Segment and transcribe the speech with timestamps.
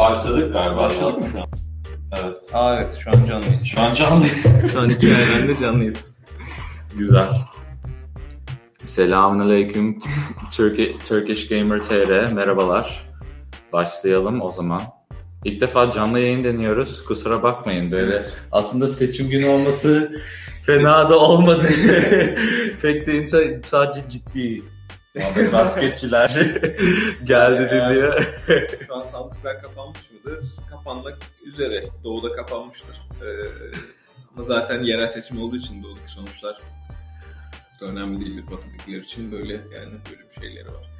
[0.00, 0.76] Başladık galiba.
[0.76, 1.46] Başladık mı şu an?
[2.12, 2.42] Evet.
[2.52, 3.64] Aa evet şu an canlıyız.
[3.64, 4.26] Şu an canlı.
[4.72, 6.16] şu an iki yerden de canlıyız.
[6.96, 7.28] Güzel.
[8.84, 9.98] Selamünaleyküm
[10.56, 12.32] Turkish, Turkish Gamer TR.
[12.32, 13.10] Merhabalar.
[13.72, 14.82] Başlayalım o zaman.
[15.44, 17.04] İlk defa canlı yayın deniyoruz.
[17.04, 18.12] Kusura bakmayın böyle.
[18.12, 18.34] Evet.
[18.52, 20.12] Aslında seçim günü olması
[20.66, 21.68] fena da olmadı.
[22.82, 24.62] Pek de insan- sadece ciddi
[25.52, 26.28] basketçiler
[27.24, 28.22] geldi Eğer- dinliyor.
[28.86, 30.44] Şu an sandıklar kapanmış mıdır?
[30.70, 31.88] Kapanmak üzere.
[32.04, 32.96] Doğuda kapanmıştır.
[32.96, 33.26] Ee,
[34.34, 36.56] ama zaten yerel seçim olduğu için doğudaki sonuçlar
[37.80, 39.32] önemli değildir batıdakiler için.
[39.32, 40.90] Böyle yani böyle bir şeyleri var.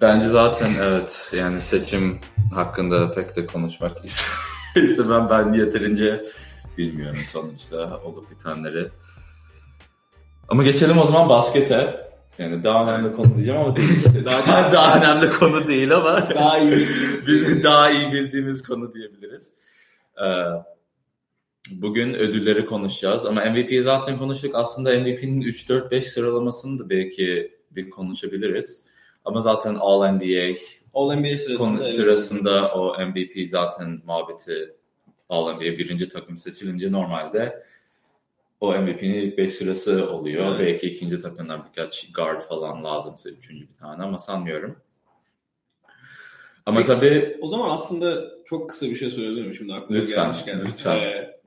[0.00, 2.20] Bence zaten evet yani seçim
[2.54, 4.24] hakkında pek de konuşmak ist-
[4.84, 5.28] istemem.
[5.30, 6.24] Ben yeterince
[6.78, 8.88] bilmiyorum sonuçta olup bitenleri.
[10.48, 12.07] Ama geçelim o zaman baskete.
[12.38, 14.04] Yani daha önemli konu diyeceğim ama değil.
[14.24, 19.52] daha, daha önemli konu değil ama Daha iyi bildiğimiz bizim daha iyi bildiğimiz konu diyebiliriz.
[20.24, 20.26] Ee,
[21.70, 24.54] bugün ödülleri konuşacağız ama MVP'yi zaten konuştuk.
[24.54, 28.84] Aslında MVP'nin 3-4-5 sıralamasını da belki bir konuşabiliriz.
[29.24, 30.56] Ama zaten All NBA
[30.94, 31.58] All NBA sırasında.
[31.58, 34.74] konu sırasında o MVP zaten muhabbeti
[35.28, 37.67] All NBA birinci takım seçilince normalde
[38.60, 40.56] o MVP'nin ilk 5 sırası oluyor.
[40.56, 40.60] Evet.
[40.60, 44.76] Belki ikinci takımdan birkaç guard falan lazımsa üçüncü bir tane ama sanmıyorum.
[46.66, 50.24] Ama Peki, tabii O zaman aslında çok kısa bir şey söyleyebilir miyim şimdi aklıma Lütfen,
[50.24, 50.60] gelmişken?
[50.60, 50.96] lütfen.
[50.96, 51.38] Ee,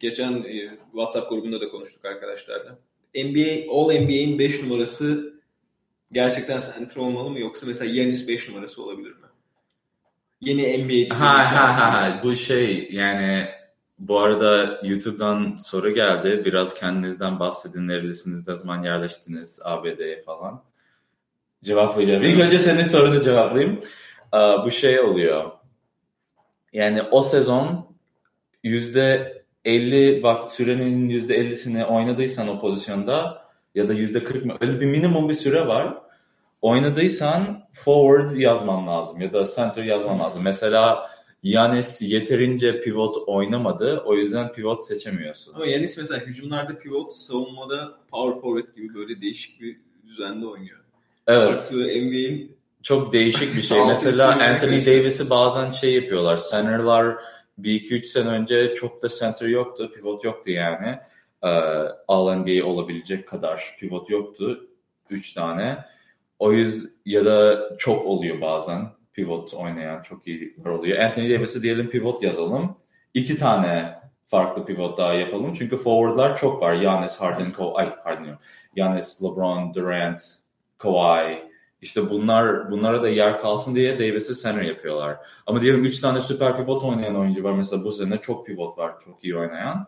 [0.00, 2.78] geçen e, WhatsApp grubunda da konuştuk arkadaşlarla.
[3.14, 5.34] NBA, All NBA'in 5 numarası
[6.12, 9.26] gerçekten center olmalı mı yoksa mesela Yanis 5 numarası olabilir mi?
[10.40, 13.48] Yeni NBA ha ha ha ha bu şey yani
[13.98, 16.42] bu arada YouTube'dan soru geldi.
[16.44, 17.88] Biraz kendinizden bahsedin.
[17.88, 18.48] Nerelisiniz?
[18.48, 19.60] Ne zaman yerleştiniz?
[19.64, 20.62] ABD'ye falan.
[21.64, 22.22] Cevaplayacağım.
[22.22, 23.80] İlk önce senin sorunu cevaplayayım.
[24.64, 25.50] Bu şey oluyor.
[26.72, 27.86] Yani o sezon
[28.62, 33.42] yüzde 50 vakt sürenin yüzde 50'sini oynadıysan o pozisyonda
[33.74, 34.56] ya da yüzde 40 mı?
[34.60, 35.98] Öyle bir minimum bir süre var.
[36.62, 40.42] Oynadıysan forward yazman lazım ya da center yazman lazım.
[40.42, 41.10] Mesela
[41.42, 44.02] Yanis yeterince pivot oynamadı.
[44.06, 45.54] O yüzden pivot seçemiyorsun.
[45.54, 49.76] Ama Yanis mesela hücumlarda pivot, savunmada power forward gibi böyle değişik bir
[50.06, 50.78] düzende oynuyor.
[51.26, 51.48] Evet.
[51.48, 53.84] Artı NBA'in Çok değişik bir şey.
[53.86, 54.86] Mesela Anthony.
[54.86, 56.40] Davis'i bazen şey yapıyorlar.
[56.50, 57.16] Center'lar
[57.58, 59.92] bir iki üç sene önce çok da center yoktu.
[59.94, 60.98] Pivot yoktu yani.
[61.42, 61.48] Ee,
[62.08, 64.68] All NBA olabilecek kadar pivot yoktu.
[65.10, 65.78] Üç tane.
[66.38, 68.97] O yüzden ya da çok oluyor bazen.
[69.18, 70.98] Pivot oynayan çok iyiler oluyor.
[70.98, 72.76] Anthony Davis'i diyelim pivot yazalım.
[73.14, 73.98] İki tane
[74.28, 75.52] farklı pivot daha yapalım.
[75.52, 76.74] Çünkü forwardlar çok var.
[76.74, 78.40] Giannis, Harden, Kawhi, ay diyorum.
[78.76, 80.22] Giannis, LeBron, Durant,
[80.78, 81.42] Kawhi,
[81.82, 85.16] işte bunlar bunlara da yer kalsın diye Davis'i center yapıyorlar.
[85.46, 87.52] Ama diyelim 3 tane süper pivot oynayan oyuncu var.
[87.52, 89.86] Mesela bu sene çok pivot var çok iyi oynayan.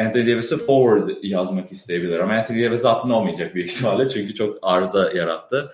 [0.00, 2.18] Anthony Davis'i forward yazmak isteyebilir.
[2.18, 4.08] Ama Anthony Davis zaten olmayacak büyük ihtimalle.
[4.08, 5.72] Çünkü çok arıza yarattı.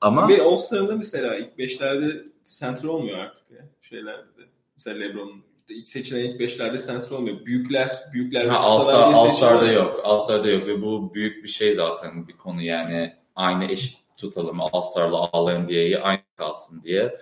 [0.00, 3.68] Ama Ve All-Star'da mesela ilk beşlerde center olmuyor artık ya.
[3.82, 4.42] Şeylerde de.
[4.76, 7.46] Mesela LeBron'un ilk seçilen ilk beşlerde center olmuyor.
[7.46, 9.58] Büyükler, büyükler ha, ve All, kısalar Star, diye All seçiyorlar.
[9.58, 10.00] Star'da yok.
[10.04, 13.14] All Star'da yok ve bu büyük bir şey zaten bir konu yani.
[13.36, 17.16] Aynı eşit tutalım All Star'la All NBA'yi aynı kalsın diye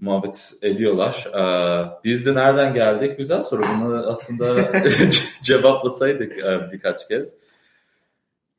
[0.00, 1.26] muhabbet ediyorlar.
[1.34, 3.18] Ee, biz de nereden geldik?
[3.18, 3.62] Güzel soru.
[3.62, 4.72] Bunu aslında
[5.42, 7.34] cevaplasaydık e, birkaç kez.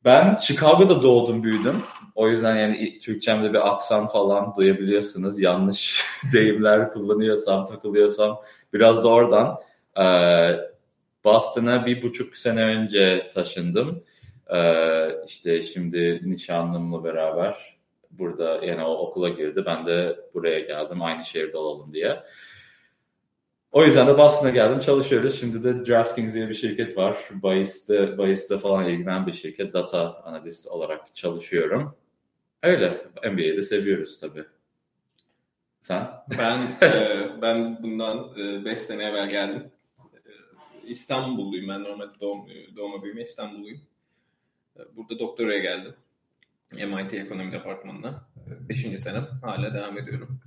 [0.04, 1.82] Ben Chicago'da doğdum, büyüdüm.
[2.16, 5.40] O yüzden yani Türkçemde bir aksan falan duyabiliyorsunuz.
[5.40, 8.40] Yanlış deyimler kullanıyorsam, takılıyorsam
[8.72, 9.60] biraz da oradan.
[10.00, 10.56] Ee,
[11.24, 14.04] Boston'a bir buçuk sene önce taşındım.
[14.54, 17.78] Ee, işte şimdi nişanlımla beraber
[18.10, 19.62] burada yani o okula girdi.
[19.66, 22.22] Ben de buraya geldim aynı şehirde olalım diye.
[23.72, 24.80] O yüzden de Boston'a geldim.
[24.80, 25.40] Çalışıyoruz.
[25.40, 27.28] Şimdi de DraftKings diye bir şirket var.
[27.30, 29.72] Bahis'te, Bahis'te falan ilgilenen bir şirket.
[29.72, 31.96] Data analist olarak çalışıyorum.
[32.62, 33.06] Öyle.
[33.24, 34.44] NBA'de seviyoruz tabii.
[35.80, 36.10] Sen?
[36.38, 39.70] Ben e, ben bundan 5 sene evvel geldim.
[40.14, 40.30] E,
[40.88, 43.80] İstanbulluyum ben normalde doğum, doğma büyüme İstanbulluyum.
[44.78, 45.94] E, Burada doktoraya geldim.
[46.72, 48.24] MIT Ekonomi Departmanı'na.
[48.68, 49.02] 5.
[49.02, 50.40] senem hala devam ediyorum.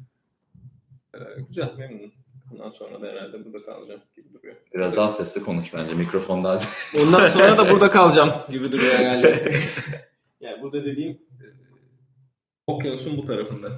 [1.13, 1.19] E,
[1.49, 2.11] güzel memnunum.
[2.51, 4.55] Bundan sonra da herhalde burada kalacağım gibi duruyor.
[4.73, 6.59] Biraz daha sesli konuş bence mikrofonda.
[7.03, 9.53] Ondan sonra da burada kalacağım gibi duruyor herhalde.
[10.41, 11.28] yani burada dediğim e,
[12.75, 13.71] okyanusun bu tarafında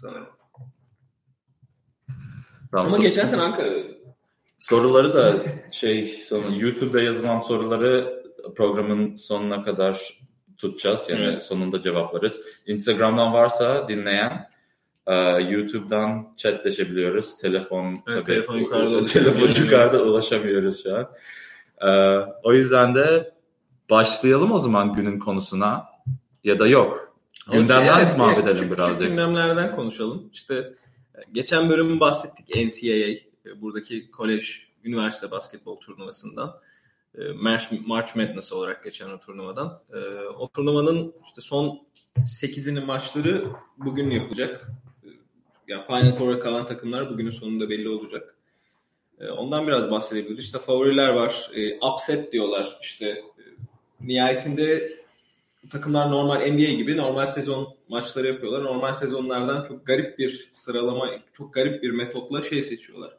[0.00, 0.26] sanırım.
[2.70, 3.70] Tamam, Ama sor- geçen sene Ankara
[4.58, 5.32] soruları da
[5.72, 8.22] şey sonra YouTube'da yazılan soruları
[8.56, 10.18] programın sonuna kadar
[10.58, 11.10] tutacağız.
[11.10, 11.42] Yani Evet.
[11.42, 12.40] sonunda cevaplarız.
[12.66, 14.54] Instagram'dan varsa dinleyen
[15.06, 15.14] Ee,
[15.50, 17.36] YouTube'dan chatleşebiliyoruz.
[17.36, 19.58] Telefon Evet, tabii, telefon yukarıda telefon ulaşamıyoruz.
[19.58, 21.08] yukarıda ulaşamıyoruz şu an.
[21.80, 23.34] Ee, o yüzden de
[23.90, 25.86] başlayalım o zaman günün konusuna.
[26.44, 27.03] Ya da yok.
[27.52, 28.98] Gündemden Evet, evet, edelim küçük birazcık.
[28.98, 30.30] Küçük gündemlerden konuşalım.
[30.32, 30.54] İşte
[31.14, 33.10] e, geçen bölüm bahsettik NCAA,
[33.46, 36.60] e, buradaki kolej, üniversite basketbol turnuvasından.
[37.18, 39.82] E, March, March Madness olarak geçen o turnuvadan.
[40.38, 41.80] O turnuvanın işte son
[42.18, 43.46] 8'inin maçları
[43.78, 44.68] bugün yapılacak.
[45.68, 48.36] Yani Final Four'a kalan takımlar bugünün sonunda belli olacak.
[49.36, 50.44] Ondan biraz bahsedebiliriz.
[50.44, 51.50] İşte favoriler var.
[51.92, 52.78] Upset diyorlar.
[52.82, 53.22] İşte
[54.00, 54.98] nihayetinde
[55.70, 58.64] takımlar normal NBA gibi normal sezon maçları yapıyorlar.
[58.64, 63.16] Normal sezonlardan çok garip bir sıralama, çok garip bir metotla şey seçiyorlar.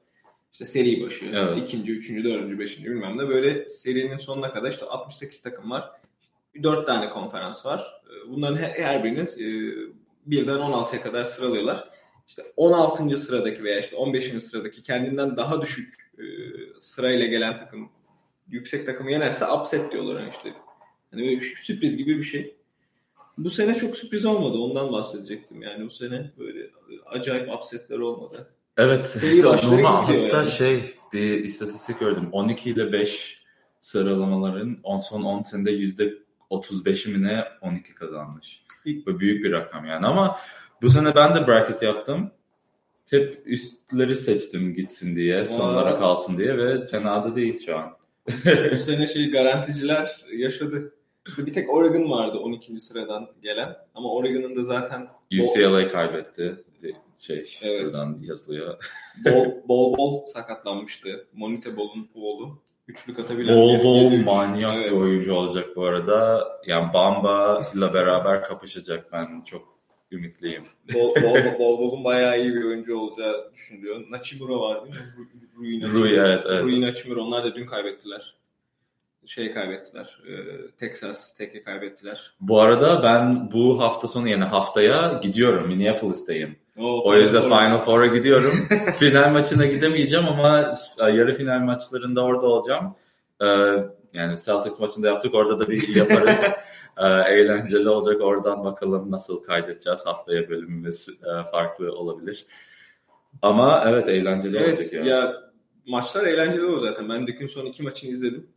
[0.53, 1.57] İşte seri başı, Evet.
[1.57, 3.29] ikinci, üçüncü, dördüncü, beşinci bilmem ne.
[3.29, 5.91] Böyle serinin sonuna kadar işte 68 takım var.
[6.63, 8.01] 4 tane konferans var.
[8.07, 9.45] Ee, Bunların her, her biriniz e,
[10.25, 11.89] birden 16'ya kadar sıralıyorlar.
[12.27, 13.17] İşte 16.
[13.17, 14.43] sıradaki veya işte 15.
[14.43, 16.23] sıradaki kendinden daha düşük e,
[16.81, 17.89] sırayla gelen takım
[18.47, 20.53] yüksek takımı yenerse upset diyorlar yani işte.
[21.15, 22.55] Hani böyle bir sürpriz gibi bir şey.
[23.37, 24.57] Bu sene çok sürpriz olmadı.
[24.57, 25.61] Ondan bahsedecektim.
[25.61, 26.69] Yani bu sene böyle
[27.05, 28.47] acayip upsetler olmadı.
[28.77, 29.09] Evet.
[29.09, 30.51] Seri işte başları normal- hatta yani.
[30.51, 30.83] şey
[31.13, 32.29] bir istatistik gördüm.
[32.31, 33.43] 12 ile 5
[33.79, 36.13] sıralamaların on son 10 senede yüzde
[36.51, 38.63] 35'i mi ne 12 kazanmış.
[39.05, 40.37] Bu büyük bir rakam yani ama
[40.81, 42.31] bu sene ben de bracket yaptım.
[43.09, 47.97] Hep üstleri seçtim gitsin diye, sonlara kalsın diye ve fena da değil şu an.
[48.75, 50.94] bu sene şey garanticiler yaşadı.
[51.27, 52.79] İşte bir tek Oregon vardı 12.
[52.79, 53.75] sıradan gelen.
[53.95, 55.07] Ama Oregon'ın da zaten
[55.39, 56.55] UCLA kaybetti.
[57.19, 57.85] Şey, Evet.
[57.85, 58.77] buradan yazılıyor.
[59.25, 61.27] bol bol, bol sakatlanmıştı.
[61.33, 62.59] Monite Bol'un oğlu.
[62.87, 64.25] Üçlük atabilen Bol bir bol üç.
[64.25, 64.91] manyak Evet.
[64.91, 66.47] bir oyuncu olacak bu arada.
[66.67, 69.75] Yani Bamba ile beraber kapışacak ben çok
[70.11, 70.63] ümitliyim.
[70.93, 74.05] Bol, bol, bol Bol'un bayağı iyi bir oyuncu olacağı düşünülüyor.
[74.09, 75.01] Nachimura var değil mi?
[75.57, 75.91] Ru- Rui.
[76.01, 76.63] Rui evet evet.
[76.63, 77.21] Rui Nachimura.
[77.21, 78.35] Onlar da dün kaybettiler.
[79.27, 80.19] Şey kaybettiler.
[80.27, 80.33] E,
[80.71, 82.31] Texas Tech'e kaybettiler.
[82.39, 85.67] Bu arada ben bu hafta sonu yani haftaya gidiyorum.
[85.67, 86.55] Minneapolis'teyim.
[86.77, 88.67] O, O yüzden Four- Final Four'a gidiyorum.
[88.99, 92.95] final maçına gidemeyeceğim ama e, yarı final maçlarında orada olacağım.
[93.41, 93.45] Ee,
[94.13, 95.35] yani Celtics maçında yaptık.
[95.35, 96.45] Orada da bir yaparız.
[96.97, 98.21] Ee, eğlenceli olacak.
[98.21, 100.05] Oradan bakalım nasıl kaydedeceğiz.
[100.05, 102.45] Haftaya bölümümüz e, farklı olabilir.
[103.41, 105.03] Ama evet eğlenceli Evet olacak ya.
[105.03, 105.33] ya
[105.87, 107.09] maçlar eğlenceli olur zaten.
[107.09, 108.47] Ben Dük'ün son iki maçını izledim.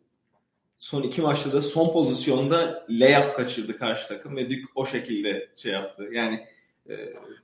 [0.79, 5.73] Son iki maçta da son pozisyonda layup kaçırdı karşı takım ve Dük o şekilde şey
[5.73, 6.09] yaptı.
[6.13, 6.47] Yani
[6.89, 6.95] e,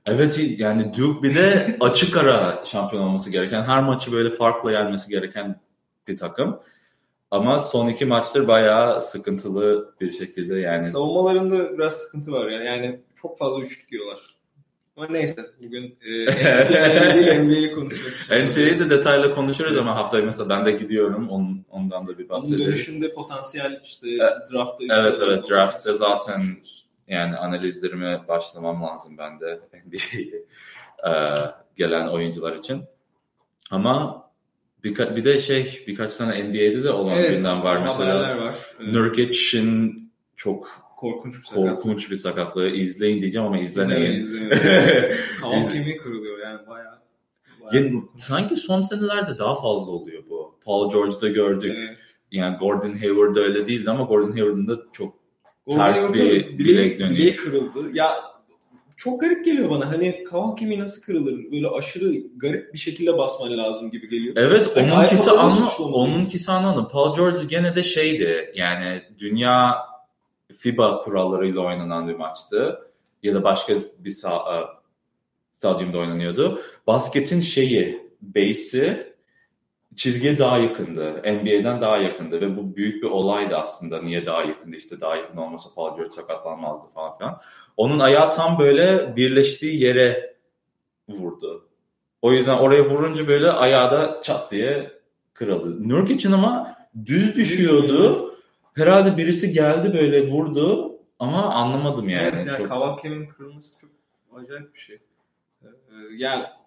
[0.05, 5.09] Evet yani Duke bir de açık ara şampiyon olması gereken, her maçı böyle farkla yenmesi
[5.09, 5.59] gereken
[6.07, 6.59] bir takım.
[7.31, 10.81] Ama son iki maçtır bayağı sıkıntılı bir şekilde yani.
[10.81, 12.63] savunmalarında biraz sıkıntı var ya.
[12.63, 14.34] Yani çok fazla üçlük yiyorlar.
[14.97, 18.27] Ama neyse bugün e, NCAA değil NBA'yi konuşuyoruz.
[18.31, 21.29] NCAA'de detaylı konuşuruz ama haftaya mesela ben de gidiyorum.
[21.29, 22.65] Onun, ondan da bir Onun bahsederiz.
[22.65, 26.85] dönüşünde potansiyel işte E, draftta evet, evet, draftta zaten- konuşuruz.
[27.07, 30.45] Yani analizlerime başlamam lazım ben de NBA'ye
[31.07, 31.11] e,
[31.75, 32.83] gelen oyuncular için.
[33.71, 34.25] Ama
[34.83, 38.37] birka- bir de şey birkaç tane NBA'de de olan Evet, gündem var mesela.
[38.37, 38.55] var.
[38.79, 39.95] Nurkic'in
[40.35, 41.63] çok korkunç bir sakat.
[41.75, 42.69] korkunç bir sakatlığı.
[42.69, 44.19] İzleyin diyeceğim ama izlemeyin.
[44.19, 44.49] İzlemeyin.
[45.41, 46.99] Kaval kemiği kırılıyor yani bayağı.
[47.61, 48.21] bayağı Ya, korkunç.
[48.21, 50.55] sanki son senelerde daha fazla oluyor bu.
[50.65, 51.75] Paul George'da gördük.
[51.79, 51.97] Evet.
[52.31, 55.13] Yani Gordon Hayward'da öyle değildi ama Gordon Hayward'ın da çok
[55.67, 57.17] Gordon Ters Hayward'ın bir bilek dönüş.
[57.19, 57.79] bileği kırıldı.
[57.93, 58.09] Ya
[58.97, 59.89] çok garip geliyor bana.
[59.91, 61.51] Hani kaval kemiği nasıl kırılır?
[61.51, 64.33] Böyle aşırı garip bir şekilde basman lazım gibi geliyor.
[64.37, 65.79] Evet Belki onunkisi anla, olmalıyız.
[65.79, 66.87] onunkisi anladım.
[66.91, 69.75] Paul George gene de şeydi yani dünya
[70.57, 72.91] FIBA kurallarıyla oynanan bir maçtı.
[73.23, 74.57] Ya da başka bir sağ, e,
[75.51, 76.61] stadyumda oynanıyordu.
[76.87, 79.15] Basketin şeyi, base'i
[79.95, 81.21] çizgiye daha yakındı.
[81.23, 84.01] NBA'den daha yakındı ve bu büyük bir olaydı aslında.
[84.01, 84.75] Niye daha yakındı?
[84.75, 87.37] İşte daha yakın olmasa Paul George sakatlanmazdı falan filan.
[87.77, 90.35] Onun ayağı tam böyle birleştiği yere
[91.09, 91.67] vurdu.
[92.21, 94.91] O yüzden oraya vurunca böyle ayağı da çat diye
[95.33, 95.89] kırıldı.
[95.89, 96.75] Nurkic'in ama
[97.05, 98.34] düz düşüyordu.
[98.75, 102.29] Herhalde birisi geldi böyle vurdu ama anlamadım yani.
[102.33, 103.89] Evet, yani Çok- kaval kemiğinin kırılması çok
[104.35, 104.99] acayip bir şey.
[105.63, 105.67] Ee,
[106.15, 106.57] ya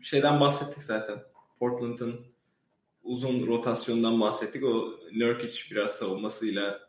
[0.00, 1.18] şeyden bahsettik zaten.
[1.58, 2.20] Portland'ın
[3.02, 4.64] uzun rotasyondan bahsettik.
[4.64, 6.80] O Nurkic biraz savunmasıyla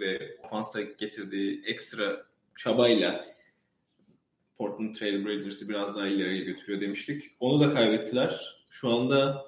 [0.00, 2.26] ve ofansta getirdiği ekstra
[2.56, 3.24] çabayla
[4.58, 7.22] Portland Trail Blazers'ı biraz daha ileriye götürüyor demiştik.
[7.40, 8.64] Onu da kaybettiler.
[8.70, 9.44] Şu anda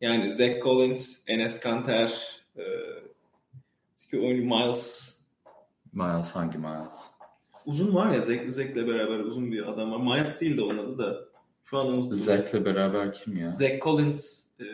[0.00, 2.62] yani Zach Collins, Enes Kanter, e,
[4.10, 5.14] ki oyuncu Miles
[5.92, 7.14] Miles hangi Miles?
[7.66, 9.98] uzun var ya Zach, Zach'le beraber uzun bir adam var.
[10.16, 11.16] Miles değil de onun adı da.
[11.64, 12.14] Şu an unuttum.
[12.14, 13.50] Zach'le beraber kim ya?
[13.50, 14.64] Zach Collins, e,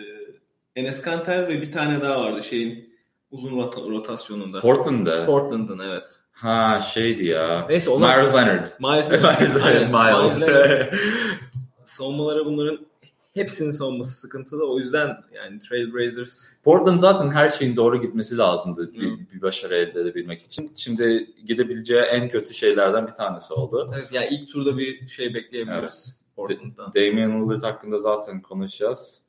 [0.76, 2.90] Enes Kanter ve bir tane daha vardı şeyin
[3.30, 4.60] uzun rota- rotasyonunda.
[4.60, 5.26] Portland'da.
[5.26, 6.20] Portland'ın evet.
[6.32, 7.66] ha şeydi ya.
[7.68, 8.66] Neyse ona Myers Leonard.
[8.80, 9.62] Miles Myers Leonard.
[9.62, 10.40] Aynen, Miles.
[10.42, 10.94] Leonard.
[11.84, 12.86] savunmalara bunların
[13.34, 14.72] hepsinin savunması sıkıntılı.
[14.72, 19.16] O yüzden yani Trailblazers Portland zaten her şeyin doğru gitmesi lazımdı bir, Hı.
[19.34, 20.72] bir başarı elde edebilmek için.
[20.76, 23.90] Şimdi gidebileceği en kötü şeylerden bir tanesi oldu.
[23.94, 26.92] evet, yani ilk turda bir şey bekleyebiliriz Portland'dan.
[26.94, 29.22] Damian Lillard hakkında zaten konuşacağız.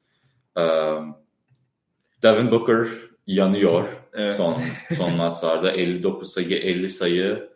[0.55, 1.15] Um,
[2.23, 2.87] Devin Booker
[3.27, 4.35] yanıyor Evet.
[4.35, 4.55] son
[4.97, 5.71] son maçlarda.
[5.77, 7.49] 59 sayı, 50 sayı,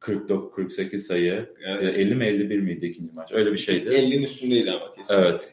[0.00, 1.54] 49 48 sayı.
[1.64, 1.98] Evet.
[1.98, 3.32] 50 mi 51 miydi ikinci maç?
[3.32, 3.88] Öyle bir şeydi.
[3.88, 5.14] 50'nin üstündeydi ama kesin.
[5.14, 5.52] Evet.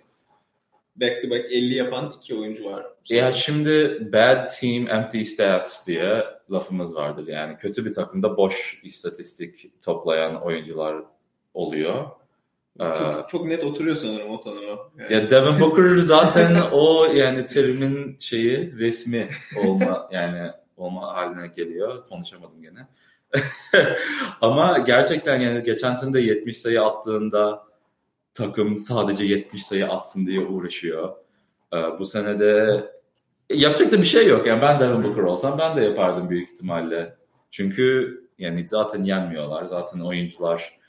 [1.01, 2.85] Back to back 50 yapan iki oyuncu var.
[3.09, 7.27] Ya şimdi bad team empty stats diye lafımız vardır.
[7.27, 10.95] Yani kötü bir takımda boş istatistik toplayan oyuncular
[11.53, 12.05] oluyor.
[12.79, 14.77] Ee, çok, çok net oturuyor sanırım o tanıma.
[14.97, 19.29] Yani, Ya Devin Booker zaten o yani terimin şeyi resmi
[19.65, 22.05] olma yani olma haline geliyor.
[22.05, 22.87] Konuşamadım gene.
[24.41, 27.68] Ama gerçekten yani geçen sene de 70 sayı attığında
[28.39, 31.15] takım sadece 70 sayı atsın diye uğraşıyor.
[31.73, 32.83] Ee, bu sene de
[33.49, 34.47] yapacak da bir şey yok.
[34.47, 37.15] Yani ben Devin Booker olsam ben de yapardım büyük ihtimalle.
[37.51, 39.65] Çünkü yani zaten yenmiyorlar.
[39.65, 40.79] Zaten oyuncular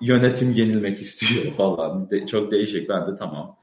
[0.00, 2.10] yönetim yenilmek istiyor falan.
[2.10, 2.88] De- çok değişik.
[2.88, 3.56] Ben de tamam.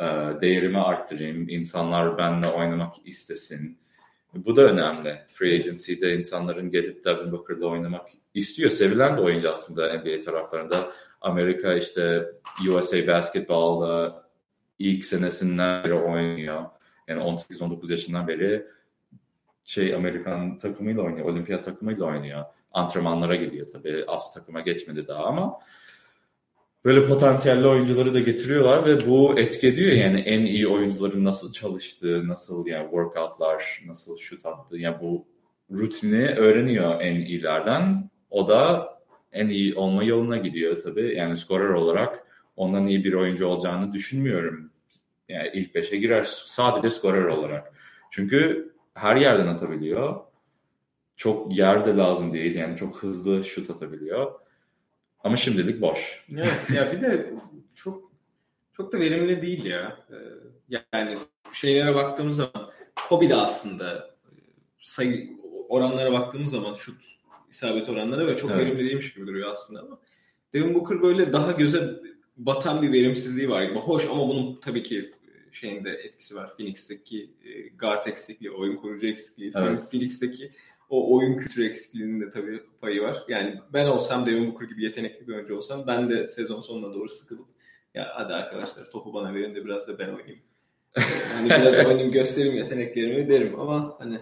[0.00, 0.04] Ee,
[0.40, 1.48] değerimi arttırayım.
[1.48, 3.78] İnsanlar benimle oynamak istesin.
[4.34, 5.18] Bu da önemli.
[5.32, 8.70] Free agency'de insanların gelip Devin Booker'la oynamak istiyor.
[8.70, 10.92] Sevilen bir oyuncu aslında NBA taraflarında.
[11.22, 12.26] Amerika işte
[12.70, 14.22] USA Basketball'da
[14.78, 16.64] ilk senesinden beri oynuyor.
[17.08, 18.66] Yani 18-19 yaşından beri
[19.64, 21.28] şey Amerikan takımıyla oynuyor.
[21.28, 22.44] Olimpiyat takımıyla oynuyor.
[22.72, 24.04] Antrenmanlara gidiyor tabii.
[24.08, 25.58] Az takıma geçmedi daha ama
[26.84, 32.28] böyle potansiyelli oyuncuları da getiriyorlar ve bu etki ediyor yani en iyi oyuncuların nasıl çalıştığı,
[32.28, 35.26] nasıl yani workoutlar, nasıl şut attığı yani bu
[35.70, 38.10] rutini öğreniyor en iyilerden.
[38.30, 38.91] O da
[39.32, 41.14] en iyi olma yoluna gidiyor tabii.
[41.16, 44.70] Yani skorer olarak ondan iyi bir oyuncu olacağını düşünmüyorum.
[45.28, 47.72] Yani ilk beşe girer sadece skorer olarak.
[48.10, 50.20] Çünkü her yerden atabiliyor.
[51.16, 54.32] Çok yerde lazım değil yani çok hızlı şut atabiliyor.
[55.24, 56.26] Ama şimdilik boş.
[56.36, 57.30] Evet, ya bir de
[57.74, 58.12] çok
[58.72, 59.98] çok da verimli değil ya.
[60.10, 61.18] Ee, Yani
[61.52, 62.70] şeylere baktığımız zaman
[63.08, 64.30] Kobe de aslında e,
[64.82, 65.30] sayı
[65.68, 67.02] oranlara baktığımız zaman şut
[67.52, 68.60] isabet oranları ve çok Evet.
[68.60, 70.00] verimli değilmiş gibi duruyor aslında ama
[70.52, 71.90] Devin Booker böyle daha göze
[72.36, 73.78] batan bir verimsizliği var gibi.
[73.78, 75.12] Hoş ama bunun tabii ki
[75.52, 76.56] şeyinde etkisi var.
[76.56, 79.90] Phoenix'teki e, guard eksikliği, oyun kurucu eksikliği, Evet.
[79.90, 80.50] Phoenix'teki
[80.90, 83.24] o oyun kültürü eksikliğinin de tabii payı var.
[83.28, 87.08] Yani ben olsam Devin Booker gibi yetenekli bir oyuncu olsam ben de sezon sonuna doğru
[87.08, 87.46] sıkılıp
[87.94, 90.40] ya hadi arkadaşlar topu bana verin de biraz da ben oynayayım.
[91.34, 94.20] Hani biraz oynayayım göstereyim yeteneklerimi derim ama hani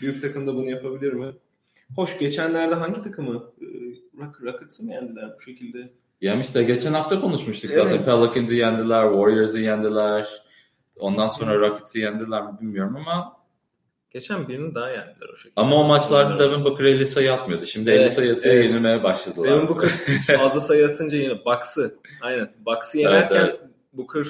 [0.00, 1.32] büyük takımda bunu yapabilir mi?
[1.96, 3.64] Hoş geçenlerde hangi takımı e,
[4.18, 5.90] Rock- Rockets'ı mı yendiler bu şekilde?
[6.20, 7.82] Yani işte geçen hafta konuşmuştuk Evet.
[7.82, 8.04] zaten.
[8.04, 10.28] Pelicans'ı yendiler, Warriors'ı yendiler.
[10.96, 13.38] Ondan sonra Rockets'ı yendiler mi bilmiyorum ama
[14.10, 15.60] Geçen birini daha yendiler o şekilde.
[15.60, 17.66] ama o maçlarda Devin Booker 50 sayı atmıyordu.
[17.66, 18.70] Şimdi 50 Evet, sayı atıyor, evet.
[18.70, 19.50] yenilmeye başladılar.
[19.50, 19.88] Devin Booker
[20.38, 21.98] fazla sayı atınca yine Bucks'ı.
[22.20, 22.50] Aynen.
[22.66, 23.60] Bucks'ı Evet, yenerken evet.
[23.92, 24.26] Booker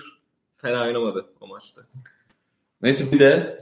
[0.56, 1.82] fena oynamadı o maçta.
[2.82, 3.60] Neyse bir de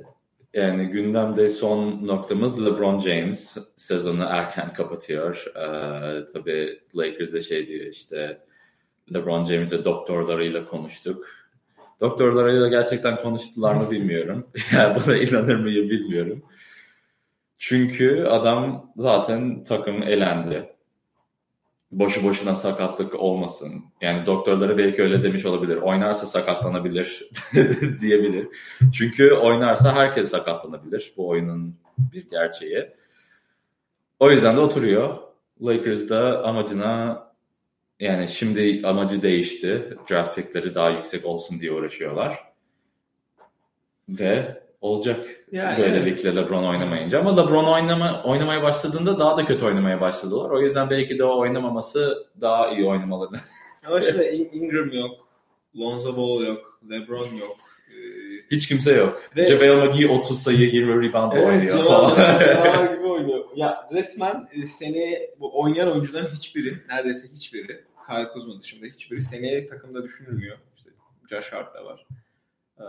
[0.56, 5.44] yani gündemde son noktamız LeBron James sezonu erken kapatıyor.
[5.56, 8.40] Ee, tabii Lakers de şey diyor işte
[9.14, 11.24] LeBron James ve doktorlarıyla konuştuk.
[12.00, 14.50] Doktorlarıyla gerçekten konuştular mı bilmiyorum.
[14.72, 16.42] yani buna inanır mıyım bilmiyorum.
[17.58, 20.75] Çünkü adam zaten takım elendi.
[21.92, 23.84] Boşu boşuna sakatlık olmasın.
[24.00, 25.76] Yani doktorları belki öyle demiş olabilir.
[25.76, 27.30] Oynarsa sakatlanabilir
[28.00, 28.48] diyebilir.
[28.92, 31.12] Çünkü oynarsa herkes sakatlanabilir.
[31.16, 32.90] Bu oyunun bir gerçeği.
[34.20, 35.18] O yüzden de oturuyor.
[35.62, 37.26] Lakers da amacına
[38.00, 39.96] yani şimdi amacı değişti.
[40.10, 42.44] Draft pickleri daha yüksek olsun diye uğraşıyorlar.
[44.08, 47.20] Ve olacak Yani böylelikle LeBron oynamayınca.
[47.20, 50.50] Ama LeBron oynama, oynamaya başladığında daha da kötü oynamaya başladılar.
[50.50, 53.36] O yüzden belki de o oynamaması daha iyi oynamalarını.
[53.86, 55.28] Ama şimdi In- Ingram yok.
[55.76, 56.80] Lonzo Ball yok.
[56.90, 57.56] LeBron yok.
[57.90, 57.96] Ee,
[58.50, 59.22] Hiç kimse yok.
[59.36, 62.16] Ve- JaVale McGee 30 sayı 20 rebound Evet, oynuyor falan.
[62.16, 63.44] canavar gibi oynuyor.
[63.56, 69.68] Ya resmen e, seneye bu oynayan oyuncuların hiçbiri, neredeyse hiçbiri, Kyle Kuzma dışında hiçbiri seneye
[69.68, 70.56] takımda düşünülmüyor.
[70.76, 70.90] İşte
[71.30, 72.06] Josh Hart da var.
[72.80, 72.84] Ee,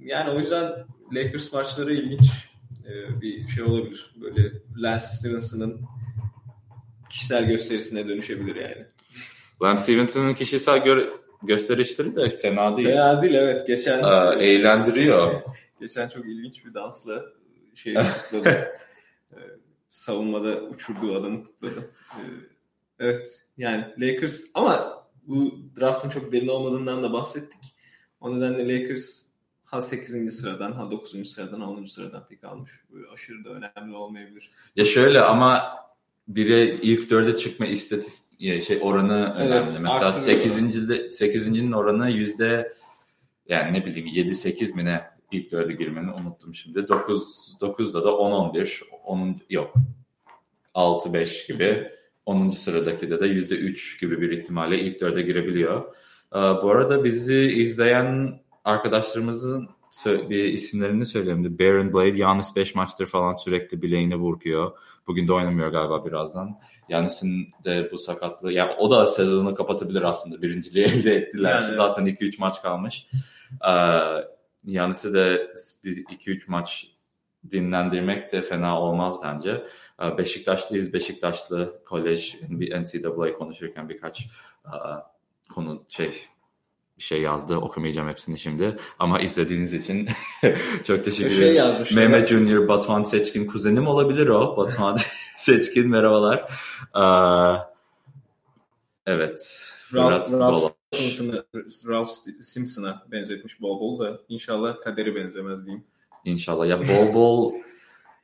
[0.00, 0.72] yani o yüzden
[1.12, 2.50] Lakers maçları ilginç
[2.88, 4.14] e, bir şey olabilir.
[4.20, 5.80] Böyle Lance Stevenson'ın
[7.10, 8.86] kişisel gösterisine dönüşebilir yani.
[9.62, 11.10] Lance Stevenson'ın kişisel gö-
[11.42, 12.88] gösterişleri de fena değil.
[12.88, 13.66] Fena değil evet.
[13.66, 15.42] Geçen Aa, eğlendiriyor.
[15.80, 17.24] geçen çok ilginç bir dansla
[17.74, 18.68] şey kutladı.
[19.32, 19.36] Ee,
[19.88, 21.90] savunmada uçurduğu adamı kutladı.
[22.10, 22.22] Ee,
[22.98, 27.74] evet yani Lakers ama bu draftın çok derin olmadığından da bahsettik.
[28.20, 29.26] O nedenle Lakers
[29.74, 30.30] ha 8.
[30.40, 31.28] sıradan ha 9.
[31.28, 31.84] sıradan ha 10.
[31.84, 32.72] sıradan pik almış.
[32.92, 34.50] Böyle aşırı da önemli olmayabilir.
[34.76, 35.62] Ya şöyle ama
[36.28, 39.78] biri ilk dörde çıkma istatist şey oranı Evet, önemli.
[39.78, 40.42] Mesela arttırıyor.
[40.42, 40.60] 8.
[41.20, 42.72] 8.'nin oranı yüzde
[43.48, 45.00] yani ne bileyim 7-8 mi ne
[45.32, 46.88] ilk dörde girmenin unuttum şimdi.
[46.88, 49.74] 9 9'da da 10-11 10 yok
[50.74, 51.90] 6-5 gibi
[52.26, 52.50] 10.
[52.50, 55.94] sıradaki de de yüzde 3 gibi bir ihtimalle ilk dörde girebiliyor.
[56.34, 61.58] Ee, Bu arada bizi izleyen arkadaşlarımızın sö- bir isimlerini söyleyeyim.
[61.58, 64.72] Baron Blade, Yanis 5 maçtır falan sürekli bileğine vuruyor.
[65.06, 66.58] Bugün de oynamıyor galiba birazdan.
[66.88, 70.42] Yanis'in de bu sakatlığı, yani o da sezonu kapatabilir aslında.
[70.42, 71.50] Birinciliği elde ettiler.
[71.50, 71.74] Yani.
[71.74, 73.06] Zaten 2-3 maç kalmış.
[73.68, 73.72] Ee,
[74.64, 75.54] Yanis'i de
[75.84, 76.86] 2-3 maç
[77.50, 79.64] dinlendirmek de fena olmaz bence.
[80.02, 80.92] Ee, Beşiktaşlıyız.
[80.92, 84.26] Beşiktaşlı kolej, NCAA konuşurken birkaç
[84.64, 84.76] e,
[85.54, 86.12] konu şey
[86.98, 87.56] bir şey yazdı.
[87.56, 88.76] Okumayacağım hepsini şimdi.
[88.98, 90.08] Ama izlediğiniz için
[90.84, 91.56] çok teşekkür şey ederim.
[91.56, 91.92] yazmış.
[91.92, 94.56] Mehmet Junior Batuhan Seçkin kuzenim olabilir o.
[94.56, 94.96] Batuhan
[95.36, 96.50] Seçkin merhabalar.
[96.96, 97.60] Ee,
[99.06, 99.70] evet.
[99.94, 100.72] Ralph, Ralph.
[100.92, 101.44] Simpson'a,
[101.88, 102.10] Ralph
[102.40, 105.84] Simpson'a benzetmiş bol bol da inşallah kaderi benzemez diyeyim.
[106.24, 106.66] İnşallah.
[106.66, 107.52] Ya bol bol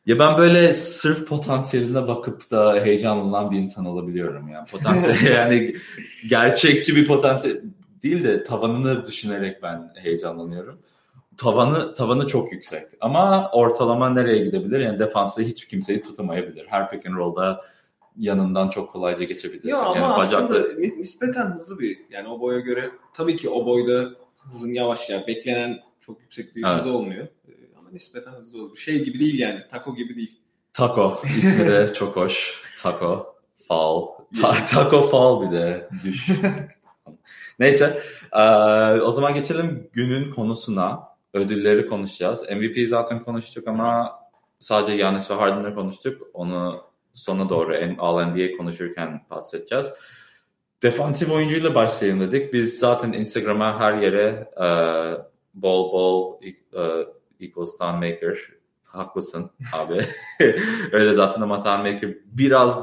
[0.07, 4.65] ya ben böyle sırf potansiyeline bakıp da heyecanlanan bir insan olabiliyorum ya.
[4.71, 5.75] Potansiyel yani
[6.29, 7.61] gerçekçi bir potansiyel
[8.03, 10.79] değil de tavanını düşünerek ben heyecanlanıyorum.
[11.37, 14.81] Tavanı tavanı çok yüksek ama ortalama nereye gidebilir?
[14.81, 16.67] Yani defansı hiç kimseyi tutamayabilir.
[16.67, 17.61] Her pick and roll'da
[18.17, 19.69] yanından çok kolayca geçebilirsin.
[19.69, 23.67] Ya ama yani aslında ni- nispeten hızlı bir yani o boya göre tabii ki o
[23.67, 26.81] boyda hızın yavaş ya beklenen çok yüksek bir Evet.
[26.81, 27.27] hız olmuyor.
[27.49, 28.77] Ee, Ama nispeten hızlı olur.
[28.77, 29.61] Şey gibi değil yani.
[29.71, 30.41] Taco gibi değil.
[30.73, 32.63] Taco ismi de çok hoş.
[32.83, 34.07] Taco Fall.
[34.41, 36.29] Ta- taco Fall bir de düş.
[37.61, 38.01] Neyse
[38.35, 41.11] eee, o zaman geçelim günün konusuna.
[41.35, 42.51] Ödülleri konuşacağız.
[42.51, 44.13] MVP zaten konuştuk ama
[44.59, 46.23] sadece Giannis ve Harden'ı konuştuk.
[46.35, 49.93] Onu sona doğru en- All-NBA konuşurken bahsedeceğiz.
[50.83, 52.53] Defansif oyuncuyla başlayalım dedik.
[52.53, 55.19] Biz zaten Instagram'a her yere eee,
[55.55, 57.07] bol bol eee,
[57.41, 58.39] equals Maker
[58.85, 60.01] haklısın abi.
[60.93, 62.81] Öyle zaten ama Maker biraz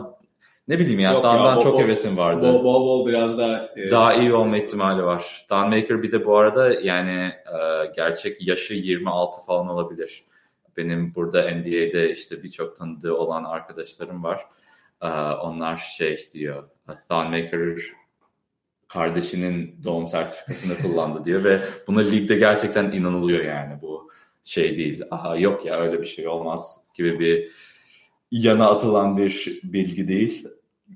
[0.67, 2.53] ne bileyim ya Yok ya, Thon'dan bol çok bol- hevesim vardı.
[2.53, 5.45] Bol bol, bol biraz daha e, Daha iyi olma ihtimali var.
[5.49, 10.23] Don Maker bir de bu arada yani e, gerçek yaşı 26 falan olabilir.
[10.77, 14.41] Benim burada NBA'de işte birçok tanıdığı olan arkadaşlarım var.
[15.01, 15.07] E,
[15.41, 16.63] onlar şey diyor.
[17.09, 17.77] Don Maker
[18.87, 24.09] kardeşinin doğum sertifikasını kullandı diyor ve buna ligde gerçekten inanılıyor yani bu
[24.43, 25.03] şey değil.
[25.11, 27.51] Aha yok ya öyle bir şey olmaz gibi bir
[28.31, 30.47] yana atılan bir bilgi değil.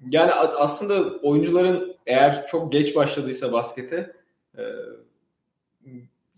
[0.10, 4.13] Yani aslında oyuncuların eğer çok geç başladıysa baskete
[4.58, 4.62] e,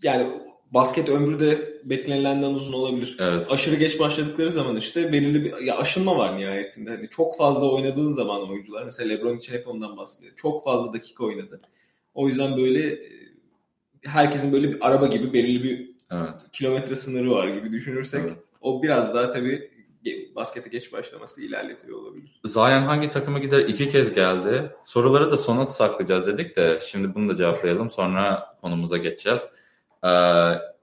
[0.02, 0.40] yani
[0.70, 3.16] basket ömrü de beklenilenden uzun olabilir.
[3.20, 3.52] Evet.
[3.52, 6.90] Aşırı geç başladıkları zaman işte belirli bir ya aşınma var nihayetinde.
[6.90, 10.32] Hani çok fazla oynadığın zaman oyuncular mesela LeBron için hep ondan bahsediyor.
[10.36, 11.60] Çok fazla dakika oynadı.
[12.14, 13.10] O yüzden böyle e,
[14.02, 16.46] herkesin böyle bir araba gibi belirli bir Evet.
[16.52, 18.44] kilometre sınırı var gibi düşünürsek Evet.
[18.60, 19.70] o biraz daha tabii
[20.34, 22.40] baskete geç başlaması ilerletiyor olabilir.
[22.44, 23.60] Zion hangi takıma gider?
[23.60, 24.72] İki kez geldi.
[24.82, 27.90] Soruları da sona saklayacağız dedik de şimdi bunu da cevaplayalım.
[27.90, 29.48] Sonra konumuza geçeceğiz.
[30.04, 30.08] Ee,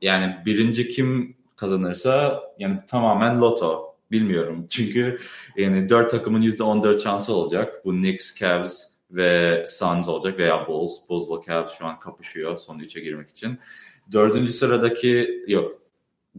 [0.01, 3.95] yani birinci kim kazanırsa yani tamamen loto.
[4.11, 4.67] Bilmiyorum.
[4.69, 5.17] Çünkü
[5.57, 7.85] yani dört takımın %14 şansı olacak.
[7.85, 11.09] Bu Knicks, Cavs ve Suns olacak veya Bulls.
[11.09, 13.59] Bulls'la Cavs şu an kapışıyor son üçe girmek için.
[14.11, 15.81] Dördüncü sıradaki yok.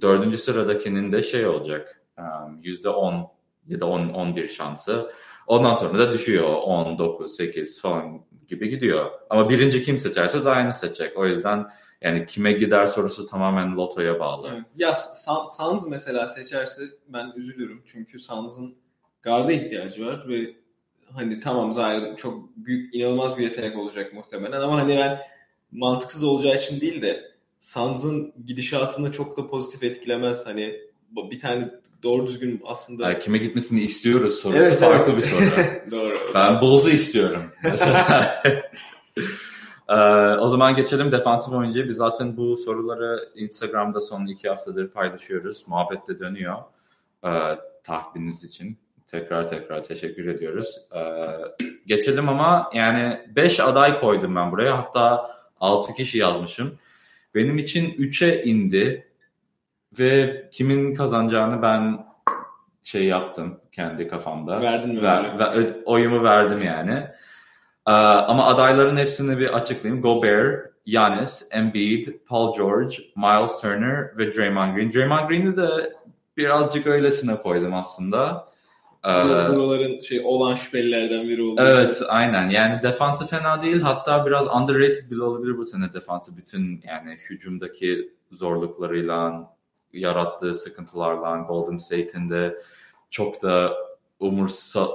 [0.01, 2.02] Dördüncü sıradakinin de şey olacak.
[2.19, 3.29] Um, %10
[3.67, 5.11] ya da 10 11 şansı.
[5.47, 9.11] Ondan sonra da düşüyor 10, 9, 8 falan gibi gidiyor.
[9.31, 11.19] Ama birinci kim seçerse Zion'ı seçecek.
[11.19, 11.67] O yüzden
[12.01, 14.65] yani kime gider sorusu tamamen lotoya bağlı.
[14.77, 17.83] Ya Suns mesela seçerse ben üzülürüm.
[17.87, 18.75] Çünkü Suns'ın
[19.23, 20.57] garda ihtiyacı var ve
[21.13, 25.19] hani tamam Zion çok büyük inanılmaz bir yetenek olacak muhtemelen ama hani ben
[25.73, 30.47] mantıksız olacağı için değil de Suns'ın gidişatını çok da pozitif etkilemez.
[30.47, 30.81] Hani
[31.31, 31.71] bir tane
[32.03, 35.17] doğru düzgün aslında Yani kime gitmesini istiyoruz sorusu Evet, farklı evet.
[35.17, 35.91] bir soru.
[35.91, 36.19] doğru.
[36.35, 38.43] Ben Bulls'u istiyorum mesela.
[39.89, 39.95] Ee,
[40.39, 41.89] o zaman geçelim defansif oyuncuya.
[41.89, 45.65] Biz zaten bu soruları Instagram'da son iki haftadır paylaşıyoruz.
[45.69, 46.57] Muhabbet de dönüyor.
[47.25, 47.29] Ee,
[47.85, 48.79] tahmininiz için
[49.13, 50.81] Tekrar tekrar teşekkür ediyoruz.
[50.95, 51.01] Ee,
[51.87, 54.79] geçelim ama yani 5 aday koydum ben buraya.
[54.79, 56.79] Hatta 6 kişi yazmışım.
[57.35, 59.12] Benim için 3'e indi
[59.99, 62.07] ve kimin kazanacağını ben
[62.83, 64.61] şey yaptım kendi kafamda.
[64.61, 65.03] Verdin mi?
[65.03, 67.07] Ver, ver, oyumu verdim yani.
[67.87, 70.03] Ee, ama adayların hepsini bir açıklayayım.
[70.03, 74.93] Gobert, Giannis, Embiid, Paul George, Miles Turner ve Draymond Green.
[74.93, 75.93] Draymond Green'i de
[76.37, 78.49] birazcık öylesine koydum aslında.
[79.05, 82.05] Ee, Buraların şey olan şüphelilerden biri olduğu Evet için.
[82.09, 87.17] aynen yani defansı fena değil hatta biraz underrated bile olabilir bu sene defansı bütün yani
[87.31, 89.49] hücumdaki zorluklarıyla
[89.93, 92.59] yarattığı sıkıntılarla Golden State'in de
[93.11, 93.75] çok da
[94.21, 94.89] umursa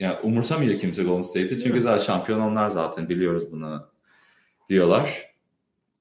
[0.00, 3.88] yani umursamıyor kimse Golden State'i çünkü zaten şampiyon onlar zaten biliyoruz bunu
[4.68, 5.34] diyorlar.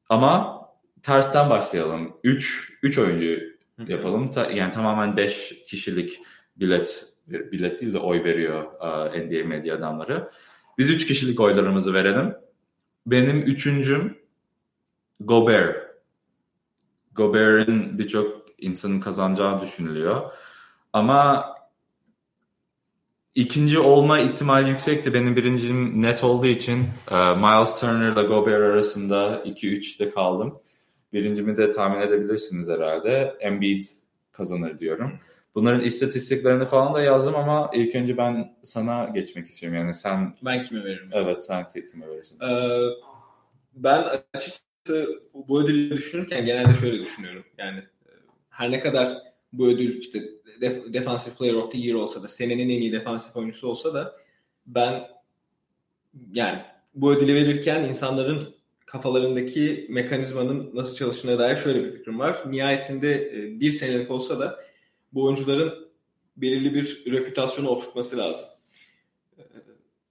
[0.10, 0.62] Ama
[1.04, 2.18] tersten başlayalım.
[2.24, 3.42] 3 3 oyuncu
[3.88, 4.32] yapalım.
[4.54, 6.20] Yani tamamen 5 kişilik
[6.56, 8.64] bilet bilet değil de oy veriyor
[9.12, 10.32] NBA medya adamları.
[10.78, 12.36] Biz 3 kişilik oylarımızı verelim.
[13.06, 14.18] Benim üçüncüm
[15.20, 15.94] Gobert.
[17.16, 20.32] Gobert'in birçok insanın kazanacağı düşünülüyor.
[20.94, 21.46] Ama
[23.36, 25.14] ikinci olma ihtimali yüksekti.
[25.14, 30.60] Benim birincim net olduğu için e, Miles Turner ile Gobert arasında 2-3'te kaldım.
[31.14, 33.38] Birincimi de tahmin edebilirsiniz herhalde.
[33.40, 33.84] Embiid
[34.32, 35.20] kazanır diyorum.
[35.56, 39.80] Bunların istatistiklerini falan da yazdım ama ilk önce ben sana geçmek istiyorum.
[39.80, 40.36] Yani sen...
[40.46, 41.10] Ben kime veririm?
[41.12, 42.40] Evet sen kime verirsin?
[42.42, 42.80] Ee,
[43.74, 47.44] ben açıkçası bu ödülü düşünürken genelde şöyle düşünüyorum.
[47.58, 47.84] Yani
[48.54, 49.18] her ne kadar
[49.54, 50.20] bu ödül işte
[50.62, 54.16] Def- Defensive Player of the Year olsa da senenin en iyi defansif oyuncusu olsa da
[54.66, 55.08] ben
[56.34, 56.62] yani
[56.96, 62.52] bu ödülü verirken insanların kafalarındaki mekanizmanın nasıl çalıştığına dair şöyle bir fikrim var.
[62.52, 64.60] Nihayetinde e, bir senelik olsa da
[65.14, 65.92] bu oyuncuların
[66.38, 68.48] belirli bir reputasyonu oturtması lazım.
[69.38, 69.44] E,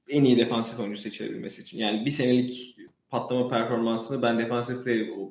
[0.09, 1.79] en iyi defansif oyuncu seçilebilmesi için.
[1.79, 2.77] Yani bir senelik
[3.13, 4.83] patlama performansını ben Defensive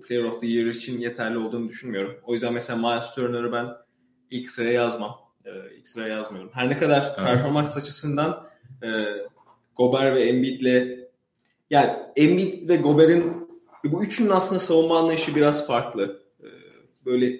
[0.02, 2.16] Player of the Year için yeterli olduğunu düşünmüyorum.
[2.24, 3.68] O yüzden mesela Miles Turner'ı ben
[4.32, 5.18] ilk sıraya yazmam.
[5.46, 6.52] E, ilk sıraya yazmıyorum.
[6.54, 7.16] Her ne kadar evet.
[7.16, 8.48] performans açısından
[8.84, 9.06] e,
[9.76, 11.00] Gobert ve Embiid'le
[11.70, 13.48] yani Embiid ve Gobert'in
[13.84, 16.24] bu üçünün aslında savunma anlayışı biraz farklı.
[16.40, 16.48] E,
[17.06, 17.40] böyle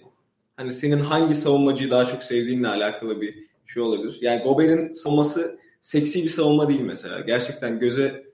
[0.58, 4.18] hani senin hangi savunmacıyı daha çok sevdiğinle alakalı bir şey olabilir.
[4.22, 7.20] Yani Gobert'in savunması seksi bir savunma değil mesela.
[7.20, 8.31] Gerçekten göze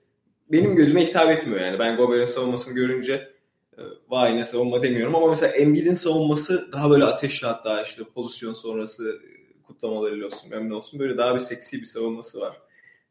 [0.52, 1.78] benim gözüme hitap etmiyor yani.
[1.78, 3.32] Ben Gobert'in savunmasını görünce
[3.78, 8.54] e, vay ne savunma demiyorum ama mesela Embiid'in savunması daha böyle ateşli hatta işte pozisyon
[8.54, 12.56] sonrası e, kutlamalarıyla olsun memnun olsun böyle daha bir seksi bir savunması var.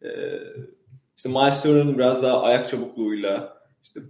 [0.04, 0.40] Ee,
[1.18, 4.02] işte Miles Turner'ın biraz daha ayak çabukluğuyla işte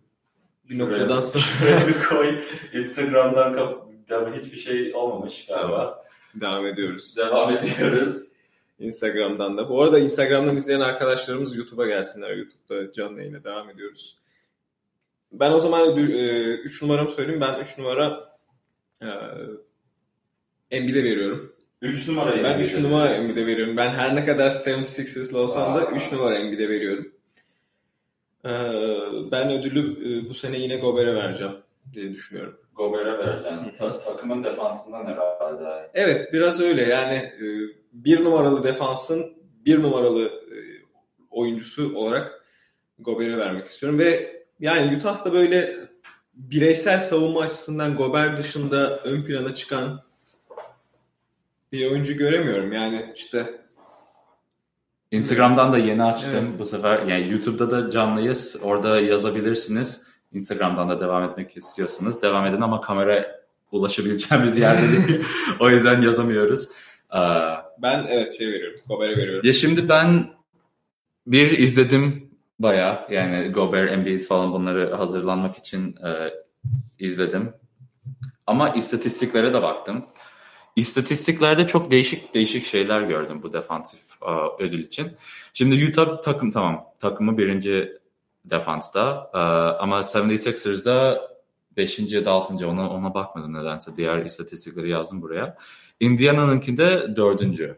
[0.70, 2.40] bir noktadan sonra bir koy
[2.74, 3.88] Instagram'dan kap
[4.36, 5.68] hiçbir şey olmamış galiba.
[5.68, 5.96] Tamam.
[6.36, 7.18] Devam ediyoruz.
[7.18, 8.24] Devam ediyoruz.
[8.80, 9.70] Instagram'dan da.
[9.70, 12.38] Bu arada Instagram'dan izleyen arkadaşlarımız YouTube'a gelsinler.
[12.38, 14.18] YouTube'da canlı yayına devam ediyoruz.
[15.32, 17.42] Ben o zaman 3 e, numaramı söyleyeyim.
[17.42, 18.38] Ben 3 numara
[19.02, 19.08] e,
[20.72, 21.54] Embiid'e veriyorum.
[21.82, 23.78] 3 numara Ben 3 numara Embiid'e veriyorum.
[23.78, 27.12] Ben her ne kadar 76ers'lı olsam da 3 numara Embiid'e veriyorum.
[28.46, 28.52] E,
[29.32, 29.80] ben ödülü
[30.26, 31.54] e, bu sene yine Gobert'e vereceğim
[31.94, 32.60] diye düşünüyorum.
[32.76, 33.76] Gobert'e vereceksin.
[33.78, 35.92] Ta- takımın defansından herhalde.
[35.94, 37.46] Evet biraz öyle yani e,
[38.06, 40.58] bir numaralı defansın bir numaralı e,
[41.30, 42.46] oyuncusu olarak
[43.00, 45.76] Gobert'e vermek istiyorum ve yani Utah'ta böyle
[46.34, 50.04] bireysel savunma açısından Gobert dışında ön plana çıkan
[51.72, 52.72] bir oyuncu göremiyorum.
[52.72, 53.62] Yani işte
[55.12, 56.60] Instagram'dan da yeni açtım evet.
[56.60, 57.02] bu sefer.
[57.02, 58.60] Yani YouTube'da da canlıyız.
[58.64, 60.04] Orada yazabilirsiniz.
[60.34, 65.26] Instagram'dan da devam etmek istiyorsanız devam edin ama kamera ulaşabileceğimiz yerde değil.
[65.60, 66.70] o yüzden yazamıyoruz.
[67.82, 68.80] Ben evet şey veriyorum.
[68.88, 69.48] Gobert'e veriyorum.
[69.48, 70.30] Ya şimdi ben
[71.28, 76.34] bir izledim baya yani Gobert, Embiid falan bunları hazırlanmak için e,
[77.00, 77.54] izledim.
[78.48, 80.06] Ama istatistiklere de baktım.
[80.76, 85.12] İstatistiklerde çok değişik değişik şeyler gördüm bu defansif e, ödül için.
[85.54, 87.98] Şimdi Utah takım tamam takımı birinci
[88.46, 89.38] defansta e,
[89.82, 91.22] ama 76ers'da
[91.78, 92.00] 5.
[92.00, 92.68] ya da 6.
[92.68, 93.96] ona, ona bakmadım nedense.
[93.96, 95.58] Diğer istatistikleri yazdım buraya.
[96.00, 97.78] Indiana'nınkinde 4.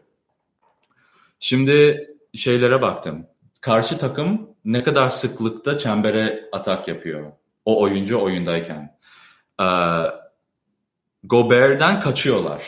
[1.40, 3.26] Şimdi şeylere baktım.
[3.60, 7.32] Karşı takım ne kadar sıklıkta çembere atak yapıyor.
[7.64, 8.96] O oyuncu oyundayken.
[9.60, 9.64] Ee,
[11.24, 12.62] Gobert'den kaçıyorlar.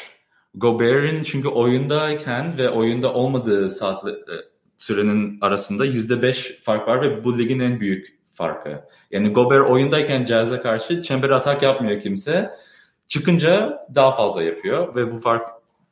[0.55, 4.35] Gobert'in çünkü oyundayken ve oyunda olmadığı saatli, e,
[4.79, 8.85] sürenin arasında %5 fark var ve bu ligin en büyük farkı.
[9.11, 12.51] Yani Gobert oyundayken Jazz'e karşı çember atak yapmıyor kimse.
[13.09, 15.43] Çıkınca daha fazla yapıyor ve bu fark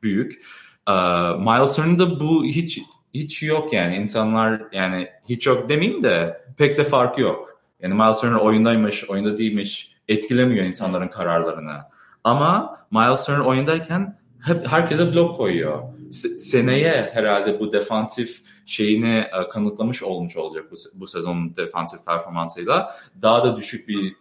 [0.03, 0.45] büyük.
[0.87, 0.91] Ee,
[1.37, 2.81] Miles Turner'da bu hiç
[3.13, 3.95] hiç yok yani.
[3.95, 7.61] insanlar yani hiç yok demeyeyim de pek de farkı yok.
[7.79, 11.77] Yani Miles Turner oyundaymış, oyunda değilmiş etkilemiyor insanların kararlarını.
[12.23, 15.83] Ama Miles Turner oyundayken hep herkese blok koyuyor.
[16.11, 22.95] Seneye herhalde bu defansif şeyini e, kanıtlamış olmuş olacak bu, bu sezonun defansif performansıyla.
[23.21, 24.15] Daha da düşük bir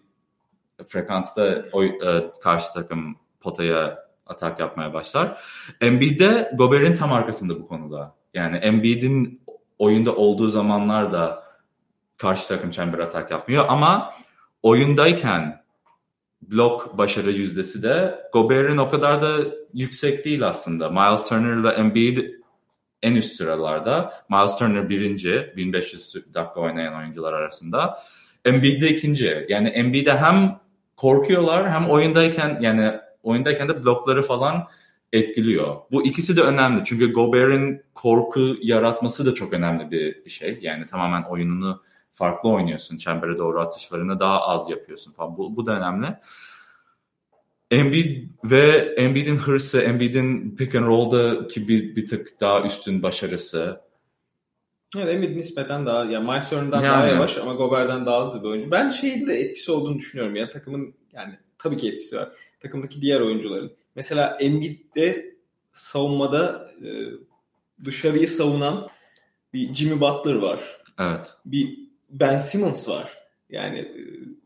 [0.89, 5.41] frekansta o, e, karşı takım potaya atak yapmaya başlar.
[5.81, 8.15] Embiid'de Gobert'in tam arkasında bu konuda.
[8.35, 9.43] Yani Embiid'in
[9.79, 11.45] oyunda olduğu zamanlarda
[12.17, 14.13] karşı takım çember atak yapmıyor ama
[14.63, 15.60] oyundayken
[16.43, 19.37] blok başarı yüzdesi de Gobert'in o kadar da
[19.75, 20.91] yüksek değil aslında.
[20.91, 22.19] Miles Turner ile Embiid
[23.03, 24.13] en üst sıralarda.
[24.31, 27.99] Miles Turner birinci, 1500 dakika oynayan oyuncular arasında.
[28.45, 29.47] Embiid de ikinci.
[29.49, 30.61] Yani Embiid'e hem
[30.97, 34.67] korkuyorlar hem oyundayken yani oyundayken de blokları falan
[35.13, 35.77] etkiliyor.
[35.91, 40.59] Bu ikisi de önemli çünkü Gobert'in korku yaratması da çok önemli bir şey.
[40.63, 42.97] Yani tamamen oyununu farklı oynuyorsun.
[42.97, 45.37] Çembere doğru atışlarını daha az yapıyorsun falan.
[45.37, 46.17] Bu, bu da önemli.
[47.71, 53.81] Embiid ve Embiid'in hırsı, Embiid'in pick and roll'daki bir, bir tık daha üstün başarısı.
[54.97, 56.93] Evet Embiid nispeten daha, yani Miles Turner'dan yani.
[56.93, 58.71] daha yavaş ama Gobert'den daha hızlı bir oyuncu.
[58.71, 60.37] Ben şeyin de etkisi olduğunu düşünüyorum.
[60.37, 62.29] Yani takımın yani tabii ki etkisi var.
[62.61, 63.73] Takımdaki diğer oyuncuların.
[63.95, 65.37] Mesela Embiid'de
[65.73, 66.89] savunmada e,
[67.85, 68.89] dışarıyı savunan
[69.53, 70.61] bir Jimmy Butler var.
[70.99, 71.35] Evet.
[71.45, 73.19] Bir Ben Simmons var.
[73.51, 74.01] Yani e,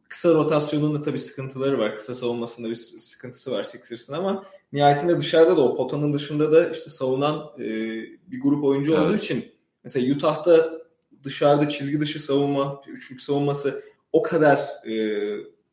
[0.09, 1.98] kısa rotasyonunda tabii sıkıntıları var.
[1.98, 6.90] Kısa savunmasında bir sıkıntısı var Sixers'ın ama nihayetinde dışarıda da o potanın dışında da işte
[6.90, 7.64] savunan e,
[8.27, 9.03] bir grup oyuncu evet.
[9.03, 9.44] olduğu için
[9.85, 10.85] mesela Utah'ta
[11.24, 14.94] dışarıda çizgi dışı savunma, üçlük savunması o kadar e,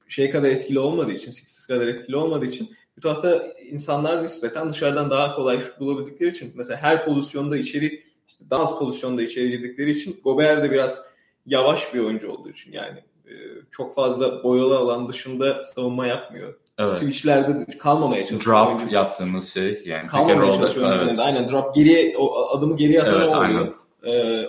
[0.07, 5.35] şey kadar etkili olmadığı için, Sixers kadar etkili olmadığı için Utah'ta insanlar nispeten dışarıdan daha
[5.35, 10.19] kolay şut bulabildikleri için mesela her pozisyonda içeri işte daha az pozisyonda içeri girdikleri için
[10.23, 11.05] Gobert de biraz
[11.45, 13.33] yavaş bir oyuncu olduğu için yani e,
[13.71, 16.53] çok fazla boyalı alan dışında savunma yapmıyor.
[16.77, 16.91] Evet.
[16.91, 18.55] Switchlerde kalmamaya çalışıyor.
[18.55, 18.95] Drop oyuncu.
[18.95, 20.07] yaptığımız şey yani.
[20.07, 20.99] Kalmamaya çalışıyor.
[21.03, 21.19] Evet.
[21.19, 23.73] Aynen drop geriye o adımı geriye atan evet, oluyor.
[24.05, 24.45] Ee,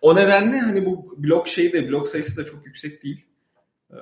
[0.00, 3.24] o nedenle hani bu blok şeyi de blok sayısı da çok yüksek değil.
[3.90, 3.96] Ee,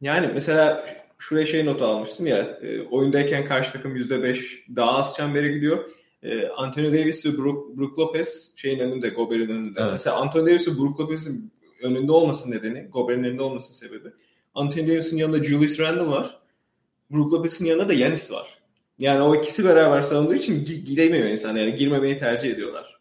[0.00, 0.86] yani mesela
[1.18, 5.84] şuraya şey notu almıştım ya e, oyundayken karşı takım %5 daha az çembere gidiyor.
[6.22, 9.80] E, Anthony Davis ve Brook, Brook Lopez şeyin önünde, Gobert'in önünde.
[9.80, 9.92] Evet.
[9.92, 11.52] Mesela Anthony Davis ve Brook Lopez'in
[11.82, 14.08] önünde olmasının nedeni, Gobert'in önünde olmasının sebebi.
[14.54, 16.40] Anthony Davis'in yanında Julius Randle var.
[17.10, 18.58] Brook Lopez'in yanında da Yanis var.
[18.98, 21.56] Yani o ikisi beraber savunduğu için giremiyor insan.
[21.56, 23.00] Yani girmemeyi tercih ediyorlar.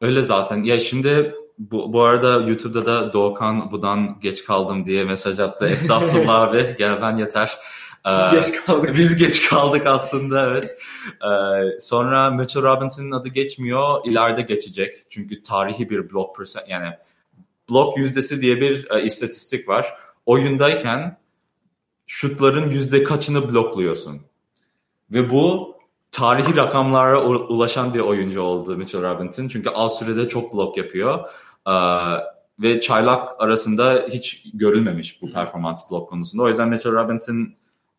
[0.00, 0.62] Öyle zaten.
[0.62, 5.66] Ya şimdi bu, bu arada YouTube'da da Doğukan Budan geç kaldım diye mesaj attı.
[5.70, 7.58] Estağfurullah abi gel ben yeter.
[8.06, 8.96] Biz ee, geç kaldık.
[8.96, 10.78] Biz geç kaldık aslında evet.
[11.06, 14.00] Ee, sonra Mitchell Robinson'ın adı geçmiyor.
[14.04, 15.06] ileride geçecek.
[15.10, 16.88] Çünkü tarihi bir blok percent yani
[17.70, 19.94] blok yüzdesi diye bir e, istatistik var.
[20.26, 21.18] Oyundayken
[22.06, 24.22] şutların yüzde kaçını blokluyorsun?
[25.10, 25.76] Ve bu
[26.10, 29.48] tarihi rakamlara ulaşan bir oyuncu oldu Mitchell Robinson.
[29.48, 31.26] Çünkü az sürede çok blok yapıyor.
[31.68, 31.72] Ee,
[32.58, 36.42] ve çaylak arasında hiç görülmemiş bu performans blok konusunda.
[36.42, 37.54] O yüzden Mitchell Robinson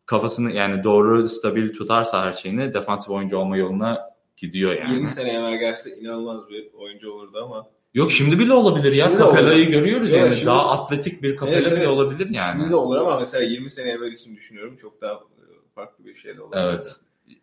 [0.08, 4.94] kafasını yani doğru stabil tutarsa her şeyini defansif oyuncu olma yoluna gidiyor yani.
[4.94, 9.06] 20 sene evvel gelse inanılmaz bir oyuncu olurdu ama Yok şimdi bile olabilir ya.
[9.06, 10.34] Şimdi Capella'yı görüyoruz Yok, yani.
[10.34, 11.88] Şimdi, daha atletik bir Capella evet, bile evet.
[11.88, 12.60] olabilir yani.
[12.60, 14.76] Şimdi de olur ama mesela 20 sene evvel için düşünüyorum.
[14.76, 15.44] Çok daha e,
[15.76, 16.62] farklı bir şey de olabilir.
[16.64, 16.96] Evet.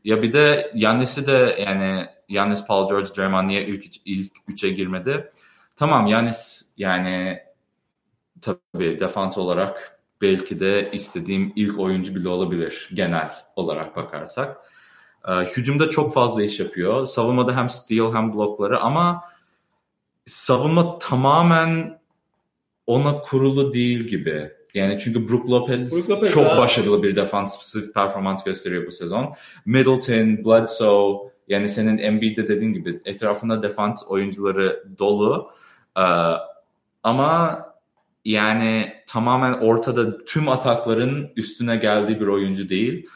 [0.05, 5.31] Ya bir de Yannis'i de yani Yannis, Paul George, Draymond niye ilk, ilk üçe girmedi?
[5.77, 7.39] Tamam Yannis yani
[8.41, 14.57] tabii defans olarak belki de istediğim ilk oyuncu bile olabilir genel olarak bakarsak.
[15.29, 17.07] Ee, hücumda çok fazla iş yapıyor.
[17.07, 19.25] Savunmada hem steal hem blokları ama
[20.27, 22.01] savunma tamamen
[22.87, 24.53] ona kurulu değil gibi.
[24.75, 26.59] Yani çünkü Brook Lopez, Brook Lopez çok daha...
[26.59, 29.35] başarılı bir defansif performans gösteriyor bu sezon.
[29.67, 35.51] Middleton, Bledsoe yani senin Embiid'de dediğin gibi etrafında defans oyuncuları dolu.
[35.99, 36.03] Ee,
[37.03, 37.65] ama
[38.25, 43.07] yani tamamen ortada tüm atakların üstüne geldiği bir oyuncu değil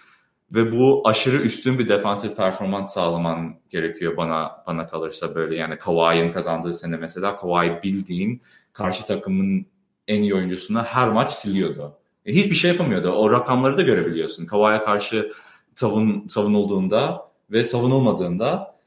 [0.53, 6.33] ve bu aşırı üstün bir defansif performans sağlaman gerekiyor bana bana kalırsa böyle yani Kawhi'nin
[6.33, 8.43] kazandığı sene mesela Kawhi bildiğin
[8.73, 9.67] karşı takımın
[10.09, 11.99] en iyi oyuncusunu her maç siliyordu.
[12.27, 13.11] E, hiçbir şey yapamıyordu.
[13.11, 14.47] O rakamları da görebiliyorsun.
[14.47, 15.33] Kawhi'ye karşı
[15.75, 18.78] savun, savunulduğunda ve savunulmadığında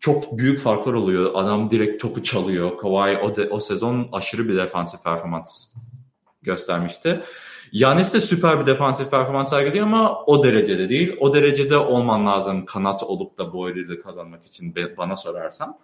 [0.00, 1.30] çok büyük farklar oluyor.
[1.34, 2.78] Adam direkt topu çalıyor.
[2.78, 5.74] Kawhi o, de, o sezon aşırı bir defansif performans
[6.42, 7.20] göstermişti.
[7.72, 11.16] Yanis de süper bir defansif performans sergiliyor ama o derecede değil.
[11.20, 15.78] O derecede olman lazım kanat olup da bu ödülü kazanmak için bana sorarsan.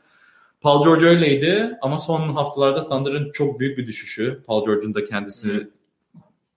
[0.61, 4.43] Paul George öyleydi ama son haftalarda Thunder'ın çok büyük bir düşüşü.
[4.47, 5.71] Paul George'un da kendisi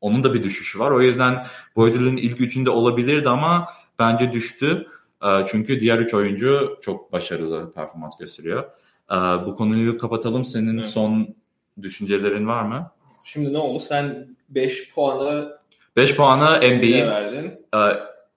[0.01, 0.91] onun da bir düşüşü var.
[0.91, 3.67] O yüzden bu ödülün ilk üçünde olabilirdi ama
[3.99, 4.87] bence düştü.
[5.23, 8.63] Ee, çünkü diğer üç oyuncu çok başarılı performans gösteriyor.
[9.11, 10.45] Ee, bu konuyu kapatalım.
[10.45, 10.87] Senin evet.
[10.87, 11.35] son
[11.81, 12.91] düşüncelerin var mı?
[13.23, 13.79] Şimdi ne oldu?
[13.79, 15.57] Sen 5 puanı
[15.95, 17.65] 5 puanı Embiid verdin.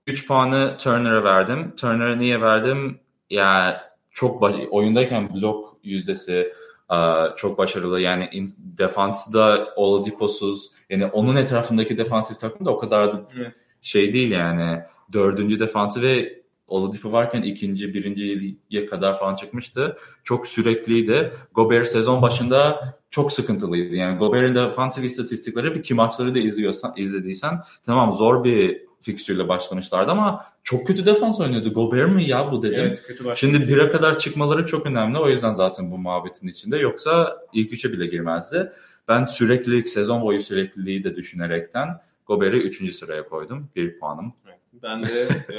[0.07, 1.73] 3 puanı Turner'a verdim.
[1.77, 3.01] Turner'a niye verdim?
[3.31, 3.77] Ya yani
[4.11, 6.53] çok baş- oyundayken blok yüzdesi
[7.37, 8.01] çok başarılı.
[8.01, 13.55] Yani defansta Oladipo'suz yani onun etrafındaki defansif takım da o kadar da evet.
[13.83, 14.81] şey değil yani.
[15.13, 16.40] Dördüncü defansı ve
[16.71, 19.97] Oladipo varken ikinci, birinciye kadar falan çıkmıştı.
[20.25, 21.33] Çok sürekliydi.
[21.55, 22.81] Gobert sezon başında
[23.11, 23.95] çok sıkıntılıydı.
[23.95, 30.11] Yani Gobert'in defansif istatistikleri ve ki maçları da izliyorsan, izlediysen tamam zor bir fikstürle başlamışlardı
[30.11, 31.73] ama çok kötü defans oynuyordu.
[31.73, 32.81] Gobert mi ya bu dedim.
[32.81, 35.19] Evet, kötü Şimdi bire kadar çıkmaları çok önemli.
[35.19, 36.79] O yüzden zaten bu muhabbetin içinde.
[36.79, 38.73] Yoksa ilk üçe bile girmezdi.
[39.09, 41.89] Ben süreklilik, sezon boyu sürekliliği de düşünerekten
[42.27, 43.69] Gobert'i üçüncü sıraya koydum.
[43.77, 44.33] Bir puanım.
[44.83, 45.59] Ben de e,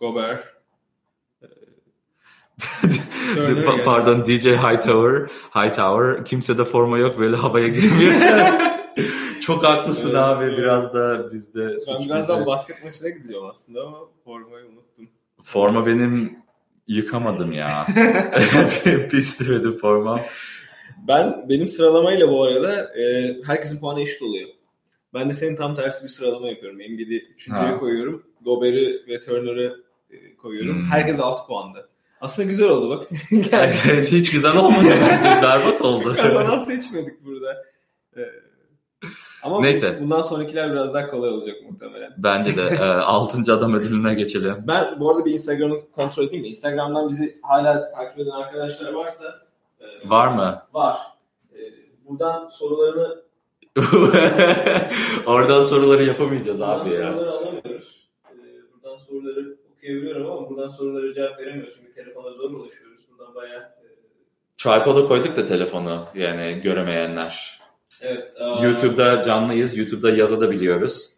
[0.00, 0.44] Gobert,
[3.84, 5.28] Pardon DJ Hightower.
[5.54, 6.24] Hightower.
[6.24, 8.14] Kimse de forma yok böyle havaya girmiyor.
[9.40, 10.58] Çok haklısın evet, abi evet.
[10.58, 12.46] biraz da bizde Ben birazdan bize.
[12.46, 15.08] basket maçına gideceğim aslında ama formayı unuttum.
[15.42, 16.38] Forma benim
[16.86, 17.86] yıkamadım ya.
[19.10, 20.20] Pislemedi forma.
[21.08, 24.48] Ben benim sıralamayla bu arada e, herkesin puanı eşit oluyor.
[25.14, 26.80] Ben de senin tam tersi bir sıralama yapıyorum.
[26.80, 28.26] Embiid'i üçüncüye koyuyorum.
[28.40, 29.89] Gobert'i ve Turner'ı
[30.38, 30.76] koyuyorum.
[30.76, 30.84] Hmm.
[30.84, 31.86] Herkes 6 puanda.
[32.20, 33.10] Aslında güzel oldu bak.
[34.10, 34.84] Hiç güzel olmadı.
[35.42, 36.16] Berbat oldu.
[36.16, 37.64] Kazanan seçmedik burada.
[38.16, 38.20] Ee,
[39.42, 39.98] ama Neyse.
[40.00, 42.14] bundan sonrakiler biraz daha kolay olacak muhtemelen.
[42.18, 42.62] Bence de.
[42.62, 43.52] E, 6.
[43.52, 44.54] adam ödülüne geçelim.
[44.66, 46.48] Ben bu arada bir Instagram'ı kontrol edeyim mi?
[46.48, 49.38] Instagram'dan bizi hala takip eden arkadaşlar varsa.
[49.80, 50.62] E, var mı?
[50.72, 50.96] Var.
[51.52, 51.60] E,
[52.08, 53.22] buradan sorularını
[55.26, 57.12] Oradan soruları yapamayacağız buradan abi ya.
[57.12, 58.08] Soruları alamıyoruz.
[58.24, 58.34] E,
[58.74, 61.74] buradan soruları okuyabiliyorum ama buradan sorulara cevap veremiyoruz.
[61.76, 63.04] Çünkü telefona zor ulaşıyoruz.
[63.10, 63.60] Buradan bayağı...
[63.60, 63.86] E...
[64.56, 67.60] Tripod'a koyduk da telefonu yani göremeyenler.
[68.00, 68.40] Evet.
[68.40, 68.64] Aa...
[68.64, 69.76] YouTube'da canlıyız.
[69.76, 71.10] YouTube'da yazabiliyoruz.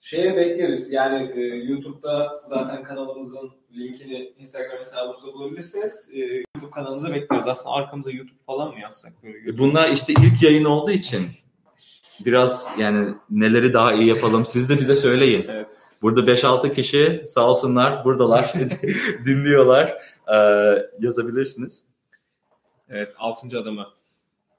[0.00, 0.92] Şeye bekleriz.
[0.92, 6.10] Yani e, YouTube'da zaten kanalımızın linkini Instagram hesabımızda bulabilirsiniz.
[6.14, 7.46] E, YouTube kanalımıza bekleriz.
[7.46, 9.12] Aslında arkamızda YouTube falan mı yazsak?
[9.22, 11.26] Böyle e, Bunlar işte ilk yayın olduğu için
[12.24, 15.46] biraz yani neleri daha iyi yapalım siz de bize söyleyin.
[15.48, 15.66] evet.
[16.02, 18.52] Burada 5-6 kişi sağ olsunlar buradalar
[19.24, 19.96] dinliyorlar.
[20.34, 20.36] Ee,
[21.00, 21.84] yazabilirsiniz.
[22.88, 23.58] Evet 6.
[23.58, 23.86] adımı.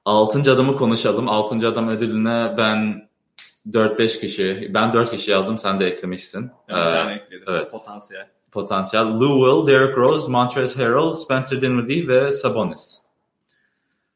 [0.05, 0.39] 6.
[0.51, 1.29] adımı konuşalım.
[1.29, 1.67] 6.
[1.67, 3.09] adam ödülüne ben
[3.71, 6.51] 4-5 kişi, ben 4 kişi yazdım sen de eklemişsin.
[6.69, 7.45] Bir tane ekledim.
[7.47, 7.71] Evet.
[7.71, 8.27] Potansiyel.
[8.51, 9.05] Potansiyel.
[9.05, 13.01] Lou Will, Derrick Rose, Montrezl Harrell, Spencer Dinwiddie ve Sabonis.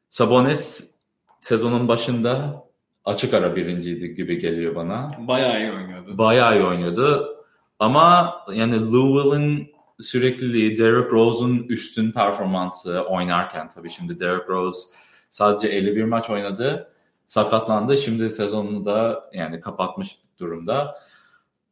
[0.09, 0.95] Sabonis
[1.41, 2.62] sezonun başında
[3.06, 5.10] açık ara birinciydi gibi geliyor bana.
[5.20, 6.18] Bayağı iyi oynuyordu.
[6.18, 7.38] Bayağı iyi oynuyordu.
[7.80, 9.68] Ama yani Louisville'ın
[10.00, 14.88] sürekliliği, Derrick Rose'un üstün performansı oynarken tabii şimdi Derrick Rose
[15.30, 16.89] sadece 51 maç oynadı.
[17.28, 17.98] Sakatlandı.
[17.98, 20.98] Şimdi sezonunu da yani kapatmış durumda.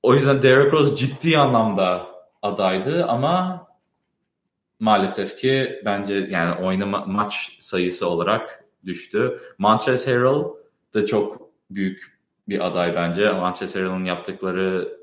[0.04, 2.08] O yüzden Derrick Rose ciddi anlamda
[2.42, 3.68] adaydı ama
[4.80, 9.40] maalesef ki bence yani oynama maç sayısı olarak düştü.
[9.58, 10.61] Montrezl Harrell
[10.94, 13.32] da çok büyük bir aday bence.
[13.32, 14.98] Manchester United'ın yaptıkları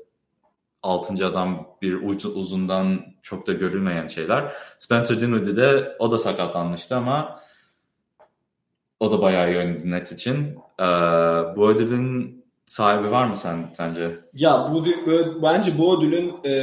[0.83, 1.25] 6.
[1.25, 1.93] adam bir
[2.35, 4.53] uzundan çok da görülmeyen şeyler.
[4.79, 7.39] Spencer Dinwiddie de o da sakatlanmıştı ama
[8.99, 10.57] o da bayağı iyi net için.
[10.79, 10.83] Ee,
[11.55, 14.19] bu ödülün sahibi var mı sen sence?
[14.33, 14.85] Ya bu
[15.43, 16.53] bence bu ödülün e,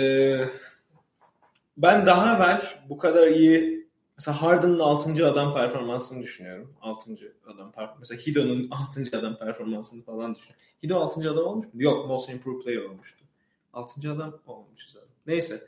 [1.76, 3.75] ben daha evvel bu kadar iyi
[4.18, 5.26] Mesela Harden'ın 6.
[5.26, 6.74] adam performansını düşünüyorum.
[6.80, 7.10] 6.
[7.46, 7.98] adam performansı.
[7.98, 9.18] Mesela Hido'nun 6.
[9.18, 10.62] adam performansını falan düşünüyorum.
[10.84, 11.30] Hido 6.
[11.30, 11.82] adam olmuş mu?
[11.82, 13.24] Yok, Most Improved Player olmuştu.
[13.72, 14.12] 6.
[14.12, 15.08] adam olmuş zaten.
[15.26, 15.60] Neyse.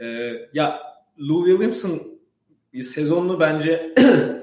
[0.00, 0.80] Ee, ya
[1.20, 2.20] Lou Williams'ın
[2.82, 3.94] sezonunu bence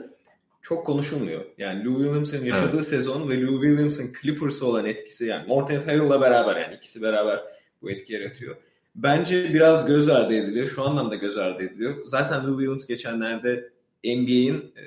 [0.62, 1.46] çok konuşulmuyor.
[1.58, 2.86] Yani Lou Williams'ın yaşadığı evet.
[2.86, 7.44] sezon ve Lou Williams'ın Clippers'a olan etkisi yani Mortez Harrell'la beraber yani ikisi beraber
[7.82, 8.58] bu etki yaratıyor
[8.96, 10.68] bence biraz göz ardı ediliyor.
[10.68, 12.06] Şu anlamda göz ardı ediliyor.
[12.06, 13.70] Zaten Lou Williams geçenlerde
[14.04, 14.84] NBA'in e,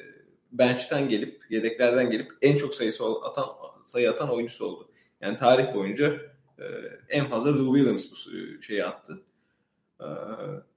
[0.52, 3.46] bench'ten gelip, yedeklerden gelip en çok sayısı atan
[3.84, 4.88] sayı atan oyuncusu oldu.
[5.20, 6.16] Yani tarih boyunca
[6.58, 6.64] e,
[7.08, 8.16] en fazla Lou Williams bu
[8.62, 9.22] şeyi attı.
[10.00, 10.06] E,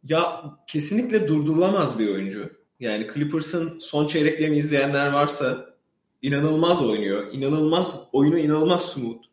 [0.04, 2.60] ya kesinlikle durdurulamaz bir oyuncu.
[2.80, 5.76] Yani Clippers'ın son çeyreklerini izleyenler varsa
[6.22, 7.28] inanılmaz oynuyor.
[7.32, 9.24] İnanılmaz oyunu inanılmaz smooth.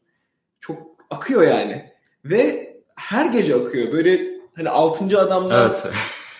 [0.60, 1.92] Çok akıyor yani.
[2.24, 2.65] Ve
[3.06, 3.92] her gece akıyor.
[3.92, 5.18] Böyle hani 6.
[5.20, 5.84] adamdan Evet.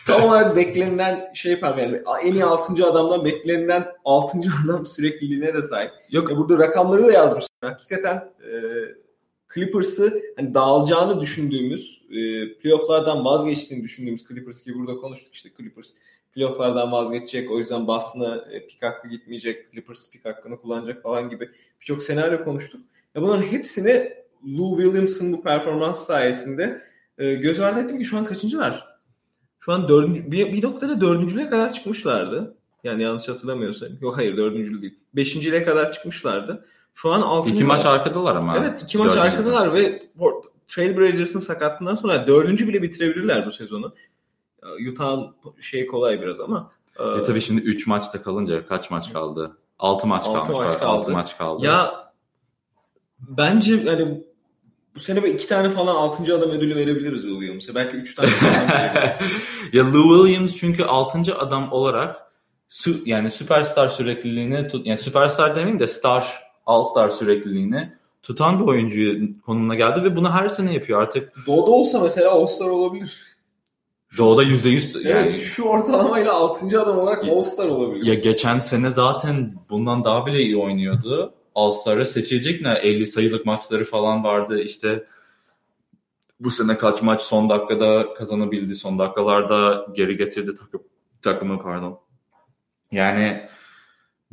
[0.06, 2.86] tam olarak beklenilen şey yapar yani en iyi 6.
[2.86, 4.38] adamdan beklenilen 6.
[4.64, 5.90] adam sürekliliğine de sahip.
[6.10, 7.48] Yok Ya burada rakamları da yazmışlar.
[7.60, 8.52] Hakikaten e,
[9.54, 12.14] Clippers'ı hani dağılacağını düşündüğümüz, e,
[12.58, 15.92] playoff'lardan vazgeçtiğini düşündüğümüz Clippers ki burada konuştuk işte Clippers
[16.32, 17.50] playoff'lardan vazgeçecek.
[17.50, 19.72] O yüzden Boston'a e, pik hakkı gitmeyecek.
[19.72, 21.50] Clippers pik hakkını kullanacak falan gibi
[21.80, 22.80] birçok senaryo konuştuk.
[23.14, 24.25] Ya bunların hepsini
[24.58, 26.82] Lou Williams'ın bu performans sayesinde
[27.18, 28.96] e, göz ardı ettim ki şu an kaçıncılar?
[29.60, 32.56] Şu an dördüncü, bir, bir noktada dördüncülüğe kadar çıkmışlardı.
[32.84, 33.88] Yani yanlış hatırlamıyorsam.
[34.00, 34.98] Yok hayır dördüncülü değil.
[35.16, 36.66] Beşinciliğe kadar çıkmışlardı.
[36.94, 37.54] Şu an altıncı.
[37.54, 38.56] iki maç arkadalar ama.
[38.56, 39.20] Evet iki maç Dördüncü.
[39.20, 40.02] arkadalar ve
[40.68, 43.94] Trailblazers'ın sakatlığından sonra dördüncü bile bitirebilirler bu sezonu.
[44.92, 46.70] Utah'ın şey kolay biraz ama.
[47.18, 49.56] E tabii şimdi 3 maçta kalınca kaç maç kaldı?
[49.78, 50.56] 6 maç kalmış.
[50.56, 51.10] maç 6 kaldı.
[51.10, 51.66] maç kaldı.
[51.66, 52.05] Ya
[53.20, 54.24] bence yani
[54.94, 57.74] bu sene iki tane falan altıncı adam ödülü verebiliriz Lou Williams'a.
[57.74, 58.58] Belki üç tane falan
[59.72, 61.36] ya Lou Williams çünkü 6.
[61.38, 62.16] adam olarak
[62.70, 67.92] sü- yani süperstar sürekliliğini tut yani süperstar demeyeyim de star all star sürekliliğini
[68.22, 71.32] tutan bir oyuncu konumuna geldi ve bunu her sene yapıyor artık.
[71.46, 73.20] Doğu'da olsa mesela All-Star olabilir.
[74.18, 78.06] Doğuda %100 yani Evet şu ortalamayla altıncı adam olarak Ya- All-Star olabilir.
[78.06, 81.34] ya geçen sene zaten bundan daha bile iyi oynuyordu.
[81.56, 84.60] All-Star'a seçilecek ne 50 sayılık maçları falan vardı.
[84.60, 85.06] İşte
[86.40, 88.74] bu sene kaç maç son dakikada kazanabildi.
[88.74, 90.82] Son dakikalarda geri getirdi takım,
[91.22, 92.00] takımı pardon.
[92.92, 93.48] Yani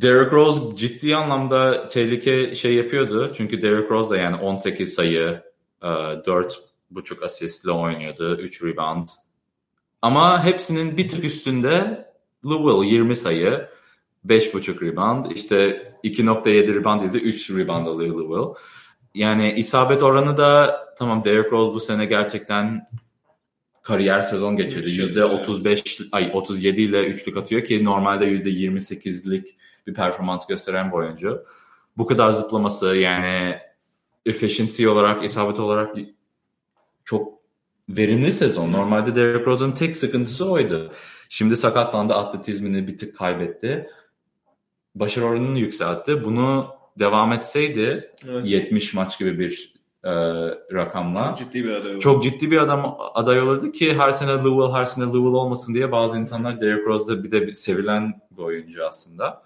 [0.02, 3.32] Derrick Rose ciddi anlamda tehlike şey yapıyordu.
[3.38, 5.44] Çünkü Derrick Rose da yani 18 sayı,
[5.82, 9.08] e, 4.5 asistle oynuyordu, 3 rebound.
[10.02, 12.06] Ama hepsinin bir tık üstünde
[12.46, 13.70] Lou Will 20 sayı,
[14.28, 18.66] 5.5 rebound, işte 2.7 rebound değil de 3 rebound alıyor Lou Will.
[19.16, 22.88] Yani isabet oranı da tamam Derrick Rose bu sene gerçekten
[23.84, 24.78] kariyer sezon geçirdi.
[24.78, 29.58] Müthiş Yüzde yapıyor, 35 ay 37 ile üçlük atıyor ki normalde yüzde 28'lik
[29.88, 31.46] bir performans gösteren bir oyuncu.
[31.98, 33.56] Bu kadar zıplaması yani
[34.26, 35.96] efficiency olarak, isabet olarak
[37.06, 37.34] çok
[37.90, 38.72] verimli sezon.
[38.72, 40.92] Normalde Derrick Rose'un tek sıkıntısı oydu.
[41.30, 43.90] Şimdi sakatlandı, atletizmini bir tık kaybetti.
[44.96, 46.24] Başarı oranını yükseltti.
[46.24, 46.68] Bunu
[47.00, 48.48] devam etseydi Evet.
[48.48, 49.74] 70 maç gibi bir
[50.04, 50.12] e,
[50.74, 52.00] rakamla Çok ciddi bir aday.
[52.00, 55.34] çok ciddi bir adam aday olurdu ki her sene Lou Will, her sene Lou Will
[55.34, 59.44] olmasın diye bazı insanlar Derrick Rose'da bir de bir sevilen bir oyuncu aslında.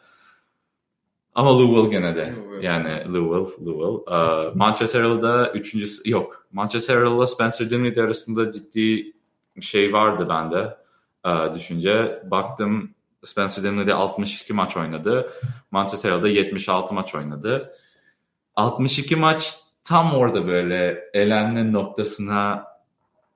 [1.35, 2.33] Ama Lou Will gene de.
[2.35, 2.63] Will.
[2.63, 4.13] Yani Lou Will.
[4.13, 6.47] Ee, Manchester Harrell'da üçüncüsü yok.
[6.51, 9.13] Manchester Harrell'la Spencer Dinwiddie arasında ciddi
[9.61, 10.77] şey vardı bende
[11.25, 12.23] ee, düşünce.
[12.31, 15.31] Baktım Spencer Dinwiddie 62 maç oynadı.
[15.71, 17.73] Manchester Harrell'da 76 maç oynadı.
[18.55, 22.67] 62 maç tam orada böyle elenme noktasına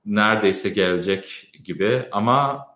[0.06, 2.68] neredeyse gelecek gibi ama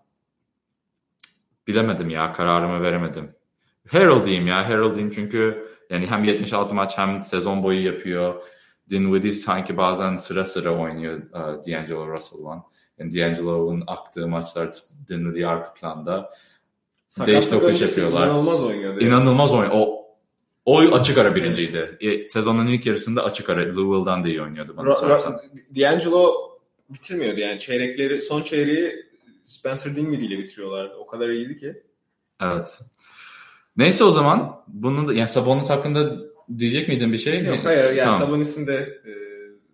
[1.67, 3.35] bilemedim ya kararımı veremedim.
[3.91, 8.43] Harold diyeyim ya Harold diyeyim çünkü yani hem 76 maç hem sezon boyu yapıyor.
[8.89, 12.63] Dinwiddie sanki bazen sıra sıra oynuyor uh, D'Angelo Russell'la.
[12.97, 14.71] Yani D'Angelo'nun aktığı maçlar
[15.09, 16.29] Dinwiddie arka planda.
[17.25, 18.27] Değiş tokuş yapıyorlar.
[18.27, 18.99] inanılmaz oynuyordu.
[18.99, 19.69] İnanılmaz oyun.
[19.73, 20.05] O
[20.65, 21.97] o açık ara birinciydi.
[22.01, 25.33] E, Sezonun ilk yarısında açık ara Louisville'dan da iyi oynuyordu bana Ra- sorarsan.
[25.33, 26.33] Ra- D'Angelo
[26.89, 29.05] bitirmiyordu yani çeyrekleri son çeyreği
[29.45, 30.95] Spencer Dinwiddie ile bitiriyorlardı.
[30.95, 31.83] O kadar iyiydi ki.
[32.41, 32.79] Evet.
[33.77, 36.17] Neyse o zaman bunu da yani Sabonis hakkında
[36.57, 37.43] diyecek miydin bir şey?
[37.43, 38.19] Yok hayır yani Tamam.
[38.19, 38.73] Sabonis'in de
[39.05, 39.11] e,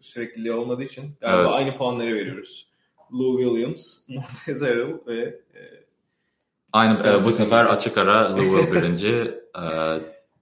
[0.02, 1.54] sürekliliği olmadığı için galiba Evet.
[1.56, 2.68] aynı puanları veriyoruz.
[3.14, 5.81] Lou Williams, Montez Harrell ve e,
[6.74, 9.32] Aynı e, bu sefer açık ara Louisville birinci.
[9.56, 9.62] e,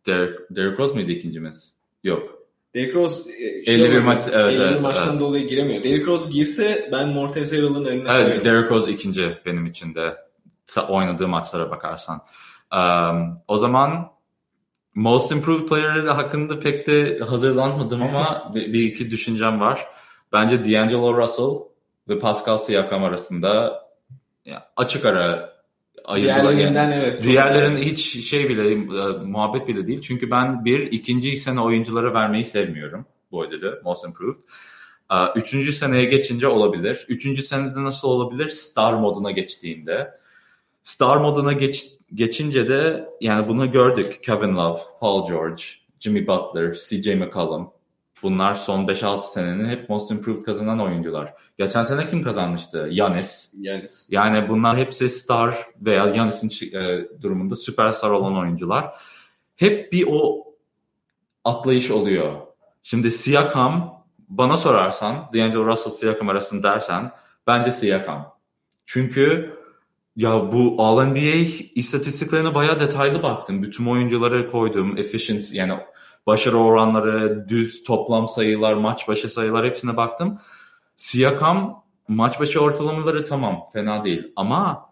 [0.08, 1.74] Derek, Derek Rose muydu ikincimiz?
[2.04, 2.40] Yok.
[2.76, 4.02] Derrick Rose e, 51 olmadı.
[4.02, 5.20] maç, evet, 51 evet, maçtan evet.
[5.20, 5.84] dolayı giremiyor.
[5.84, 8.44] Derrick Rose girse ben Montez Harrell'ın önüne Evet, koyarım.
[8.44, 10.16] Derek Rose ikinci benim için de
[10.90, 12.22] oynadığı maçlara bakarsan.
[12.76, 14.12] Um, o zaman
[14.96, 19.88] Most Improved Player hakkında pek de hazırlanmadım ama bir, bir iki düşüncem var.
[20.34, 21.70] Bence D'Angelo Russell
[22.10, 23.82] ve Pascal Siakam arasında
[24.46, 25.54] ya, açık ara
[26.06, 26.36] ayırdılar.
[26.38, 26.56] yani.
[26.56, 27.16] Diğerlerinden evet.
[27.16, 28.76] çok- Diğerlerin hiç şey bile e,
[29.26, 30.02] muhabbet bile değil.
[30.02, 34.36] Çünkü ben bir ikinci sene oyunculara vermeyi sevmiyorum bu ödülü Most Improved.
[35.12, 37.06] E, Üçüncü seneye geçince olabilir.
[37.10, 38.50] Üçüncü senede nasıl olabilir?
[38.50, 40.12] Star moduna geçtiğinde.
[40.84, 44.24] Star moduna geç, geçince de yani bunu gördük.
[44.24, 45.64] Kevin Love, Paul George,
[46.00, 47.72] Jimmy Butler, CJ McCollum.
[48.24, 51.34] Bunlar son 5-6 senenin hep Most Improved kazanan oyuncular.
[51.58, 52.88] Geçen sene kim kazanmıştı?
[52.92, 53.54] Yanis.
[53.58, 58.94] Yani Yani bunlar hepsi star veya Yanis'in e, durumunda süperstar olan oyuncular.
[59.56, 60.46] Hep bir o
[61.44, 62.36] atlayış oluyor.
[62.84, 67.12] Şimdi Siakam bana sorarsan D'Angelo Russell Siakam arasında dersen
[67.48, 68.36] bence Siakam.
[68.86, 69.54] Çünkü
[70.16, 73.64] ya bu All-NBA istatistiklerine bayağı detaylı baktım.
[73.64, 74.98] Bütün oyuncuları koydum.
[74.98, 75.74] Efficiency yani
[76.28, 80.40] başarı oranları, düz toplam sayılar, maç başı sayılar hepsine baktım.
[80.96, 84.90] Siakam maç başı ortalamaları tamam fena değil ama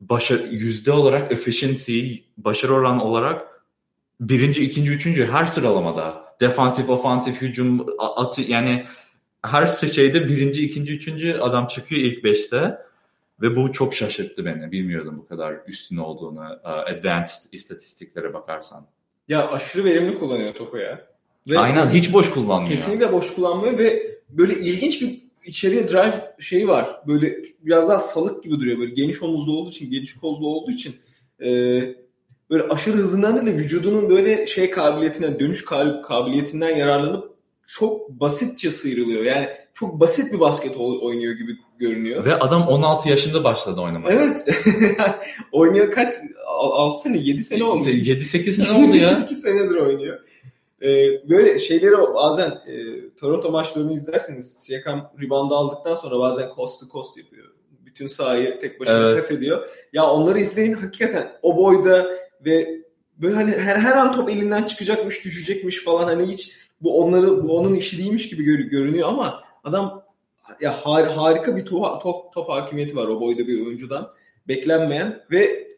[0.00, 3.64] başarı, yüzde olarak efficiency, başarı oranı olarak
[4.20, 6.24] birinci, ikinci, üçüncü her sıralamada.
[6.40, 8.84] Defansif, ofansif, hücum, atı yani
[9.42, 12.78] her şeyde birinci, ikinci, üçüncü adam çıkıyor ilk beşte.
[13.40, 14.72] Ve bu çok şaşırttı beni.
[14.72, 18.86] Bilmiyordum bu kadar üstün olduğunu advanced istatistiklere bakarsan.
[19.28, 21.06] Ya aşırı verimli kullanıyor topu ya.
[21.48, 22.70] Ve Aynen hiç boş kullanmıyor.
[22.70, 27.00] Kesinlikle boş kullanmıyor ve böyle ilginç bir içeriye drive şeyi var.
[27.06, 28.78] Böyle biraz daha salık gibi duruyor.
[28.78, 30.96] Böyle geniş omuzlu olduğu için, geniş kozlu olduğu için
[31.40, 31.48] e,
[32.50, 35.64] böyle aşırı hızından değil vücudunun böyle şey kabiliyetinden, dönüş
[36.08, 37.33] kabiliyetinden yararlanıp
[37.66, 39.22] çok basitçe sıyrılıyor.
[39.22, 42.24] Yani çok basit bir basket oynuyor gibi görünüyor.
[42.24, 44.20] Ve adam 16 yaşında başladı oynamaya.
[44.20, 44.48] Evet.
[45.52, 46.12] oynuyor kaç?
[46.46, 47.84] 6 sene, 7 sene oldu.
[47.84, 49.08] 7-8 sene oldu ya.
[49.08, 50.18] 8 senedir oynuyor.
[50.82, 52.74] Ee, böyle şeyleri bazen e,
[53.20, 57.46] Toronto maçlarını izlerseniz Siakam rebound aldıktan sonra bazen coast to coast yapıyor.
[57.86, 59.22] Bütün sahayı tek başına evet.
[59.22, 59.68] kat ediyor.
[59.92, 62.08] Ya onları izleyin hakikaten o boyda
[62.44, 62.84] ve
[63.16, 66.52] böyle hani her, her an top elinden çıkacakmış, düşecekmiş falan hani hiç
[66.84, 70.04] bu onları bu onun işi değilmiş gibi gör, görünüyor ama adam
[70.60, 74.10] ya har, harika bir top, top, top hakimiyeti var o boyda bir oyuncudan.
[74.48, 75.68] Beklenmeyen ve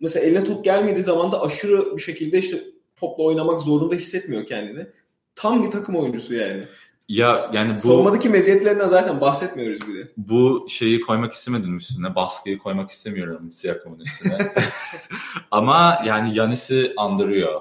[0.00, 2.64] mesela eline top gelmediği zaman da aşırı bir şekilde işte
[2.96, 4.86] topla oynamak zorunda hissetmiyor kendini.
[5.34, 6.62] Tam bir takım oyuncusu yani.
[7.08, 10.08] Ya yani bu savunmadaki meziyetlerinden zaten bahsetmiyoruz bile.
[10.16, 12.14] Bu şeyi koymak istemedim üstüne.
[12.14, 14.38] Baskıyı koymak istemiyorum Siakam'ın üstüne.
[15.50, 17.60] Ama yani Yanis'i andırıyor.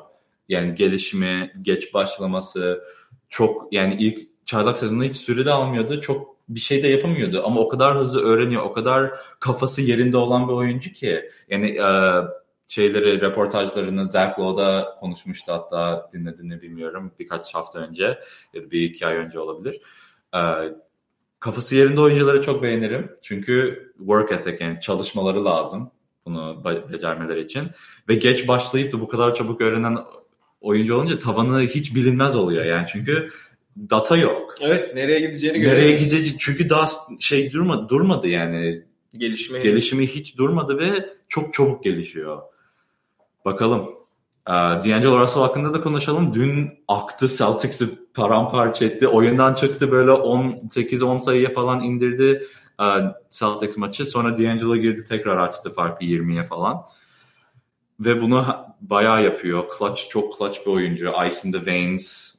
[0.49, 2.83] Yani gelişimi, geç başlaması
[3.29, 6.01] çok yani ilk çaylak sezonunda hiç süre de almıyordu.
[6.01, 8.63] Çok bir şey de yapamıyordu ama o kadar hızlı öğreniyor.
[8.63, 11.29] O kadar kafası yerinde olan bir oyuncu ki.
[11.49, 11.87] Yani e,
[12.67, 18.19] şeyleri, reportajlarını Zach Lowe'da konuşmuştu hatta dinlediğini bilmiyorum birkaç hafta önce
[18.53, 19.81] ya da bir iki ay önce olabilir.
[20.35, 20.39] Ee,
[21.39, 23.11] kafası yerinde oyuncuları çok beğenirim.
[23.21, 25.91] Çünkü work ethic yani çalışmaları lazım
[26.25, 27.67] bunu becermeleri için.
[28.09, 29.97] Ve geç başlayıp da bu kadar çabuk öğrenen
[30.65, 33.29] oyuncu olunca tavanı hiç bilinmez oluyor yani çünkü
[33.77, 34.55] data yok.
[34.61, 35.79] Evet nereye gideceğini görüyoruz.
[35.81, 36.85] Nereye gideceği çünkü daha
[37.19, 42.41] şey durmadı, durmadı yani gelişimi gelişimi hiç durmadı ve çok çabuk gelişiyor.
[43.45, 43.89] Bakalım.
[44.47, 46.33] Ee, D'Angelo Russell hakkında da konuşalım.
[46.33, 49.07] Dün aktı Celtics'i paramparça etti.
[49.07, 52.47] Oyundan çıktı böyle 18-10 sayıya falan indirdi
[52.81, 52.85] e,
[53.29, 54.05] Celtics maçı.
[54.05, 56.81] Sonra D'Angelo girdi tekrar açtı farkı 20'ye falan.
[57.99, 58.45] Ve bunu
[58.81, 59.63] bayağı yapıyor.
[59.77, 61.13] Clutch çok clutch bir oyuncu.
[61.27, 62.35] Ice in the Veins.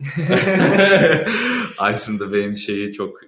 [1.92, 3.20] Ice in the Veins şeyi çok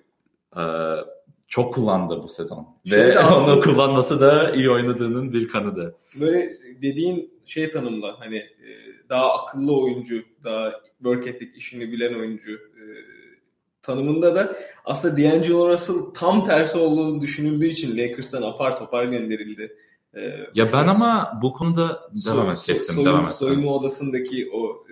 [0.57, 1.14] uh,
[1.49, 2.68] çok kullandı bu sezon.
[2.87, 3.53] Şöyle Ve aslında...
[3.53, 5.97] onu kullanması da iyi oynadığının bir kanıdı.
[6.20, 8.68] Böyle dediğin şey tanımla hani e,
[9.09, 12.83] daha akıllı oyuncu, daha work ethic işini bilen oyuncu e,
[13.83, 19.77] tanımında da aslında D'Angelo Russell tam tersi olduğunu düşünüldüğü için Lakers'tan apar topar gönderildi.
[20.17, 22.95] E, ya ben ama bu konuda devam et kestim.
[22.95, 23.33] Soyunma, devam et.
[23.33, 24.87] Soyunma odasındaki o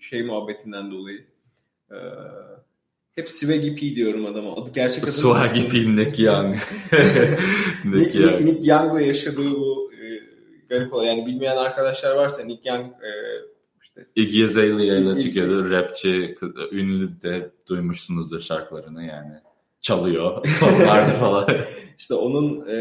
[0.00, 1.26] şey muhabbetinden dolayı.
[3.14, 4.56] Hep Swaggy P diyorum adama.
[4.56, 5.10] Adı gerçek adı.
[5.10, 6.56] Swaggy P Nick Young.
[7.84, 9.88] Nick, Nick, Nick Young'la yaşadığı bu
[10.68, 11.10] garip oluyor.
[11.10, 13.10] Yani bilmeyen arkadaşlar varsa Nick Young e,
[13.82, 15.70] işte Iggy Azalea ile çıkıyordu.
[15.70, 16.36] Rapçi,
[16.72, 19.32] ünlü de duymuşsunuzdur şarkılarını yani.
[19.80, 20.46] Çalıyor.
[20.60, 21.48] Tonlarda falan.
[21.98, 22.78] İşte onun e,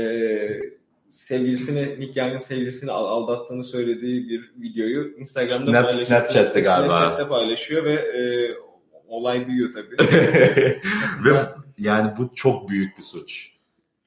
[1.10, 6.20] sevgilisini, Nick Young'ın sevgilisini aldattığını söylediği bir videoyu Instagram'da Snap, paylaşıyor.
[6.20, 6.96] Snapchat'te galiba.
[6.96, 8.22] Snapchat'te paylaşıyor ve e,
[9.08, 9.98] olay büyüyor tabii.
[11.26, 11.46] ve
[11.80, 13.52] yani bu çok büyük bir suç.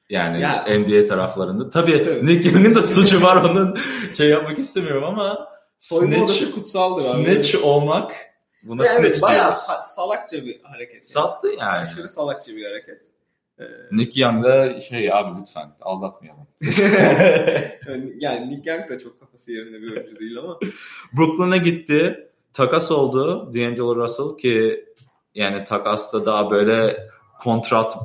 [0.09, 1.69] Yani ya, NBA taraflarında.
[1.69, 2.25] Tabii, tabii.
[2.25, 3.77] Nick Young'ın da suçu var onun
[4.17, 7.23] şey yapmak istemiyorum ama Soyunma odası kutsaldır abi.
[7.23, 8.15] Snitch olmak
[8.63, 10.93] buna yani snitch evet, bayağı salakça bir hareket.
[10.93, 11.03] Yani.
[11.03, 11.61] Sattı yani.
[11.63, 13.05] Aşırı salakça bir hareket.
[13.61, 13.65] Ee...
[13.91, 16.47] Nick Young da şey abi lütfen aldatmayalım.
[18.19, 20.59] yani Nick Young da çok kafası yerinde bir oyuncu değil ama.
[21.17, 22.27] Brooklyn'a gitti.
[22.53, 24.85] Takas oldu D'Angelo Russell ki
[25.35, 27.07] yani takasta daha böyle
[27.41, 27.97] kontrat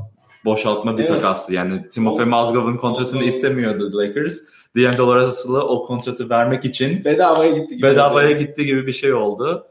[0.44, 1.14] boşaltma bir evet.
[1.14, 1.54] takastı.
[1.54, 4.38] Yani Timofey Mozgov'un kontratını istemiyordu Lakers.
[4.76, 8.38] D'Angelo Russell'a o kontratı vermek için bedavaya gitti gibi bedavaya oldu.
[8.38, 9.66] gitti gibi bir şey oldu.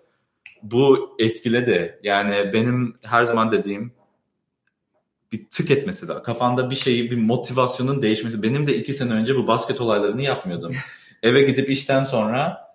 [0.64, 2.00] Bu etkiledi.
[2.04, 3.92] Yani benim her zaman dediğim
[5.32, 6.24] bir tık etmesi daha.
[6.24, 8.44] Kafanda bir şeyi, bir motivasyonun değişmesi.
[8.44, 10.74] Benim de iki sene önce bu basket olaylarını yapmıyordum.
[11.24, 12.66] Eve gidip işten sonra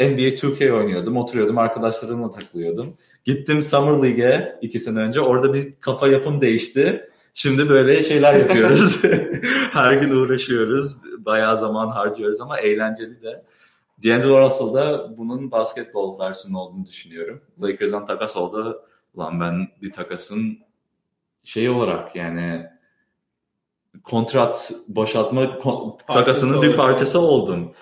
[0.00, 1.16] NBA 2K oynuyordum.
[1.16, 2.96] Oturuyordum arkadaşlarımla takılıyordum.
[3.24, 5.20] Gittim Summer League'e iki sene önce.
[5.20, 7.10] Orada bir kafa yapım değişti.
[7.34, 9.04] Şimdi böyle şeyler yapıyoruz.
[9.72, 10.96] Her gün uğraşıyoruz.
[11.18, 13.44] Bayağı zaman harcıyoruz ama eğlenceli de.
[14.04, 17.40] D'Angelo Russell da bunun basketbol versiyonu olduğunu düşünüyorum.
[17.62, 18.82] Lakers'dan takas oldu.
[19.14, 20.58] Ulan ben bir takasın
[21.44, 22.66] şey olarak yani
[24.04, 27.72] kontrat boşaltma kon- takasının bir parçası oldum.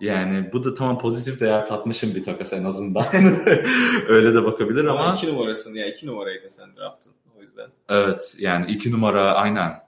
[0.00, 3.04] Yani bu da tamam pozitif değer katmışım bir takas en azından.
[4.08, 7.66] Öyle de bakabilir Ama ama iki numarasın ya iki numaraydı sen draftın o yüzden.
[7.88, 9.80] evet yani iki numara aynen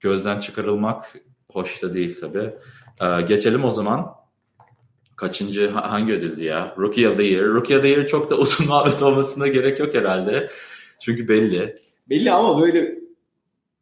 [0.00, 1.12] gözden çıkarılmak
[1.52, 2.54] hoş da değil tabii.
[3.00, 4.14] Ee, geçelim o zaman.
[5.16, 6.74] Kaçıncı ha- hangi ödüldü ya?
[6.78, 7.44] Rookie of the Year.
[7.46, 10.50] Rookie of the Year çok da uzun muhabbet olmasına gerek yok herhalde.
[11.00, 11.76] Çünkü belli.
[12.08, 12.98] Belli ama böyle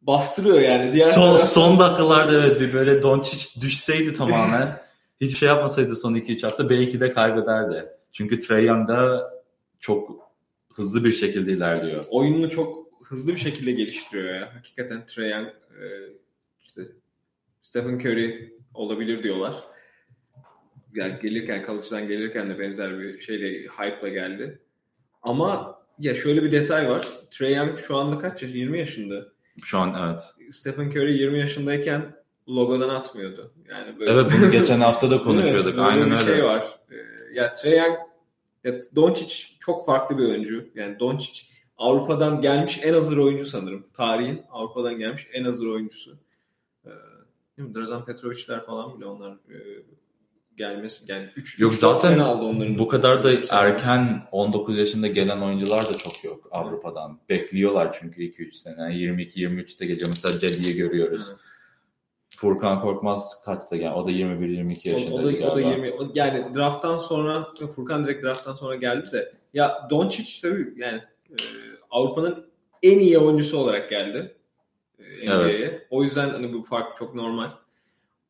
[0.01, 0.93] bastırıyor yani.
[0.93, 4.83] Diğer Son, taraf- son dakikalarda evet bir böyle Doncic düşseydi tamamen
[5.21, 7.85] hiçbir şey yapmasaydı son 2-3 hafta belki de kaybederdi.
[8.11, 9.31] Çünkü Trae Young da
[9.79, 10.29] çok
[10.73, 12.03] hızlı bir şekilde ilerliyor.
[12.09, 14.55] oyununu çok hızlı bir şekilde geliştiriyor ya.
[14.55, 15.85] Hakikaten Trae Young e,
[16.65, 16.81] işte
[17.61, 19.53] Stephen Curry olabilir diyorlar.
[20.95, 24.59] Yani gelirken, kalıcıdan gelirken de benzer bir şeyle, hype'la geldi.
[25.21, 27.07] Ama ya şöyle bir detay var.
[27.31, 28.51] Trae Young şu anda kaç yaş?
[28.51, 29.27] 20 yaşında.
[29.63, 30.21] Şu an evet.
[30.53, 32.15] Stephen Curry 20 yaşındayken
[32.49, 33.53] logodan atmıyordu.
[33.69, 35.79] Yani böyle Evet bunu geçen hafta da konuşuyorduk.
[35.79, 36.25] Aynen bir öyle.
[36.25, 36.65] şey var.
[36.91, 36.95] Ee,
[37.33, 37.97] ya Trae Young,
[38.63, 40.65] ya Doncic çok farklı bir oyuncu.
[40.75, 41.41] Yani Doncic
[41.77, 43.87] Avrupa'dan gelmiş en hazır oyuncu sanırım.
[43.93, 46.17] Tarihin Avrupa'dan gelmiş en hazır oyuncusu.
[46.85, 46.89] Ee,
[47.57, 47.75] değil mi?
[47.75, 49.57] Drazen Petrovic'ler falan bile onlar e,
[50.57, 51.11] gelmesi.
[51.11, 52.79] Yani 3 Yok, zaten aldı onların.
[52.79, 57.19] Bu kadar da erken 19 yaşında gelen oyuncular da çok yok Avrupa'dan.
[57.29, 58.75] Bekliyorlar çünkü 2-3 sene.
[58.81, 60.07] 22-23'te geliyor.
[60.09, 61.25] Mesela Cedi'yi görüyoruz.
[61.29, 61.39] Evet.
[62.37, 63.93] Furkan Korkmaz kaçta gel?
[63.93, 65.69] O da 21-22 O, yaşında o, da, o da galiba.
[65.69, 71.01] 20 o- yani drafttan sonra Furkan direkt drafttan sonra geldi de ya Doncic tabii yani
[71.31, 71.35] e,
[71.91, 72.45] Avrupa'nın
[72.83, 74.35] en iyi oyuncusu olarak geldi.
[74.99, 75.55] e, NBA'ye.
[75.57, 75.87] Evet.
[75.89, 77.51] O yüzden hani bu fark çok normal.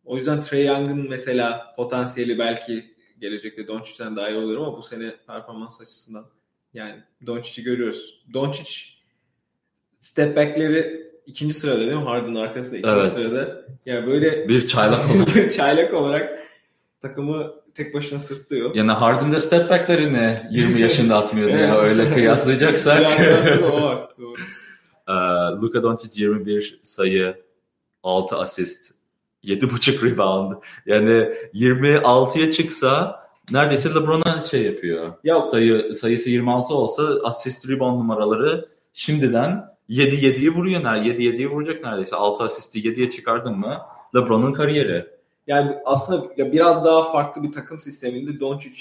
[0.05, 2.85] O yüzden Trey Young'ın mesela potansiyeli belki
[3.19, 6.25] gelecekte Doncic'ten daha iyi olur ama bu sene performans açısından
[6.73, 6.95] yani
[7.25, 8.23] Doncic'i görüyoruz.
[8.33, 8.71] Doncic
[9.99, 12.03] step back'leri ikinci sırada değil mi?
[12.03, 13.11] Harden arkasında ikinci Evet.
[13.11, 13.65] sırada.
[13.85, 15.49] Yani böyle Bir çaylak oldu.
[15.55, 16.39] çaylak olarak
[17.01, 18.75] takımı tek başına sırtlıyor.
[18.75, 23.19] Yani Harden'de step back'lerini 20 yaşında atmıyordu ya öyle kıyaslayacaksak.
[23.61, 24.35] Doğru.
[25.07, 25.11] Ee,
[25.61, 27.43] Luka Doncic 21 sayı,
[28.03, 28.93] 6 asist,
[29.43, 30.53] 7.5 rebound.
[30.85, 35.13] Yani 26'ya çıksa neredeyse LeBron'a şey yapıyor.
[35.23, 40.95] Ya Sayı sayısı 26 olsa asist rebound numaraları şimdiden 7 7'yi vuruyor.
[40.95, 42.15] 7 7'yi vuracak neredeyse.
[42.15, 43.81] 6 asisti 7'ye çıkardın mı
[44.15, 45.05] LeBron'un kariyeri.
[45.47, 48.77] yani aslında ya biraz daha farklı bir takım sisteminde Doncic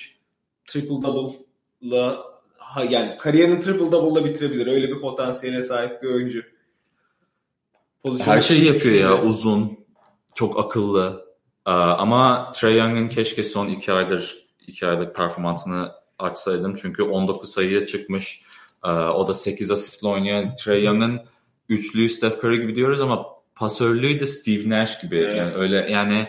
[0.67, 2.25] triple double'la
[2.57, 4.67] ha, yani kariyerini triple double'la bitirebilir.
[4.67, 6.43] Öyle bir potansiyele sahip bir oyuncu.
[8.03, 9.23] Pozisyonu Her şeyi yapıyor ya.
[9.23, 9.79] Uzun,
[10.35, 11.27] çok akıllı.
[11.67, 16.77] Ee, ama Trae Young'ın keşke son 2 aydır 2 aylık performansını açsaydım.
[16.83, 18.43] Çünkü 19 sayıya çıkmış.
[18.85, 20.57] Ee, o da 8 asistle oynuyor.
[20.65, 21.21] Trae Young'ın
[21.69, 25.17] üçlüyü Steph Curry gibi diyoruz ama pasörlüğü de Steve Nash gibi.
[25.17, 25.37] Evet.
[25.37, 26.29] Yani öyle yani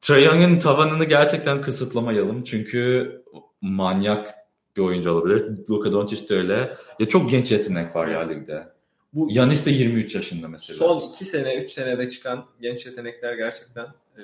[0.00, 2.44] Trae Young'ın tavanını gerçekten kısıtlamayalım.
[2.44, 3.12] Çünkü
[3.60, 4.34] manyak
[4.76, 5.44] bir oyuncu olabilir.
[5.70, 6.76] Luka Doncic de öyle.
[7.00, 8.75] Ya çok genç yetenek var ya ligde.
[9.16, 10.78] Bu Yanis de 23 yaşında mesela.
[10.78, 13.86] son 2 sene 3 senede çıkan genç yetenekler gerçekten
[14.16, 14.22] e,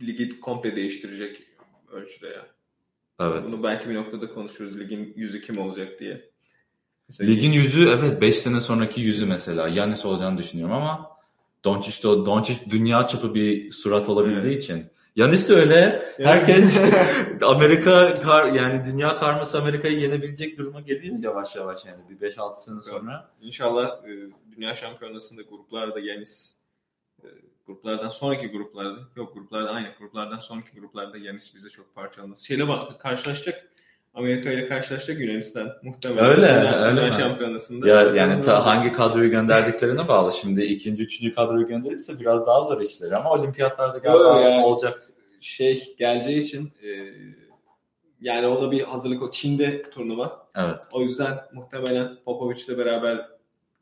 [0.00, 1.42] ligi komple değiştirecek
[1.92, 2.46] ölçüde ya.
[3.20, 3.42] Evet.
[3.46, 4.80] Bunu belki bir noktada konuşuruz.
[4.80, 6.30] Ligin yüzü kim olacak diye.
[7.08, 9.68] Mesela Ligin yüzü evet 5 sene sonraki yüzü mesela.
[9.68, 11.10] Yanis olacağını düşünüyorum ama
[11.64, 14.86] Doncic de Doncic dünya çapı bir surat olabildiği için.
[15.16, 16.02] Yanis de öyle.
[16.16, 16.80] Herkes
[17.42, 22.80] Amerika kar, yani dünya karması Amerika'yı yenebilecek duruma geliyor yavaş yavaş yani bir 5-6 sene
[22.80, 23.30] sonra.
[23.40, 24.10] İnşallah e,
[24.56, 26.54] Dünya Şampiyonası'nda gruplarda Yanis
[27.24, 27.28] e,
[27.66, 32.38] gruplardan sonraki gruplarda yok gruplarda aynı gruplardan sonraki gruplarda Yanis bize çok parçalanmaz.
[32.38, 33.68] Şeyle bak karşılaşacak
[34.14, 36.24] Amerika ile karşılaşacak Yunanistan muhtemelen.
[36.24, 36.46] Öyle,
[36.76, 37.12] öyle?
[37.12, 37.88] Şampiyonası'nda.
[37.88, 40.32] Ya yani ta, hangi kadroyu gönderdiklerine bağlı.
[40.32, 45.08] Şimdi ikinci, üçüncü kadroyu gönderirse biraz daha zor işleri ama olimpiyatlarda galiba yani- olacak.
[45.40, 46.88] şey geleceği için e,
[48.20, 50.48] yani ona bir hazırlık o Çin'de turnuva.
[50.54, 50.88] Evet.
[50.92, 53.28] O yüzden muhtemelen Popovic'le beraber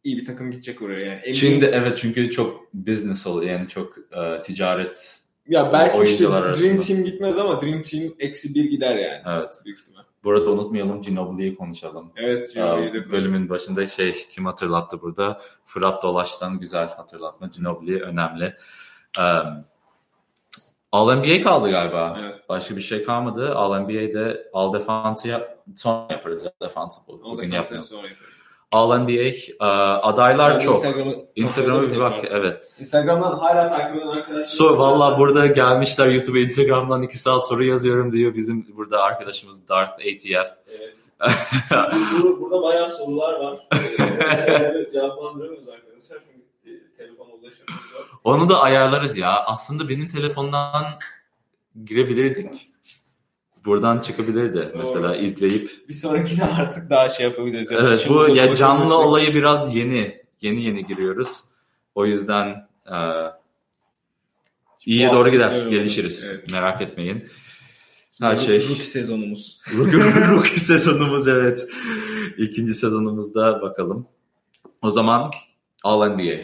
[0.04, 1.04] iyi bir takım gidecek oraya.
[1.04, 5.20] Yani NBA Şimdi evet çünkü çok business oluyor yani çok e, ticaret.
[5.48, 6.84] Ya belki işte Dream arasında.
[6.84, 9.22] Team gitmez ama Dream Team eksi bir gider yani.
[9.26, 9.62] Evet.
[9.64, 10.02] Büyük ihtimal.
[10.24, 12.12] Bu arada unutmayalım Ginobili'yi konuşalım.
[12.16, 12.56] Evet.
[12.56, 15.40] Aa, Ginobili de- bölümün başında şey kim hatırlattı burada?
[15.64, 17.46] Fırat Dolaş'tan güzel hatırlatma.
[17.46, 18.56] Ginobili önemli.
[19.18, 19.22] Ee,
[20.92, 22.18] All NBA kaldı galiba.
[22.22, 22.48] Evet.
[22.48, 23.54] Başka bir şey kalmadı.
[23.54, 26.44] All NBA'de All Defense'ı yap sonra yaparız.
[26.44, 27.88] All Defense bugün yapmayalım.
[27.88, 28.29] sonra yaparız.
[28.72, 29.64] All NBA e,
[30.02, 30.84] adaylar Ben çok.
[31.36, 32.24] Instagram'a bir bak.
[32.30, 32.76] Evet.
[32.80, 34.46] Instagram'dan hala takip eden arkadaşlar.
[34.46, 38.34] So, valla burada gelmişler YouTube'a Instagram'dan iki saat soru yazıyorum diyor.
[38.34, 40.50] Bizim burada arkadaşımız Darth ATF.
[40.78, 40.94] Evet.
[41.70, 43.66] Bur- Burada bayağı sorular var.
[44.92, 48.10] Cevaplandıramıyoruz arkadaşlar çünkü telefona ulaşamıyoruz.
[48.24, 49.44] Onu da ayarlarız ya.
[49.46, 50.84] Aslında benim telefondan
[51.84, 52.66] girebilirdik.
[53.64, 54.72] Buradan çıkabilirdi.
[54.76, 55.70] Mesela izleyip.
[55.88, 57.70] Bir sonrakine artık daha şey yapabiliriz.
[57.70, 60.20] Yani Evet bu ya canlı bakabilirsek- olayı biraz yeni.
[60.40, 61.40] Yeni yeni giriyoruz.
[61.94, 62.46] O yüzden
[62.86, 62.96] e,
[64.86, 65.66] iyiye doğru gider.
[65.70, 66.32] Gelişiriz.
[66.34, 66.52] Evet.
[66.52, 67.24] Merak etmeyin.
[68.10, 69.60] Şimdi her şey- Rookie sezonumuz.
[70.32, 71.66] Rookie sezonumuz evet.
[72.38, 74.06] İkinci sezonumuzda bakalım.
[74.82, 75.30] O zaman
[75.84, 76.42] All NBA.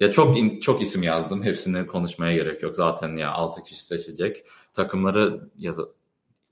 [0.00, 1.42] Ya çok in- çok isim yazdım.
[1.42, 2.76] Hepsini konuşmaya gerek yok.
[2.76, 4.44] Zaten ya 6 kişi seçecek.
[4.74, 5.78] Takımları yaz.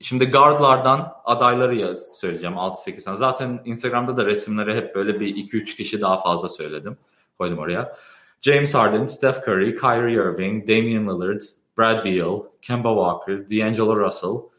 [0.05, 3.17] Şimdi guardlardan adayları yaz söyleyeceğim 6-8 tane.
[3.17, 6.97] Zaten Instagram'da da resimleri hep böyle bir 2-3 kişi daha fazla söyledim.
[7.39, 7.97] Koydum oraya.
[8.41, 11.41] James Harden, Steph Curry, Kyrie Irving, Damian Lillard,
[11.79, 14.51] Brad Beal, Kemba Walker, D'Angelo Russell,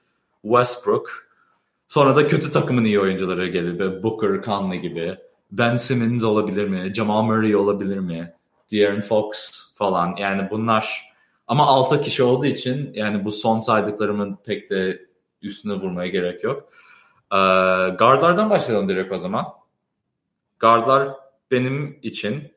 [0.41, 1.27] Westbrook.
[1.87, 4.03] Sonra da kötü takımın iyi oyuncuları gelir.
[4.03, 5.17] Booker, Conley gibi.
[5.51, 6.93] Ben Simmons olabilir mi?
[6.93, 8.33] Jamal Murray olabilir mi?
[8.71, 9.35] De'Aaron Fox
[9.73, 10.15] falan.
[10.17, 11.11] Yani bunlar
[11.47, 15.05] ama 6 kişi olduğu için yani bu son saydıklarımın pek de
[15.41, 16.69] üstüne vurmaya gerek yok.
[17.31, 17.37] Ee,
[17.99, 19.45] guardlardan başlayalım direkt o zaman.
[20.59, 21.09] Guardlar
[21.51, 22.55] benim için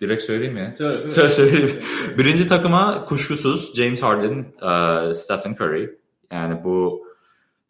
[0.00, 0.74] direkt söyleyeyim mi?
[0.78, 1.80] Söyle, Söyle söyleyeyim.
[2.18, 5.98] Birinci takıma kuşkusuz James Harden, e, Stephen Curry.
[6.32, 7.06] Yani bu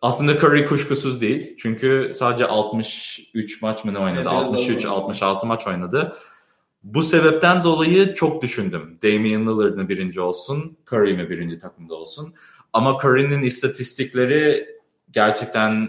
[0.03, 1.57] aslında Curry kuşkusuz değil.
[1.59, 4.29] Çünkü sadece 63 maç mı ne oynadı?
[4.33, 5.01] Evet, biraz 63 az oynadı.
[5.01, 6.17] 66 maç oynadı.
[6.83, 8.99] Bu sebepten dolayı çok düşündüm.
[9.03, 12.35] Damian Lillard mı birinci olsun, Curry mi birinci takımda olsun.
[12.73, 14.69] Ama Curry'nin istatistikleri
[15.11, 15.89] gerçekten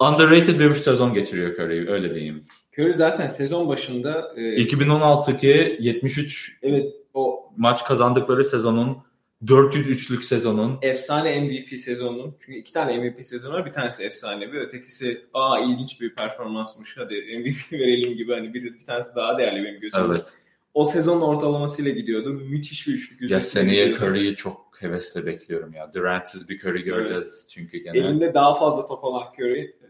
[0.00, 2.42] underrated bir sezon geçiriyor Curry öyle diyeyim.
[2.78, 8.98] Curry zaten sezon başında e, 2016'daki 73 evet o maç kazandıkları sezonun
[9.44, 15.22] 403'lük sezonun efsane MVP sezonunun çünkü iki tane MVP sezonu var bir tanesi efsanevi ötekisi
[15.34, 19.80] aa ilginç bir performansmış hadi MVP verelim gibi hani bir, bir tanesi daha değerli benim
[19.80, 20.02] gözümde.
[20.06, 20.34] evet.
[20.74, 23.94] O sezonun ortalamasıyla gidiyordu müthiş bir üçlük Ya seneye.
[23.94, 25.92] Curry'i çok hevesle bekliyorum ya.
[25.94, 27.98] Durant'siz bir Curry göreceğiz çünkü gene.
[27.98, 29.88] Elinde daha fazla top olan Curry e,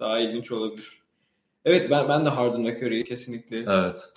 [0.00, 1.00] daha ilginç olabilir.
[1.64, 4.12] Evet ben ben de Harden ve Curry'i kesinlikle Evet.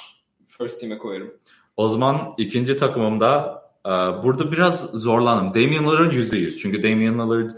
[0.46, 1.34] first team'e koyarım.
[1.78, 5.54] O zaman ikinci takımımda e, burada biraz zorlandım.
[5.54, 6.58] Damian Lillard %100.
[6.60, 7.52] Çünkü Damian Lillard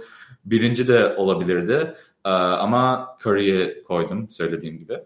[0.45, 1.93] birinci de olabilirdi.
[2.26, 4.99] E, ama Curry'i koydum söylediğim gibi.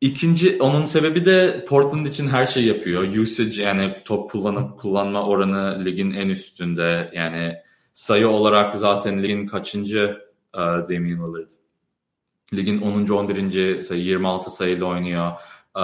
[0.00, 3.02] İkinci onun sebebi de Portland için her şey yapıyor.
[3.02, 7.10] Usage yani top kullanıp kullanma oranı ligin en üstünde.
[7.14, 7.54] Yani
[7.92, 10.20] sayı olarak zaten ligin kaçıncı
[10.54, 11.50] e, Damian Lillard?
[12.54, 13.06] Ligin 10.
[13.06, 13.82] 11.
[13.82, 15.32] sayı 26 sayıyla oynuyor.
[15.76, 15.80] E,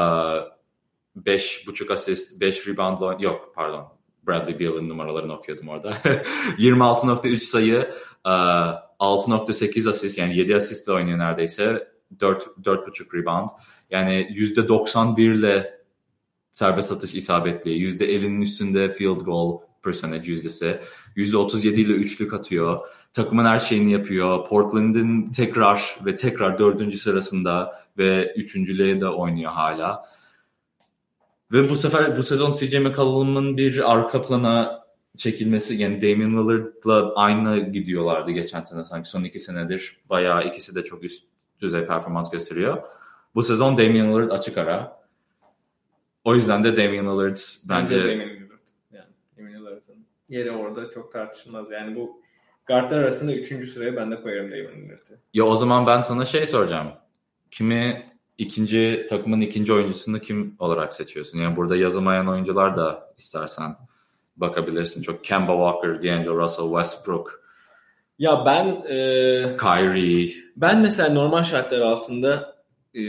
[1.17, 3.93] 5.5 asist, 5 rebound yok pardon.
[4.27, 5.91] Bradley Beal'ın numaralarını okuyordum orada.
[6.59, 7.91] 26.3 sayı,
[8.27, 8.31] e,
[9.01, 11.89] 6.8 asist yani 7 asistle oynuyor neredeyse.
[12.21, 13.51] 4 4.5 rebound.
[13.91, 15.81] Yani %91 ile
[16.53, 17.71] serbest atış isabetli.
[17.71, 20.81] %50'nin üstünde field goal percentage yüzdesi.
[21.17, 22.87] %37 ile üçlük atıyor.
[23.13, 24.49] Takımın her şeyini yapıyor.
[24.49, 30.05] Portland'ın tekrar ve tekrar dördüncü sırasında ve üçüncülüğe de oynuyor hala.
[31.53, 34.85] Ve bu sefer bu sezon CJ McCollum'un bir arka plana
[35.17, 39.97] çekilmesi yani Damian Lillard'la aynı gidiyorlardı geçen sene sanki son iki senedir.
[40.11, 41.25] Bayağı ikisi de çok üst
[41.61, 42.83] düzey performans gösteriyor.
[43.35, 45.01] Bu sezon Damian Lillard açık ara.
[46.25, 47.37] O yüzden de Damian Lillard
[47.69, 48.59] bence Damian Lillard.
[48.93, 49.07] Yani
[49.39, 51.71] Damian Lillard'ın yeri orada çok tartışılmaz.
[51.71, 52.23] Yani bu
[52.67, 55.21] guardlar arasında üçüncü sıraya ben de koyarım Damian Lillard'ı.
[55.35, 56.89] ya o zaman ben sana şey soracağım.
[57.51, 58.07] Kimi
[58.39, 61.39] ikinci takımın ikinci oyuncusunu kim olarak seçiyorsun?
[61.39, 63.77] Yani burada yazılmayan oyuncular da istersen
[64.37, 65.03] bakabilirsin.
[65.03, 67.41] Çok Kemba Walker, D'Angelo Russell, Westbrook,
[68.19, 70.33] Ya ben e, Kyrie.
[70.57, 72.60] ben mesela normal şartlar altında
[72.95, 73.01] e,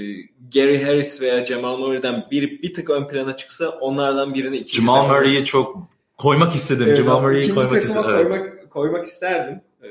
[0.54, 5.08] Gary Harris veya Jamal Murray'den biri bir tık ön plana çıksa onlardan birini ikinci Jamal
[5.08, 6.86] Murray'i çok koymak istedim.
[6.88, 8.06] Evet, Jamal Murray'i koymak istedim.
[8.10, 8.30] Evet.
[8.30, 9.62] koymak, koymak isterdim.
[9.84, 9.90] E,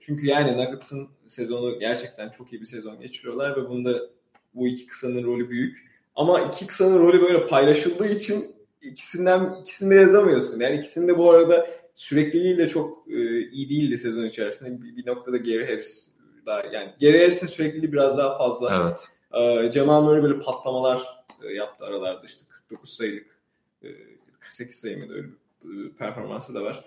[0.00, 4.00] çünkü yani Nuggets'ın sezonu gerçekten çok iyi bir sezon geçiriyorlar ve bunda
[4.54, 5.94] bu iki kısanın rolü büyük.
[6.16, 10.60] Ama iki kısanın rolü böyle paylaşıldığı için ikisinden ikisini de yazamıyorsun.
[10.60, 14.82] Yani ikisinde bu arada sürekliliği de çok e, iyi değildi sezon içerisinde.
[14.82, 16.10] Bir, bir noktada Gary Harris
[16.46, 18.82] daha yani Gary Harris'in sürekliliği biraz daha fazla.
[18.84, 19.08] Evet.
[19.36, 21.02] Ee, Jamal Murray böyle patlamalar
[21.42, 23.26] e, yaptı aralarda işte 49 sayılık.
[23.82, 23.88] e,
[24.40, 25.26] 48 sayı mıydı öyle
[25.64, 26.84] bir performansı da var.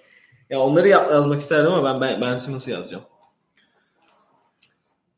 [0.49, 3.03] Ya onları yazmak isterdim ama ben Ben Simmons'ı yazacağım.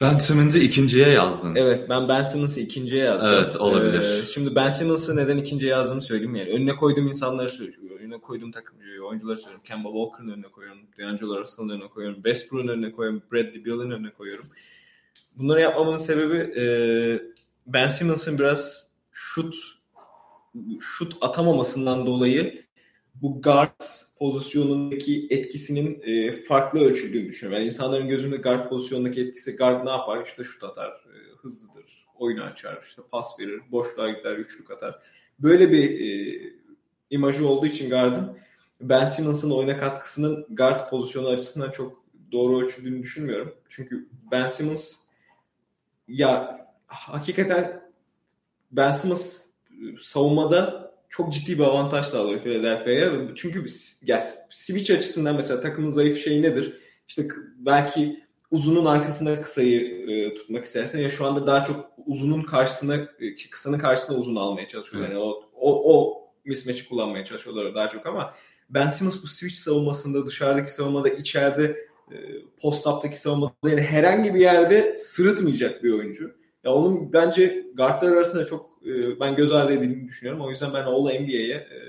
[0.02, 1.56] Ben Simmons'ı ikinciye yazdın.
[1.56, 3.30] Evet ben Ben Simmons'ı ikinciye yazdım.
[3.34, 4.24] Evet olabilir.
[4.24, 6.50] Ee, şimdi Ben Simmons'ı neden ikinciye yazdığımı söyleyeyim yani.
[6.50, 7.98] Önüne koyduğum insanları söylüyorum.
[8.00, 9.62] Önüne koyduğum takım oyuncuları söylüyorum.
[9.64, 10.82] Kemba Walker'ın önüne koyuyorum.
[11.00, 12.24] D'Angelo Russell'ın önüne koyuyorum.
[12.24, 13.24] Westbrook'un önüne koyuyorum.
[13.32, 14.46] Bradley Beal'ın önüne koyuyorum.
[15.40, 16.64] Bunları yapmamın sebebi e,
[17.68, 19.56] Ben Simmons'ın biraz şut
[20.80, 22.66] şut atamamasından dolayı
[23.16, 23.82] bu guard
[24.18, 27.62] pozisyonundaki etkisinin e, farklı ölçüldüğünü düşünüyorum.
[27.62, 30.26] Yani insanların gözünde guard pozisyonundaki etkisi guard ne yapar?
[30.26, 35.00] İşte şut atar, e, hızlıdır, oyunu açar, işte pas verir, boşluğa gider, üçlük atar.
[35.40, 36.40] Böyle bir e,
[37.10, 38.38] imajı olduğu için guard'ın
[38.82, 43.56] Ben Simmons'ın oyuna katkısının guard pozisyonu açısından çok doğru ölçüldüğünü düşünmüyorum.
[43.70, 45.09] Çünkü Ben Simmons
[46.10, 47.82] ya hakikaten
[48.72, 49.42] Ben Simmons
[50.00, 53.12] savunmada çok ciddi bir avantaj sağlıyor Philadelphia'ya.
[53.36, 53.66] Çünkü
[54.06, 56.80] ya, switch açısından mesela takımın zayıf şeyi nedir?
[57.08, 62.96] İşte belki uzunun arkasında kısayı e, tutmak istersen ya şu anda daha çok uzunun karşısına
[62.96, 65.10] e, kısanın karşısına uzun almaya çalışıyorlar.
[65.10, 65.20] Evet.
[65.20, 68.34] Yani o, o, o mismatch'i kullanmaya çalışıyorlar daha çok ama
[68.70, 71.89] Ben Simmons bu switch savunmasında, dışarıdaki savunmada, içeride
[72.62, 76.32] post-up'taki savunmada yani herhangi bir yerde sırıtmayacak bir oyuncu.
[76.64, 80.42] Ya onun bence guardlar arasında çok e, ben göz ardı edildiğini düşünüyorum.
[80.42, 81.80] O yüzden ben All NBA'ye e,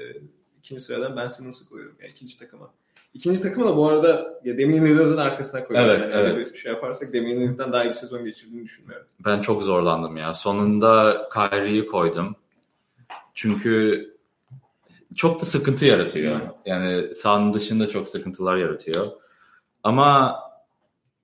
[0.58, 1.96] ikinci sıradan Ben Simmons'ı koyuyorum.
[2.00, 2.70] Yani ikinci takıma.
[3.14, 5.90] İkinci takımı da bu arada ya Damian Lillard'ın arkasına koyuyorum.
[5.90, 6.52] Evet, yani evet.
[6.52, 9.06] Bir şey yaparsak Damian Lillard'dan daha iyi bir sezon geçirdiğini düşünmüyorum.
[9.24, 10.34] Ben çok zorlandım ya.
[10.34, 12.36] Sonunda Kyrie'yi koydum.
[13.34, 14.06] Çünkü
[15.16, 16.40] çok da sıkıntı yaratıyor.
[16.66, 19.06] Yani sahanın dışında çok sıkıntılar yaratıyor.
[19.84, 20.40] Ama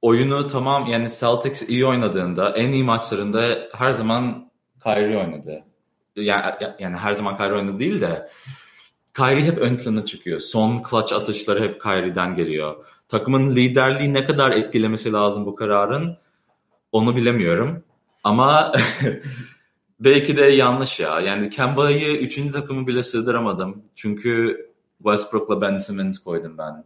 [0.02, 4.50] oyunu tamam yani Celtics iyi oynadığında en iyi maçlarında her zaman
[4.82, 5.64] Kyrie oynadı.
[6.16, 8.28] Yani, yani her zaman Kyrie oynadı değil de
[9.16, 10.40] Kyrie hep ön plana çıkıyor.
[10.40, 12.86] Son clutch atışları hep Kyrie'den geliyor.
[13.08, 16.16] Takımın liderliği ne kadar etkilemesi lazım bu kararın
[16.92, 17.84] onu bilemiyorum.
[18.24, 18.72] Ama
[20.00, 21.20] belki de yanlış ya.
[21.20, 23.84] Yani Kemba'yı üçüncü takımı bile sığdıramadım.
[23.94, 24.66] Çünkü
[24.98, 26.84] Westbrook'la Ben Simmons koydum ben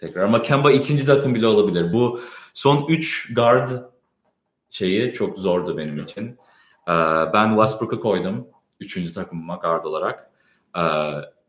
[0.00, 0.24] tekrar.
[0.24, 1.92] Ama Kemba ikinci takım bile olabilir.
[1.92, 2.20] Bu
[2.54, 3.68] son üç guard
[4.70, 6.38] şeyi çok zordu benim için.
[6.88, 6.92] Ee,
[7.32, 8.48] ben Westbrook'u koydum.
[8.80, 10.30] Üçüncü takımıma guard olarak.
[10.76, 10.82] Ee,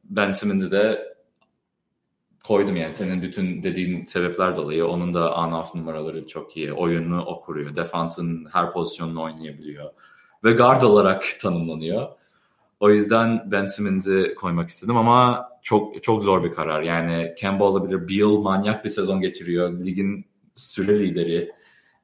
[0.04, 1.00] ben Simmons'ı da
[2.44, 4.88] koydum yani senin bütün dediğin sebepler dolayı.
[4.88, 6.74] Onun da on-off numaraları çok iyi.
[6.74, 7.76] Oyunu o kuruyor.
[7.76, 9.92] Defansın her pozisyonunu oynayabiliyor.
[10.44, 12.08] Ve guard olarak tanımlanıyor.
[12.82, 16.82] O yüzden Ben Simmons'ı koymak istedim ama çok çok zor bir karar.
[16.82, 18.10] Yani Kemba olabilir.
[18.10, 19.86] Beal manyak bir sezon geçiriyor.
[19.86, 20.26] Ligin
[20.56, 21.52] süre lideri.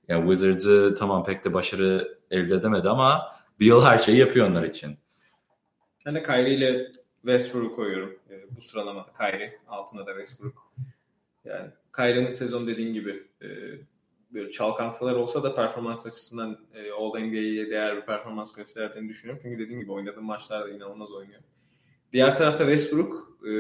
[0.08, 3.22] Yani Wizards'ı tamam pek de başarı elde edemedi ama
[3.60, 4.98] Beal her şeyi yapıyor onlar için.
[6.06, 8.20] Ben de Kyrie ile Westbrook'u koyuyorum.
[8.32, 10.74] Yani bu sıralamada Kyrie, altında da Westbrook.
[11.46, 13.48] Yani Kyrie'nin sezon dediğin gibi e,
[14.34, 19.42] böyle çalkantılar olsa da performans açısından e, All NBA'ye değer bir performans gösterdiğini düşünüyorum.
[19.44, 21.42] Çünkü dediğim gibi oynadığım maçlarda inanılmaz oynuyor.
[22.14, 23.52] Diğer tarafta Westbrook e,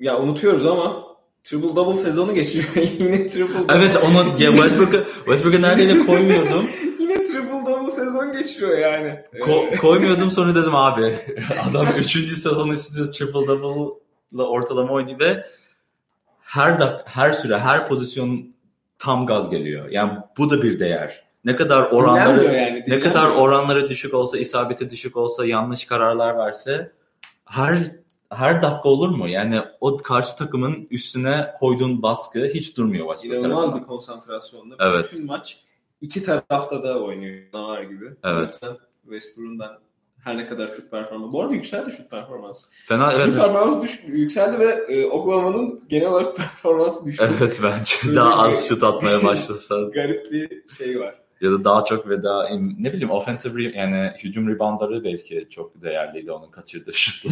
[0.00, 1.04] ya unutuyoruz ama
[1.44, 2.86] triple double sezonu geçiriyor.
[2.98, 3.74] Yine triple double.
[3.74, 6.68] Evet onu ya Westbrook'u Westbrook'u neredeyse koymuyordum.
[7.00, 9.20] Yine triple double sezon geçiriyor yani.
[9.32, 11.18] Ko- koymuyordum sonra dedim abi
[11.70, 12.10] adam 3.
[12.28, 15.46] sezon üstü triple double'la ortalama oynuyor ve
[16.48, 18.54] her dak her süre her pozisyon
[18.98, 19.88] tam gaz geliyor.
[19.90, 21.24] Yani bu da bir değer.
[21.44, 26.92] Ne kadar oranları yani, ne kadar oranları düşük olsa, isabeti düşük olsa, yanlış kararlar verse
[27.44, 27.78] her
[28.30, 29.28] her dakika olur mu?
[29.28, 33.82] Yani o karşı takımın üstüne koyduğun baskı hiç durmuyor Westbrook İnanılmaz tarafından.
[33.82, 34.74] bir konsantrasyonla.
[34.80, 35.06] Evet.
[35.12, 35.64] Bütün maç
[36.00, 37.42] iki tarafta da oynuyor.
[37.52, 38.06] Navar gibi.
[38.24, 38.60] Evet.
[39.02, 39.58] Westbrook'un
[40.28, 41.32] her ne kadar şut performansı.
[41.32, 42.66] Bu arada yükseldi şut performansı.
[42.84, 43.36] Fena şut evet.
[43.36, 47.30] performansı düş, yükseldi ve e, Oklahoma'nın genel olarak performansı düştü.
[47.38, 49.80] Evet bence daha az şut atmaya başlasa.
[49.94, 51.14] Garip bir şey var.
[51.40, 52.48] Ya da daha çok ve daha
[52.78, 57.30] ne bileyim offensive yani hücum reboundları belki çok değerliydi onun kaçırdığı şutlu.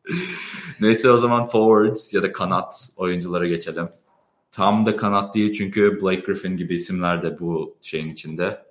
[0.80, 3.88] Neyse o zaman forward ya da kanat oyunculara geçelim.
[4.52, 8.62] Tam da kanat değil çünkü Blake Griffin gibi isimler de bu şeyin içinde,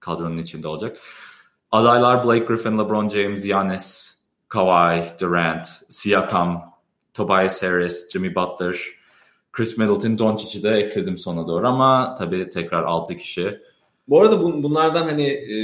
[0.00, 0.96] kadronun içinde olacak.
[1.72, 4.16] Adaylar Blake Griffin, LeBron James, Giannis,
[4.48, 6.72] Kawhi, Durant, Siakam,
[7.14, 8.76] Tobias Harris, Jimmy Butler,
[9.52, 13.60] Chris Middleton, Doncic'i de ekledim sona doğru ama tabii tekrar 6 kişi.
[14.08, 15.56] Bu arada bun, bunlardan hani e,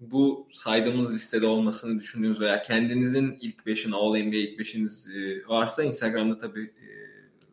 [0.00, 5.82] bu saydığımız listede olmasını düşündüğünüz veya kendinizin ilk 5'in All NBA ilk 5'iniz e, varsa
[5.82, 6.88] Instagram'da tabii e,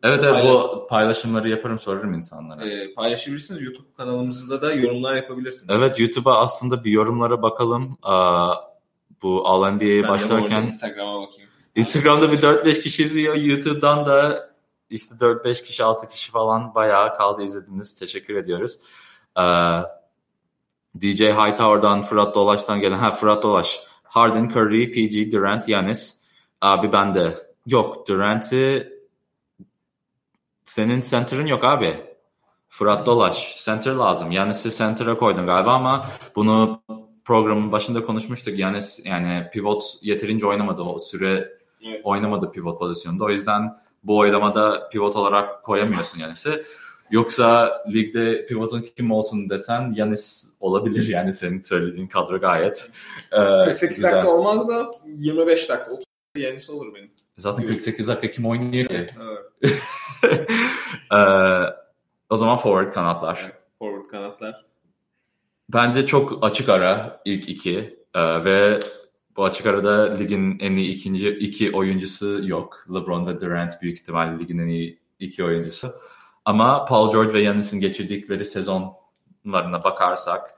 [0.02, 2.64] Evet evet bu paylaşımları yaparım sorarım insanlara.
[2.66, 3.62] E, paylaşabilirsiniz.
[3.62, 5.76] YouTube kanalımızda da yorumlar yapabilirsiniz.
[5.78, 7.98] Evet YouTube'a aslında bir yorumlara bakalım.
[8.02, 8.54] Aa,
[9.22, 11.50] bu All-NBA'ye Ben başlarken Instagram'a bakayım.
[11.74, 13.34] Instagram'da bir 4-5 kişi izliyor.
[13.34, 14.48] YouTube'dan da
[14.90, 17.94] işte 4-5 kişi 6 kişi falan bayağı kaldı izlediniz.
[17.94, 18.78] Teşekkür ediyoruz.
[19.38, 19.42] Ee,
[21.00, 23.80] DJ Hightower'dan Fırat Dolaş'tan gelen ha Fırat Dolaş.
[24.02, 26.16] Harden, Curry, PG, Durant, Yanis.
[26.60, 27.34] Abi ben de
[27.66, 28.92] yok Durant'i
[30.66, 31.94] senin center'ın yok abi.
[32.68, 33.64] Fırat Dolaş.
[33.64, 34.30] Center lazım.
[34.30, 36.06] Yanis'i center'a koydun galiba ama
[36.36, 36.82] bunu
[37.24, 38.58] programın başında konuşmuştuk.
[38.58, 40.82] Yanis yani pivot yeterince oynamadı.
[40.82, 41.48] O süre
[41.86, 42.00] Evet.
[42.04, 43.24] oynamadı pivot pozisyonunda.
[43.24, 46.62] O yüzden bu oylamada pivot olarak koyamıyorsun Yanis'i.
[47.10, 52.90] Yoksa ligde pivotun kim olsun desen Yanis olabilir yani senin söylediğin kadro gayet.
[53.32, 54.12] e, 48 güzel.
[54.12, 55.90] dakika olmaz da 25 dakika.
[55.90, 56.04] 30
[56.36, 57.10] yenisi olur benim.
[57.38, 58.94] Zaten 48 dakika kim oynuyor ki?
[58.94, 59.18] Evet.
[61.12, 61.18] E,
[62.30, 63.40] o zaman forward kanatlar.
[63.44, 64.64] Evet, Forward kanatlar.
[65.68, 68.80] Bence çok açık ara ilk iki E, ve
[69.36, 72.86] bu açık arada ligin en iyi ikinci iki oyuncusu yok.
[72.94, 75.94] LeBron ve Durant büyük ihtimalle ligin en iyi iki oyuncusu.
[76.44, 80.50] Ama Paul George ve Giannis'in geçirdikleri sezonlarına bakarsak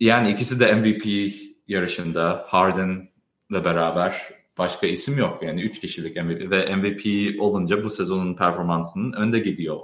[0.00, 1.32] yani ikisi de MVP
[1.68, 5.42] yarışında Harden'le beraber başka isim yok.
[5.42, 7.04] Yani üç kişilik MVP ve MVP
[7.42, 9.80] olunca bu sezonun performansının önde gidiyor.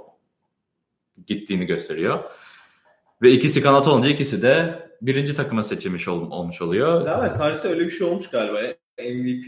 [1.27, 2.23] Gittiğini gösteriyor.
[3.21, 7.05] Ve ikisi kanat olunca ikisi de birinci takıma seçilmiş ol- olmuş oluyor.
[7.05, 8.59] Daha evet, tarihte öyle bir şey olmuş galiba.
[8.99, 9.47] MVP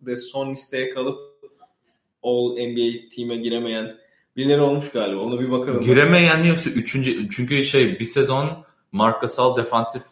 [0.00, 1.18] de son listeye kalıp
[2.22, 3.96] All NBA team'e giremeyen
[4.36, 5.20] birileri olmuş galiba.
[5.20, 5.80] Ona bir bakalım.
[5.80, 10.02] Giremeyen yoksa üçüncü çünkü şey bir sezon Marc Gasol defansif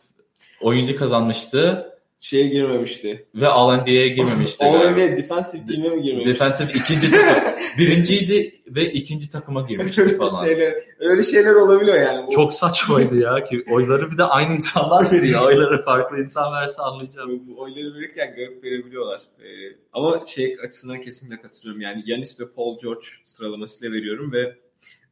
[0.60, 1.89] oyuncu kazanmıştı
[2.20, 3.26] Şeye girmemişti.
[3.34, 4.64] ve All-NBA'ye girmemişti.
[4.64, 4.90] All galiba.
[4.90, 6.34] NBA defensive team'e mi girmemişti?
[6.34, 7.52] Defensif ikinci takım.
[7.78, 10.44] Birinciydi ve ikinci takıma girmişti falan.
[10.44, 12.26] şeyler, öyle şeyler olabiliyor yani.
[12.26, 15.42] Bu, Çok saçmaydı ya ki oyları bir de aynı insanlar veriyor.
[15.46, 17.42] Oyları farklı insan verse anlayacağım.
[17.46, 19.20] bu oyları verirken garip verebiliyorlar.
[19.38, 21.80] Ee, ama şey açısından kesinlikle katılıyorum.
[21.80, 24.56] Yani Yanis ve Paul George sıralamasıyla veriyorum ve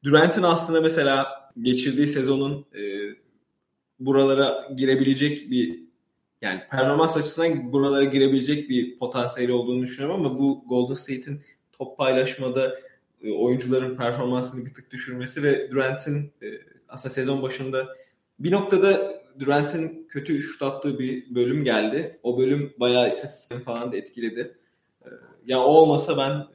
[0.05, 1.27] Durant'in aslında mesela
[1.63, 2.83] geçirdiği sezonun e,
[4.01, 5.88] buralara girebilecek bir
[6.43, 12.79] yani performans açısından buralara girebilecek bir potansiyeli olduğunu düşünüyorum ama bu Golden State'in top paylaşmada
[13.23, 16.47] e, oyuncuların performansını bir tık düşürmesi ve Durant'in e,
[16.89, 17.89] aslında sezon başında
[18.39, 22.19] bir noktada Durant'in kötü şut attığı bir bölüm geldi.
[22.23, 24.59] O bölüm bayağı istatistiklerini falan da etkiledi.
[25.05, 25.09] E,
[25.47, 26.47] ya o olmasa ben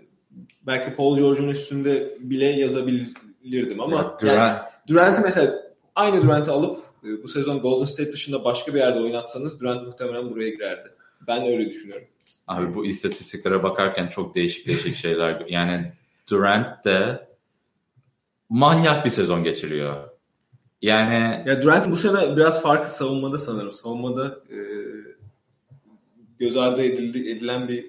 [0.61, 4.57] belki Paul George'un üstünde bile yazabilirdim ama Ya, yani
[4.87, 6.92] Durant, Durant'i mesela aynı Durant'i alıp
[7.23, 10.89] bu sezon Golden State dışında başka bir yerde oynatsanız Durant muhtemelen buraya girerdi.
[11.27, 12.07] Ben öyle düşünüyorum.
[12.47, 15.45] Abi bu istatistiklere bakarken çok değişik değişik şeyler.
[15.49, 15.93] Yani
[16.29, 17.27] Durant de
[18.49, 19.95] manyak bir sezon geçiriyor.
[20.81, 23.73] Yani Ya Durant bu sene biraz farkı savunmada sanırım.
[23.73, 24.57] Savunmada e,
[26.39, 27.85] göz ardı edildi, edilen bir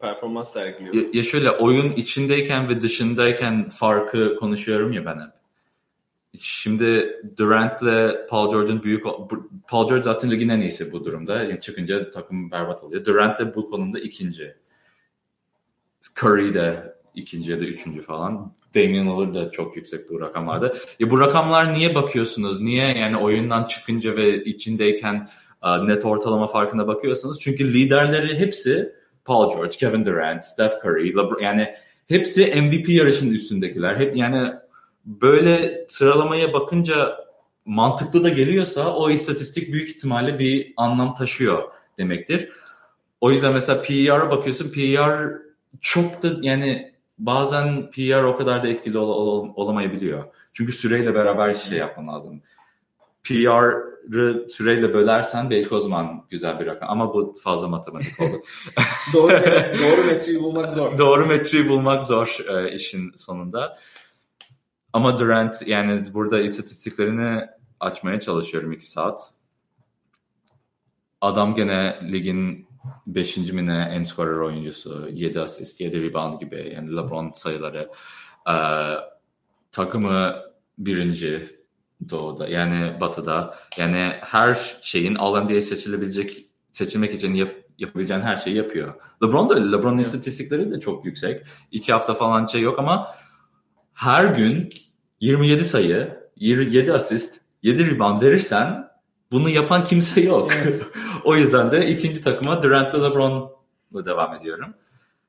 [0.00, 0.94] performans sergiliyor.
[0.94, 5.37] ya, ya şöyle oyun içindeyken ve dışındayken farkı konuşuyorum ya ben hep.
[6.40, 9.04] Şimdi Durant'le Paul George'un büyük
[9.68, 11.42] Paul George zaten ligin en iyisi bu durumda.
[11.42, 13.04] Yani çıkınca takım berbat oluyor.
[13.04, 14.54] Durant de bu konumda ikinci.
[16.22, 18.54] Curry de ikinci ya da üçüncü falan.
[18.74, 20.74] Damian Lillard da çok yüksek bu rakamlarda.
[21.00, 22.60] Ya bu rakamlar niye bakıyorsunuz?
[22.60, 25.28] Niye yani oyundan çıkınca ve içindeyken
[25.86, 27.40] net ortalama farkına bakıyorsunuz?
[27.40, 28.92] Çünkü liderleri hepsi
[29.24, 31.74] Paul George, Kevin Durant, Steph Curry, LeBron yani
[32.08, 33.96] hepsi MVP yarışının üstündekiler.
[33.96, 34.52] Hep yani
[35.08, 37.16] böyle sıralamaya bakınca
[37.64, 41.62] mantıklı da geliyorsa o istatistik büyük ihtimalle bir anlam taşıyor
[41.98, 42.48] demektir.
[43.20, 44.72] O yüzden mesela PER'a bakıyorsun.
[44.72, 45.28] PER
[45.80, 50.24] çok da yani bazen PR o kadar da etkili ol- ol- olamayabiliyor.
[50.52, 52.42] Çünkü süreyle beraber şey yapman lazım.
[53.24, 56.90] PR'ı süreyle bölersen belki o zaman güzel bir rakam.
[56.90, 58.42] Ama bu fazla matematik oldu.
[59.14, 59.30] doğru,
[59.82, 60.98] doğru metreyi bulmak zor.
[60.98, 63.78] Doğru metreyi bulmak zor e, işin sonunda.
[64.92, 67.46] Ama Durant yani burada istatistiklerini
[67.80, 69.30] açmaya çalışıyorum iki saat.
[71.20, 72.68] Adam gene ligin
[73.06, 73.36] 5.
[73.36, 75.08] mi ne en skorer oyuncusu.
[75.12, 76.72] 7 asist, 7 rebound gibi.
[76.74, 77.90] Yani LeBron sayıları.
[78.48, 78.54] E,
[79.72, 80.36] takımı
[80.78, 81.58] birinci
[82.10, 83.54] doğuda yani batıda.
[83.76, 88.94] Yani her şeyin All-NBA seçilebilecek seçilmek için yap, yapabileceğin her şeyi yapıyor.
[89.22, 89.72] LeBron da öyle.
[89.72, 90.06] LeBron'un Evet.
[90.06, 91.46] istatistikleri de çok yüksek.
[91.72, 93.14] İki hafta falan şey yok ama
[93.98, 94.68] her gün
[95.20, 98.88] 27 sayı, 27 asist, 7 rebound verirsen
[99.32, 100.50] bunu yapan kimse yok.
[100.62, 100.82] Evet.
[101.24, 104.74] o yüzden de ikinci takıma Durant ve LeBron'la devam ediyorum.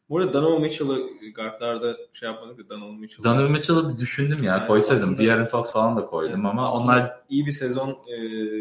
[0.09, 4.51] Bu arada Donovan Mitchell'ı guardlarda şey yapmadık da Donovan Mitchell'ı Donovan Mitchell'ı bir düşündüm ya.
[4.51, 5.17] Yani koysaydım.
[5.17, 8.17] De'Aaron Fox falan da koydum Evet, ama onlar iyi bir sezon e,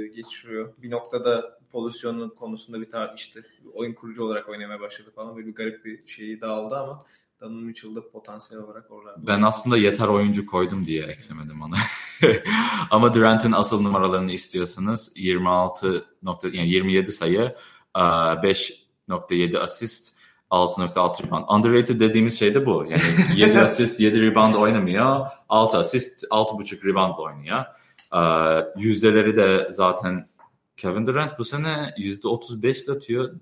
[0.06, 0.72] geçiriyor.
[0.82, 3.40] Bir noktada pozisyonu konusunda bir tar işte
[3.74, 7.04] oyun kurucu olarak oynamaya başladı falan böyle bir garip bir şeyi dağıldı ama
[7.40, 9.14] Donovan Mitchell'da potansiyel olarak orada.
[9.26, 11.74] Ben aslında yeter oyuncu koydum diye eklemedim onu.
[12.90, 17.54] Ama Durant'in asıl numaralarını istiyorsanız 26 nokta yani 27 sayı,
[17.94, 20.18] 5.7 asist,
[20.50, 21.44] 6.6 rebound.
[21.48, 22.86] Underrated dediğimiz şey de bu.
[22.88, 23.02] Yani
[23.36, 25.26] 7 asist, 7 rebound oynamıyor.
[25.48, 27.64] 6 asist, 6.5 rebound oynuyor.
[28.76, 30.28] Yüzdeleri de zaten
[30.76, 33.34] Kevin Durant bu sene %35 atıyor.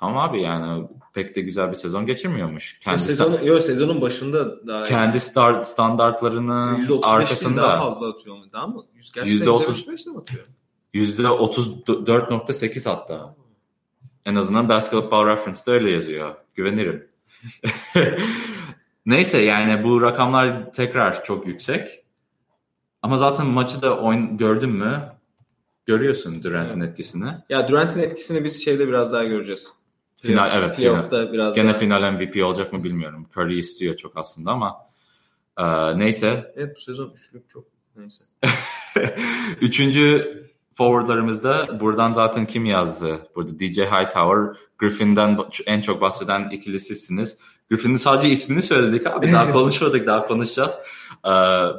[0.00, 2.78] Tamam abi yani pek de güzel bir sezon geçirmiyormuş.
[2.78, 5.20] Kendi sezon, yok, sezonun başında daha kendi yani.
[5.20, 8.44] start standartlarının arkasında daha fazla atıyor mu?
[8.52, 8.86] Daha mı?
[9.14, 10.46] Gerçekten %35 mi atıyor?
[10.94, 13.36] %34.8 hatta.
[14.26, 16.34] En azından Basketball Reference'da öyle yazıyor.
[16.54, 17.08] Güvenirim.
[19.06, 22.04] Neyse yani bu rakamlar tekrar çok yüksek.
[23.02, 25.12] Ama zaten maçı da oyun gördün mü?
[25.86, 26.90] Görüyorsun Durant'in evet.
[26.90, 27.30] etkisini.
[27.48, 29.77] Ya Durant'in etkisini biz şeyde biraz daha göreceğiz.
[30.22, 30.76] Final evet.
[30.76, 31.78] Playoff'ta biraz Gene daha.
[31.78, 33.26] final MVP olacak mı bilmiyorum.
[33.36, 34.76] Curry istiyor çok aslında ama
[35.58, 36.52] e, neyse.
[36.56, 37.64] Evet bu sezon üçlük çok
[37.96, 38.24] neyse.
[39.60, 40.38] Üçüncü
[40.72, 43.28] forwardlarımızda buradan zaten kim yazdı?
[43.36, 47.38] Burada DJ Hightower, Griffin'den en çok bahseden ikili sizsiniz.
[47.70, 49.32] Griffin'in sadece ismini söyledik abi.
[49.32, 50.78] Daha konuşmadık, daha konuşacağız.
[51.24, 51.30] Uh,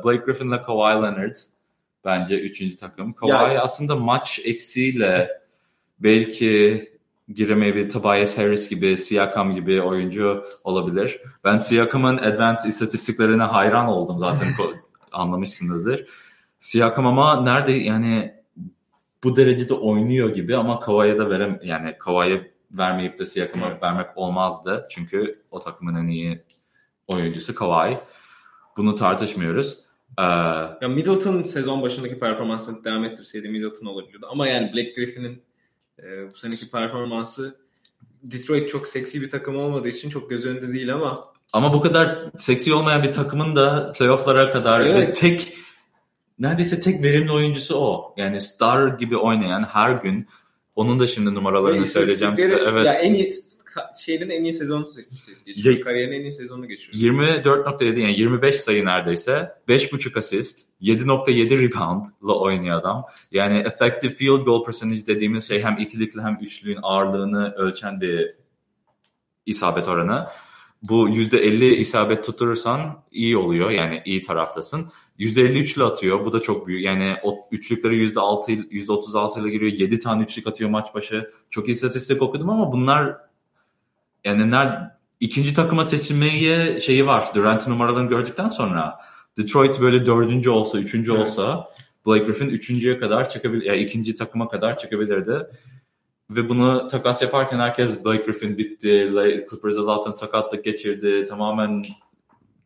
[0.03, 1.35] Blake Griffin'le Kawhi Leonard
[2.05, 3.13] bence üçüncü takım.
[3.13, 5.29] Kawhi yani, aslında maç eksiğiyle
[5.99, 6.89] belki
[7.35, 7.89] giremeyebilir.
[7.89, 11.21] Tobias Harris gibi, Siakam gibi oyuncu olabilir.
[11.43, 14.47] Ben Siakam'ın advanced istatistiklerine hayran oldum zaten
[15.11, 16.05] anlamışsınızdır.
[16.59, 18.33] Siakam ama nerede yani
[19.23, 24.87] bu derecede oynuyor gibi ama Kawhi'ye de verem yani Kawhi'ye vermeyip de Siakam'a vermek olmazdı.
[24.89, 26.43] Çünkü o takımın en iyi
[27.07, 27.97] oyuncusu Kawhi.
[28.77, 29.79] Bunu tartışmıyoruz.
[30.19, 30.23] Ee,
[30.81, 34.27] ya Middleton sezon başındaki performansını devam ettirseydi Middleton olabiliyordu.
[34.31, 35.41] Ama yani Black Griffin'in
[36.03, 37.55] e, bu seneki performansı
[38.23, 42.25] Detroit çok seksi bir takım olmadığı için çok göz önünde değil ama ama bu kadar
[42.37, 45.15] seksi olmayan bir takımın da playofflara kadar evet.
[45.15, 45.53] tek
[46.39, 48.13] neredeyse tek verimli oyuncusu o.
[48.17, 50.27] Yani star gibi oynayan her gün
[50.75, 52.63] onun da şimdi numaralarını söyleyeceğim size.
[52.69, 52.85] Evet.
[52.85, 53.29] Ya en iyi
[54.05, 54.87] şeyin en iyi sezonu
[55.45, 55.77] geçiriyor.
[55.77, 57.15] Ya, Kariyerin en iyi sezonunu geçiriyor.
[57.15, 59.51] 24.7 yani 25 sayı neredeyse.
[59.67, 60.67] 5.5 asist.
[60.81, 63.05] 7.7 reboundla oynuyor adam.
[63.31, 68.35] Yani effective field goal percentage dediğimiz şey hem ikilikli hem üçlüğün ağırlığını ölçen bir
[69.45, 70.27] isabet oranı.
[70.83, 73.69] Bu %50 isabet tuturursan iyi oluyor.
[73.69, 74.91] Yani iyi taraftasın.
[75.19, 76.25] %53 ile atıyor.
[76.25, 76.85] Bu da çok büyük.
[76.85, 79.71] Yani o üçlükleri %6 %36 ile giriyor.
[79.71, 81.31] 7 tane üçlük atıyor maç başı.
[81.49, 83.28] Çok istatistik okudum ama bunlar
[84.29, 87.31] yani ner, ikinci takıma seçilmeye şeyi var.
[87.35, 88.99] Durant numaralarını gördükten sonra
[89.37, 91.21] Detroit böyle dördüncü olsa, üçüncü evet.
[91.21, 91.67] olsa
[92.07, 95.47] Blake Griffin üçüncüye kadar çıkabilir, yani ikinci takıma kadar çıkabilirdi.
[96.29, 99.11] Ve bunu takas yaparken herkes Blake Griffin bitti,
[99.49, 101.83] Clippers'a zaten sakatlık geçirdi, tamamen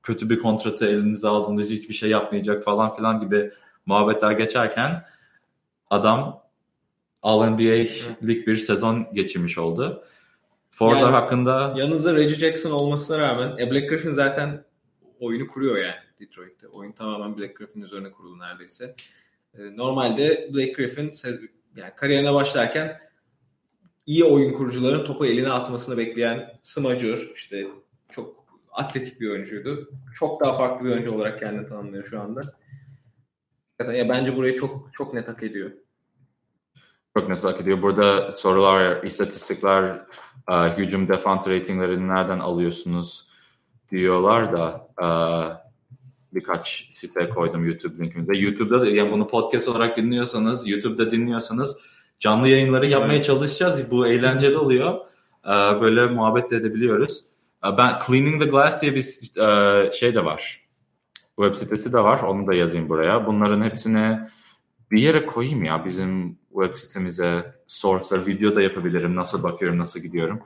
[0.03, 3.51] kötü bir kontratı elinize aldığınız hiçbir şey yapmayacak falan filan gibi
[3.85, 5.05] muhabbetler geçerken
[5.89, 6.43] adam
[7.21, 10.03] All-NBA'lik bir sezon geçirmiş oldu.
[10.75, 11.73] Fordlar yani, hakkında...
[11.77, 14.65] Yanınızda Reggie Jackson olmasına rağmen e, Black Griffin zaten
[15.19, 16.67] oyunu kuruyor yani Detroit'te.
[16.67, 18.95] Oyun tamamen Black Griffin üzerine kurulu neredeyse.
[19.57, 21.11] E, normalde Black Griffin
[21.75, 22.99] yani kariyerine başlarken
[24.05, 27.67] iyi oyun kurucuların topu eline atmasını bekleyen smacır, işte
[28.09, 29.91] çok atletik bir oyuncuydu.
[30.19, 32.57] Çok daha farklı bir oyuncu olarak kendini tanımlıyor şu anda.
[33.79, 35.71] Ya bence burayı çok çok net hak ediyor.
[37.17, 37.81] Çok net hak ediyor.
[37.81, 40.01] Burada sorular, istatistikler,
[40.49, 43.27] uh, hücum defans ratinglerini nereden alıyorsunuz
[43.91, 45.55] diyorlar da uh,
[46.33, 48.37] birkaç site koydum YouTube linkimde.
[48.37, 51.77] YouTube'da da yani bunu podcast olarak dinliyorsanız, YouTube'da dinliyorsanız
[52.19, 53.25] canlı yayınları yapmaya evet.
[53.25, 53.91] çalışacağız.
[53.91, 54.93] Bu eğlenceli oluyor.
[55.45, 57.23] Uh, böyle muhabbet de edebiliyoruz.
[57.77, 59.01] Ben Cleaning the Glass diye bir
[59.91, 60.63] şey de var.
[61.35, 62.19] Web sitesi de var.
[62.19, 63.27] Onu da yazayım buraya.
[63.27, 64.19] Bunların hepsini
[64.91, 69.15] bir yere koyayım ya bizim web sitemize source'lar video da yapabilirim.
[69.15, 70.41] Nasıl bakıyorum, nasıl gidiyorum.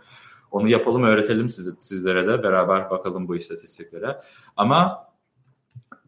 [0.52, 2.44] Onu yapalım, öğretelim siz, sizlere de.
[2.44, 4.18] Beraber bakalım bu istatistiklere.
[4.58, 5.08] Ama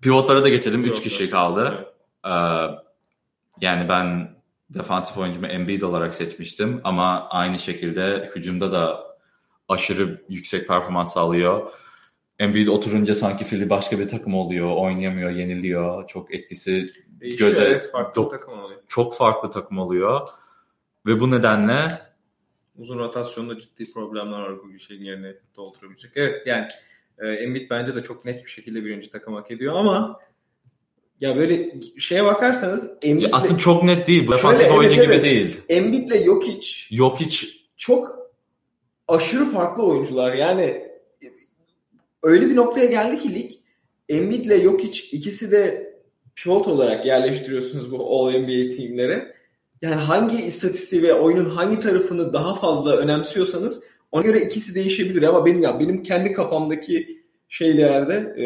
[0.01, 0.83] pivotlara da geçelim.
[0.83, 1.93] Üç kişi kaldı.
[2.25, 2.29] Ee,
[3.61, 4.35] yani ben
[4.69, 6.81] defansif oyuncumu Embiid olarak seçmiştim.
[6.83, 9.03] Ama aynı şekilde hücumda da
[9.67, 11.71] aşırı yüksek performans sağlıyor.
[12.39, 14.75] Embiid oturunca sanki fili başka bir takım oluyor.
[14.75, 16.07] Oynayamıyor, yeniliyor.
[16.07, 16.89] Çok etkisi
[17.21, 18.81] Değişiyor, göze evet, farklı çok, takım oluyor.
[18.87, 20.27] çok farklı takım oluyor.
[21.05, 22.01] Ve bu nedenle
[22.77, 26.11] uzun rotasyonda ciddi problemler var bu şeyin yerine doldurabilecek.
[26.15, 26.67] Evet yani
[27.17, 30.19] e, Embiid bence de çok net bir şekilde birinci takım hak ediyor ama
[31.21, 33.29] Ya böyle şeye bakarsanız Embiid'le...
[33.33, 34.27] aslında çok net değil.
[34.27, 35.15] Bu defansif evet, oyuncu evet.
[35.15, 35.57] gibi değil.
[35.69, 37.47] Embiid'le Jokic Jokic
[37.77, 38.19] çok
[39.07, 40.33] aşırı farklı oyuncular.
[40.33, 40.89] Yani
[42.23, 43.51] öyle bir noktaya geldi ki lig
[44.09, 45.88] Embiid'le Jokic ikisi de
[46.43, 49.35] pivot olarak yerleştiriyorsunuz bu All-NBA teamlere.
[49.81, 55.45] Yani hangi istatistiği ve oyunun hangi tarafını daha fazla önemsiyorsanız ona göre ikisi değişebilir ama
[55.45, 58.45] benim ya benim kendi kafamdaki şeylerde e,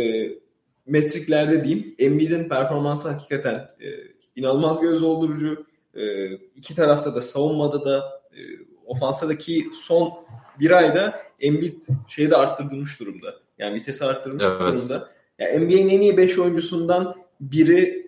[0.85, 3.87] metriklerde diyeyim Embiid'in performansı hakikaten e,
[4.35, 5.65] inanılmaz göz doldurucu.
[5.95, 8.39] E, iki tarafta da savunmada da e,
[8.85, 10.13] ofansadaki son
[10.59, 13.33] bir ayda Embiid şeyi de arttırılmış durumda.
[13.57, 14.59] Yani vitesi arttırmış evet.
[14.59, 15.09] durumda.
[15.39, 18.07] Yani NBA'nin en iyi 5 oyuncusundan biri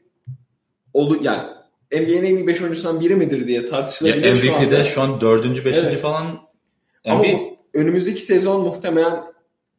[0.93, 1.43] olur yani
[1.93, 4.65] NBA'nin en iyi 5 oyuncusundan biri midir diye tartışılabilir ya şu anda.
[4.65, 5.65] MVP'de şu an 4.
[5.65, 5.77] 5.
[5.77, 5.99] Evet.
[5.99, 6.39] falan
[7.05, 9.13] Ama bu, önümüzdeki sezon muhtemelen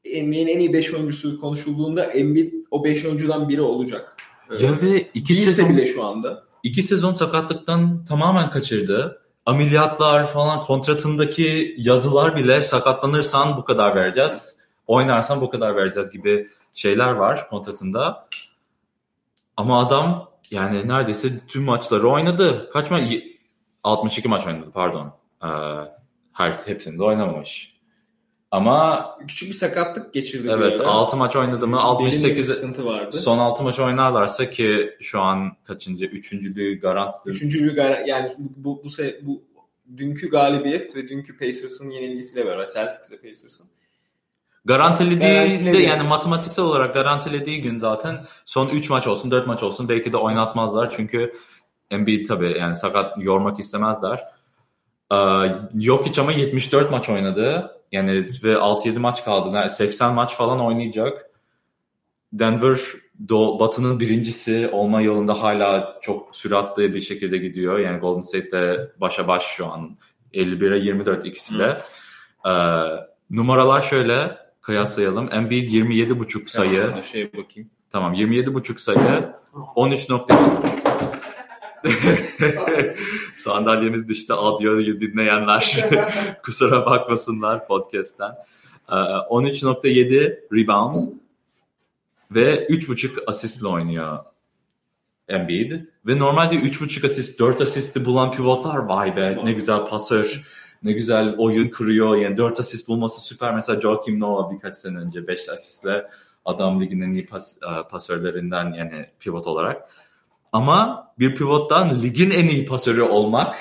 [0.05, 4.17] NBA'nin en iyi 5 oyuncusu konuşulduğunda Embiid o 5 oyuncudan biri olacak.
[4.61, 6.45] Ya ve 2 sezon bile şu anda.
[6.63, 9.23] 2 sezon sakatlıktan tamamen kaçırdı.
[9.47, 14.57] Ameliyatlar falan kontratındaki yazılar bile sakatlanırsan bu kadar vereceğiz.
[14.87, 18.29] Oynarsan bu kadar vereceğiz gibi şeyler var kontratında.
[19.57, 22.71] Ama adam yani neredeyse tüm maçları oynadı.
[22.73, 23.13] Kaç maç?
[23.85, 25.13] 62 maç oynadı pardon.
[25.43, 25.49] Ee,
[26.33, 27.77] her hepsinde oynamamış.
[28.51, 30.49] Ama küçük bir sakatlık geçirdi.
[30.51, 31.81] Evet, 6 maç oynadı mı?
[31.81, 33.17] 68 sıkıntı vardı.
[33.17, 36.05] Son 6 maç oynarlarsa ki şu an kaçıncı?
[36.05, 37.19] Üçüncülüğü garanti.
[37.27, 38.11] Üçüncülüğü garanti.
[38.11, 38.91] Yani bu, bu, bu,
[39.23, 39.43] bu,
[39.97, 43.67] dünkü galibiyet ve dünkü Pacers'ın yenilgisiyle beraber Celtics ve Pacers'ın
[44.67, 49.89] Garantilediği de yani matematiksel olarak garantilediği gün zaten son 3 maç olsun 4 maç olsun
[49.89, 50.91] belki de oynatmazlar.
[50.97, 51.33] Çünkü
[51.91, 54.25] Embiid tabii yani sakat yormak istemezler.
[55.13, 55.17] Ee,
[55.75, 57.73] yok hiç ama 74 maç oynadı.
[57.93, 58.11] Yani
[58.45, 59.57] ve 6-7 maç kaldı.
[59.57, 61.31] Yani 80 maç falan oynayacak.
[62.33, 62.81] Denver
[63.29, 67.79] Doğu, Batı'nın birincisi olma yolunda hala çok süratli bir şekilde gidiyor.
[67.79, 69.97] Yani Golden State'de başa baş şu an
[70.35, 71.83] 51'e 24 ikisiyle.
[72.47, 72.51] Ee,
[73.31, 75.29] numaralar şöyle kıyaslayalım.
[75.33, 76.83] Embiid 27.5 sayı.
[76.83, 77.71] Tamam, şey bakayım.
[77.91, 79.33] Tamam 27.5 sayı.
[79.75, 80.39] 13 nokta
[83.35, 84.33] Sandalyemiz düştü.
[84.33, 85.85] Audio'yu dinleyenler
[86.45, 88.35] kusura bakmasınlar podcast'ten.
[88.89, 91.01] 13.7 ee, rebound
[92.31, 94.19] ve 3.5 asistle oynuyor
[95.29, 95.73] Embiid.
[96.07, 100.45] Ve normalde 3.5 asist, 4 asisti bulan pivotlar vay be ne güzel pasör
[100.83, 102.17] ne güzel oyun kuruyor.
[102.17, 103.55] Yani 4 asist bulması süper.
[103.55, 106.07] Mesela Joakim Noah birkaç sene önce 5 asistle
[106.45, 109.91] adam ligin en iyi pas, e, pasörlerinden yani pivot olarak.
[110.53, 113.57] Ama bir pivottan ligin en iyi pasörü olmak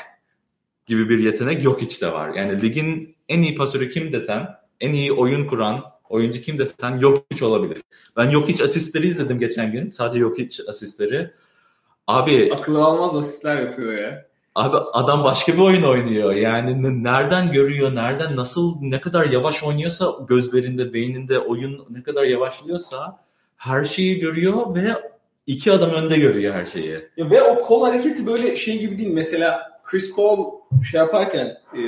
[0.86, 2.30] gibi bir yetenek yok hiç de var.
[2.30, 4.48] Yani ligin en iyi pasörü kim desen,
[4.80, 7.82] en iyi oyun kuran oyuncu kim desen yok hiç olabilir.
[8.18, 9.90] Ben yok hiç asistleri izledim geçen gün.
[9.90, 11.32] Sadece yok hiç asistleri.
[12.08, 14.26] Abi akıl almaz asistler yapıyor ya.
[14.56, 16.34] Abi adam başka bir oyun oynuyor.
[16.34, 23.20] Yani nereden görüyor, nereden nasıl ne kadar yavaş oynuyorsa gözlerinde, beyninde oyun ne kadar yavaşlıyorsa
[23.58, 24.88] her şeyi görüyor ve
[25.48, 27.00] iki adım önde görüyor her şeyi.
[27.18, 29.14] Ya ve o kol hareketi böyle şey gibi değil.
[29.14, 30.52] Mesela Chris Paul
[30.92, 31.82] şey yaparken e,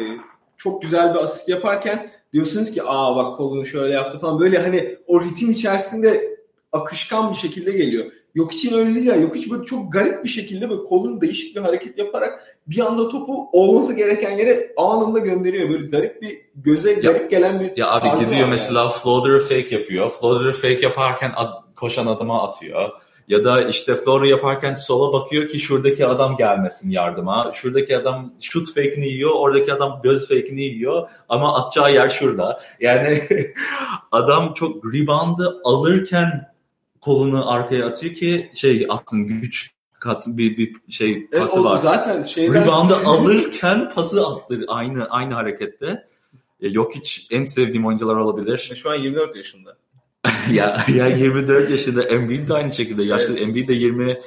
[0.57, 4.97] çok güzel bir asist yaparken diyorsunuz ki aa bak kolunu şöyle yaptı falan böyle hani
[5.07, 6.37] o ritim içerisinde
[6.71, 8.05] akışkan bir şekilde geliyor.
[8.37, 9.15] Yok için öyle değil ya.
[9.15, 13.09] Yok hiç böyle çok garip bir şekilde böyle kolunu değişik bir hareket yaparak bir anda
[13.09, 15.69] topu olması gereken yere anında gönderiyor.
[15.69, 18.91] Böyle garip bir göze ya, garip gelen bir Ya abi gidiyor mesela yani.
[18.91, 20.09] floater'ı fake yapıyor.
[20.09, 22.89] Floater'ı fake yaparken ad, koşan adama atıyor.
[23.27, 27.51] Ya da işte floater yaparken sola bakıyor ki şuradaki adam gelmesin yardıma.
[27.53, 32.61] Şuradaki adam shoot fake'ini yiyor, oradaki adam göz fake'ini yiyor ama atacağı yer şurada.
[32.79, 33.23] Yani
[34.11, 36.56] adam çok rebound'ı alırken
[37.07, 41.77] kolunu arkaya atıyor ki şey atsın güç kat bir, bir şey pası evet, var.
[41.77, 42.53] Zaten şeyden...
[42.53, 46.07] Rebound'ı alırken pası attı aynı aynı harekette.
[46.61, 48.69] E, yok hiç en sevdiğim oyuncular olabilir.
[48.71, 49.77] E, şu an 24 yaşında.
[50.51, 53.41] ya ya 24 yaşında Embiid de aynı şekilde yaşlı evet.
[53.41, 54.19] Embiid de 20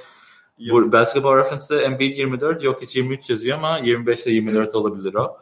[0.59, 5.37] bu Basketball Reference'de Embiid 24 yok hiç 23 yazıyor ama 25 ile 24 olabilir o.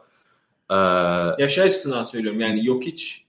[0.71, 0.75] Ee,
[1.43, 3.25] Yaşı açısından söylüyorum yani yok hiç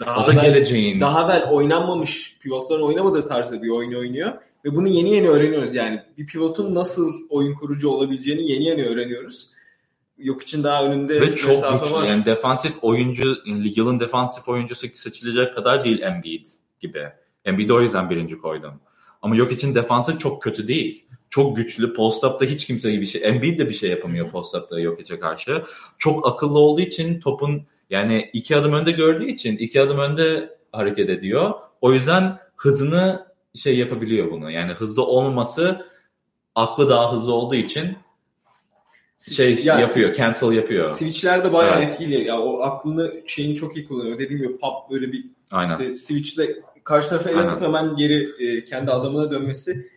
[0.00, 1.00] daha o da geleceğin.
[1.00, 4.32] Daha evvel oynanmamış pivotların oynamadığı tarzda bir oyun oynuyor.
[4.64, 6.02] Ve bunu yeni yeni öğreniyoruz yani.
[6.18, 9.48] Bir pivotun nasıl oyun kurucu olabileceğini yeni yeni öğreniyoruz.
[10.18, 11.94] Yok için daha önünde Ve çok güçlü.
[11.94, 12.06] Var.
[12.08, 16.46] Yani defansif oyuncu, yani yılın defansif oyuncusu seçilecek kadar değil Embiid
[16.80, 17.08] gibi.
[17.44, 18.80] Embiid'i o yüzden birinci koydum.
[19.22, 21.06] Ama yok için defansif çok kötü değil.
[21.30, 21.94] Çok güçlü.
[21.94, 23.22] Post-up'ta hiç kimse bir şey.
[23.24, 25.62] Embiid de bir şey yapamıyor post-up'ta yok içe karşı.
[25.98, 31.10] Çok akıllı olduğu için topun yani iki adım önde gördüğü için iki adım önde hareket
[31.10, 31.52] ediyor.
[31.80, 34.50] O yüzden hızını şey yapabiliyor bunu.
[34.50, 35.86] Yani hızlı olmaması
[36.54, 37.96] aklı daha hızlı olduğu için
[39.36, 40.90] şey Ya, yapıyor, switch- cancel yapıyor.
[40.90, 41.88] Switch'ler bayağı Evet.
[41.90, 42.24] etkili.
[42.24, 44.18] Ya o aklını şeyini çok iyi kullanıyor.
[44.18, 45.72] Dediğim gibi pop böyle bir Aynen.
[45.78, 46.40] işte switch'le
[46.84, 49.90] karşı tarafa el atıp hemen geri e, kendi adamına dönmesi.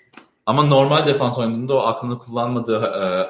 [0.45, 3.27] Ama normal defans oynadığında o aklını kullanmadığı e,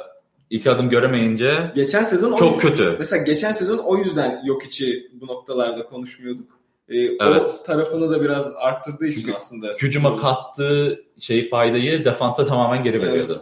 [0.50, 2.96] iki adım göremeyince Geçen sezon o- çok kötü.
[3.00, 6.60] Mesela geçen sezon o yüzden yok içi bu noktalarda konuşmuyorduk.
[6.90, 7.60] E, Evet.
[7.62, 9.68] O tarafını da biraz arttırdığı için Çünkü aslında.
[9.82, 13.08] Hücuma kattığı şey faydayı defansa tamamen geri Evet.
[13.08, 13.42] veriyordu.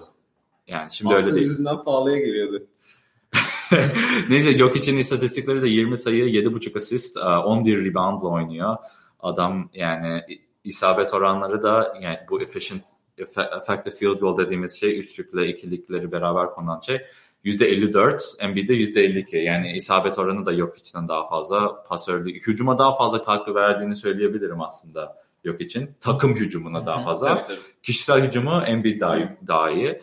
[0.68, 1.48] Yani şimdi Aslında öyle değil.
[1.50, 2.68] yüzünden pahalıya geliyordu.
[4.30, 8.76] Neyse yok için istatistikleri de 20 sayı, 7.5 asist, e, 11 reboundla oynuyor.
[9.20, 10.22] Adam yani
[10.64, 12.84] isabet oranları da yani bu efficient
[13.62, 17.02] effective field goal dediğimiz şey üçlükle ikilikleri beraber konulan şey
[17.46, 19.38] %54, Embiid'de %52.
[19.38, 21.84] Yani isabet oranı da yok içten daha fazla.
[21.84, 25.92] Pasörlük, hücuma daha fazla katkı verdiğini söyleyebilirim aslında yok için.
[26.02, 27.28] Takım hücumuna daha fazla.
[27.28, 27.58] Tabii, tabii.
[27.84, 29.18] Kişisel hücumu Embiid daha,
[29.48, 30.02] daha iyi.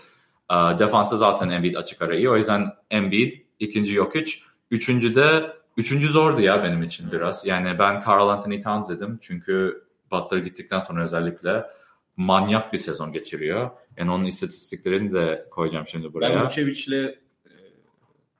[0.50, 2.30] Ee, Defansı zaten Embiid açık ara iyi.
[2.30, 4.32] O yüzden Embiid, ikinci Jokic.
[4.70, 7.46] Üçüncü de, üçüncü zordu ya benim için biraz.
[7.46, 9.18] Yani ben Carl Anthony Towns dedim.
[9.22, 11.64] Çünkü Butler gittikten sonra özellikle
[12.16, 13.70] manyak bir sezon geçiriyor.
[13.96, 16.36] Yani onun istatistiklerini de koyacağım şimdi buraya.
[16.36, 17.52] Ben Vucevic'le e,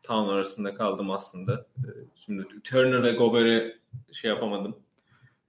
[0.02, 1.66] Town arasında kaldım aslında.
[1.78, 3.78] E, Şimdi Turner ve Gobert'i
[4.12, 4.76] şey yapamadım.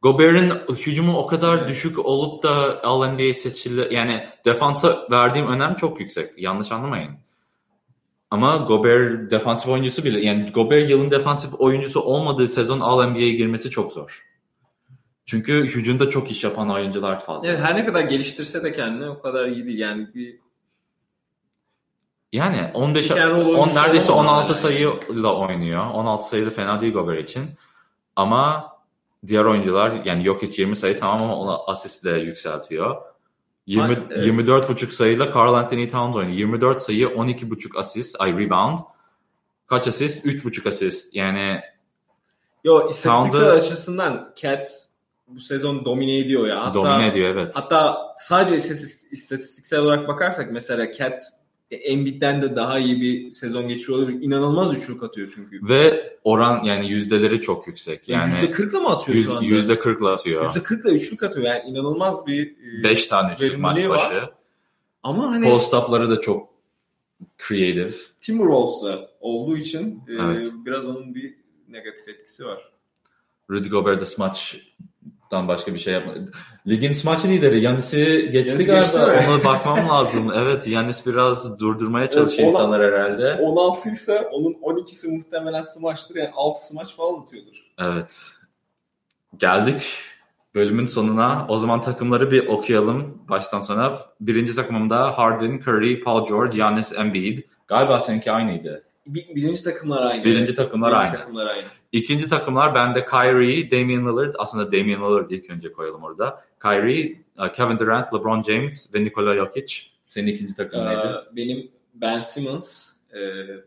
[0.01, 6.41] Gobert'in hücumu o kadar düşük olup da All-NBA seçili yani defansa verdiğim önem çok yüksek.
[6.41, 7.11] Yanlış anlamayın.
[8.31, 13.93] Ama Gobert defansif oyuncusu bile yani Gobert yılın defansif oyuncusu olmadığı sezon All-NBA'ye girmesi çok
[13.93, 14.30] zor.
[15.31, 17.47] Çünkü hücumda çok iş yapan oyuncular fazla.
[17.47, 19.79] Evet, her ne kadar geliştirse de kendini o kadar iyi değil.
[19.79, 20.39] Yani bir
[22.33, 24.59] Yani 15 Pick and roll 10 oyuncusu neredeyse olamaz 16 yani.
[24.61, 25.85] sayıyla oynuyor.
[25.93, 27.45] 16 sayı da fena değil Gobert için.
[28.15, 28.71] Ama
[29.27, 32.95] diğer oyuncular yani Jokic 20 sayı tamam ama onu asistle yükseltiyor.
[33.65, 34.25] 20 Aynen, evet.
[34.25, 36.37] 24,5 sayıyla Carl Anthony Towns oynuyor.
[36.37, 38.77] 24 sayı, 12,5 asist, ay rebound.
[39.67, 40.25] Kaç asist?
[40.25, 41.15] 3,5 asist.
[41.15, 41.61] Yani
[42.63, 44.90] Yo istatistiksel Towns'ı- açısından Cat
[45.35, 46.65] bu sezon domine ediyor ya.
[46.65, 47.55] Hatta, domine ediyor evet.
[47.55, 51.23] Hatta sadece istatistik, istatistiksel olarak bakarsak mesela Cat
[51.71, 54.21] e, Embiid'den de daha iyi bir sezon geçiriyor olabilir.
[54.21, 55.59] İnanılmaz üçlük atıyor çünkü.
[55.69, 58.09] Ve oran yani yüzdeleri çok yüksek.
[58.09, 59.45] Yani %40'la mı atıyor yüz- şu anda?
[59.45, 60.45] yüzde 40'la atıyor.
[60.45, 61.45] %40'la üçlük atıyor.
[61.45, 62.55] Yani inanılmaz bir...
[62.79, 63.97] e, 5 tane üçlük maç verimliliği var.
[63.97, 64.29] başı.
[65.03, 66.49] Ama hani Post up'ları da çok
[67.47, 67.91] creative.
[68.21, 70.51] Timberwolves'la olduğu için e, Evet.
[70.65, 71.35] biraz onun bir
[71.67, 72.71] negatif etkisi var.
[73.49, 74.05] Rudy Gobert de
[75.31, 76.31] smaçtan başka bir şey yapmadı.
[76.67, 79.13] Ligin smaç lideri Yanis'i geçti Yanis galiba.
[79.15, 79.29] geçti?
[79.31, 80.31] Ona bakmam lazım.
[80.35, 83.37] Evet Yanis biraz durdurmaya çalışıyor Evet, insanlar herhalde.
[83.41, 86.15] 16 ise onun 12'si muhtemelen smaçtır.
[86.15, 87.65] Yani 6 smaç falan atıyordur.
[87.79, 88.31] Evet.
[89.37, 89.83] Geldik
[90.55, 91.45] bölümün sonuna.
[91.49, 93.93] O zaman takımları bir okuyalım baştan sona.
[94.21, 97.39] Birinci takımımda Harden, Curry, Paul George, Giannis, Embiid.
[97.67, 98.83] Galiba seninki aynıydı.
[99.07, 100.23] Bir- birinci takımlar aynı.
[100.23, 101.17] Birinci takımlar birinci aynı.
[101.19, 101.61] takımlar aynı.
[101.91, 104.33] İkinci takımlar bende Kyrie, Damian Lillard.
[104.37, 106.43] Aslında Damian Lillard ilk önce koyalım orada.
[106.61, 109.75] Kyrie, uh, Kevin Durant, LeBron James ve Nikola Jokic.
[110.05, 110.75] Senin ikinci neydi?
[110.75, 113.19] Ee, benim Ben Simmons, e,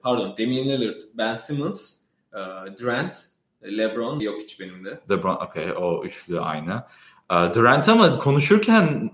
[0.03, 1.95] pardon Damian Lillard, Ben Simmons,
[2.33, 2.39] e,
[2.81, 3.15] Durant,
[3.63, 5.01] LeBron, Jokic benim de.
[5.11, 6.83] LeBron, okay, o üçlü aynı.
[7.55, 9.11] Durant ama konuşurken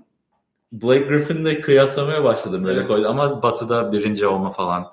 [0.73, 2.89] Blake Griffin'le kıyaslamaya başladım böyle Evet.
[2.89, 4.93] koydu ama Batı'da birinci olma falan.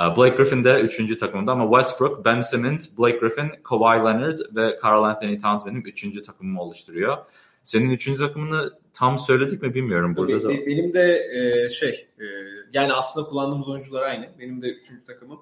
[0.00, 4.78] Uh, Blake Griffin de üçüncü takımında ama Westbrook, Ben Simmons, Blake Griffin, Kawhi Leonard ve
[4.84, 7.16] Carl Anthony Towns benim üçüncü takımımı oluşturuyor.
[7.64, 10.48] Senin üçüncü takımını tam söyledik mi bilmiyorum burada da.
[10.48, 12.24] be- benim de e, şey, e,
[12.72, 14.28] yani aslında kullandığımız oyuncular aynı.
[14.38, 15.38] Benim de üçüncü takımım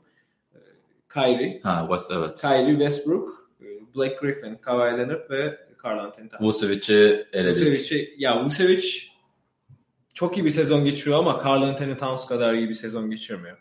[0.55, 0.59] e,
[1.15, 2.41] Kyrie, Ha, West, evet.
[2.41, 3.49] Kyrie Westbrook,
[3.97, 6.43] Blake Griffin, Kawhi Leonard ve Carl Anthony Towns.
[6.43, 7.61] Vucevic'i eledik.
[7.61, 9.03] Vucevic'i, ya Vucevic
[10.15, 13.59] çok iyi bir sezon geçiriyor ama Carl Anthony Towns kadar iyi bir sezon geçirmiyor.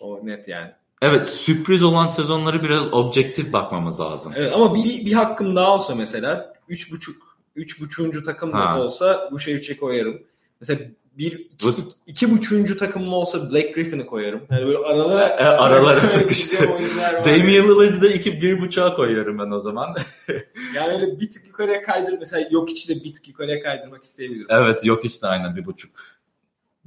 [0.00, 0.70] O net yani.
[1.02, 4.32] Evet sürpriz olan sezonları biraz objektif bakmamız lazım.
[4.36, 7.12] Evet ama bir, bir hakkım daha olsa mesela 3.5
[7.56, 8.24] 3.5.
[8.24, 8.80] takım Ha.
[8.80, 10.22] olsa Vucevic'i koyarım.
[10.60, 10.80] Mesela
[11.18, 11.74] bir iki, Bu-
[12.06, 14.42] iki buçuğuncu takımım olsa Blake Griffin'i koyarım.
[14.50, 16.56] Yani böyle aralara E, aralara sıkıştı.
[17.24, 19.96] Damian Lillard'ı da iki bir buçuğa koyuyorum ben o zaman.
[20.74, 22.18] Yani öyle bir tık yukarıya kaydır.
[22.18, 24.46] Mesela yok içi de bir tık yukarıya kaydırmak isteyebilirim.
[24.50, 25.90] evet yok işte aynen bir buçuk.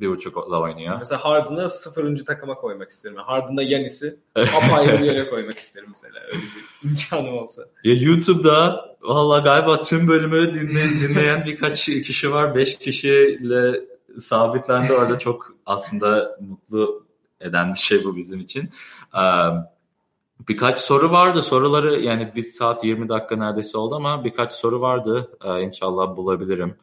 [0.01, 0.95] Bir buçukla oynuyor.
[0.99, 3.15] Mesela Harden'ı sıfırıncı takıma koymak isterim.
[3.17, 6.19] Harden'da Yanis'i apayrı bir yere koymak isterim mesela.
[6.27, 7.61] Öyle bir imkanım olsa.
[7.83, 12.55] Ya YouTube'da valla galiba tüm bölümü dinle, dinleyen birkaç kişi var.
[12.55, 13.81] Beş kişiyle
[14.19, 17.05] sabitlendi orada çok aslında mutlu
[17.39, 18.69] eden bir şey bu bizim için.
[20.47, 21.41] Birkaç soru vardı.
[21.41, 25.31] Soruları yani bir saat 20 dakika neredeyse oldu ama birkaç soru vardı.
[25.61, 26.75] İnşallah bulabilirim.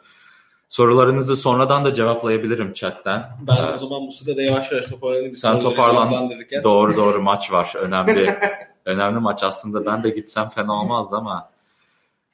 [0.68, 3.30] Sorularınızı sonradan da cevaplayabilirim chatten.
[3.46, 5.32] Ben Ee, o zaman bu sırada yavaş yavaş toparlanayım.
[5.32, 6.30] Sen toparlan.
[6.62, 7.72] Doğru doğru maç var.
[7.80, 8.38] Önemli.
[8.84, 9.86] önemli maç aslında.
[9.86, 11.50] Ben de gitsem fena olmazdı ama.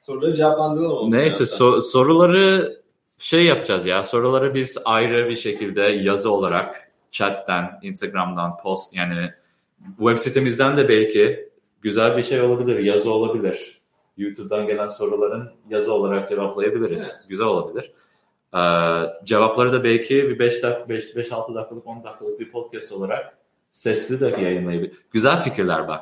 [0.01, 1.11] Soruları cevaplandıralım.
[1.11, 2.77] Neyse so- soruları
[3.17, 4.03] şey yapacağız ya.
[4.03, 9.29] Soruları biz ayrı bir şekilde yazı olarak chatten, Instagram'dan, post yani
[9.97, 11.49] web sitemizden de belki
[11.81, 12.79] güzel bir şey olabilir.
[12.79, 13.81] Yazı olabilir.
[14.17, 17.01] YouTube'dan gelen soruların yazı olarak cevaplayabiliriz.
[17.15, 17.25] Evet.
[17.29, 17.91] Güzel olabilir.
[18.55, 18.59] Ee,
[19.23, 23.37] cevapları da belki bir 5 dak 5 5 6 dakikalık 10 dakikalık bir podcast olarak
[23.71, 24.91] sesli de yayınlayabilir.
[25.11, 26.01] Güzel fikirler bak.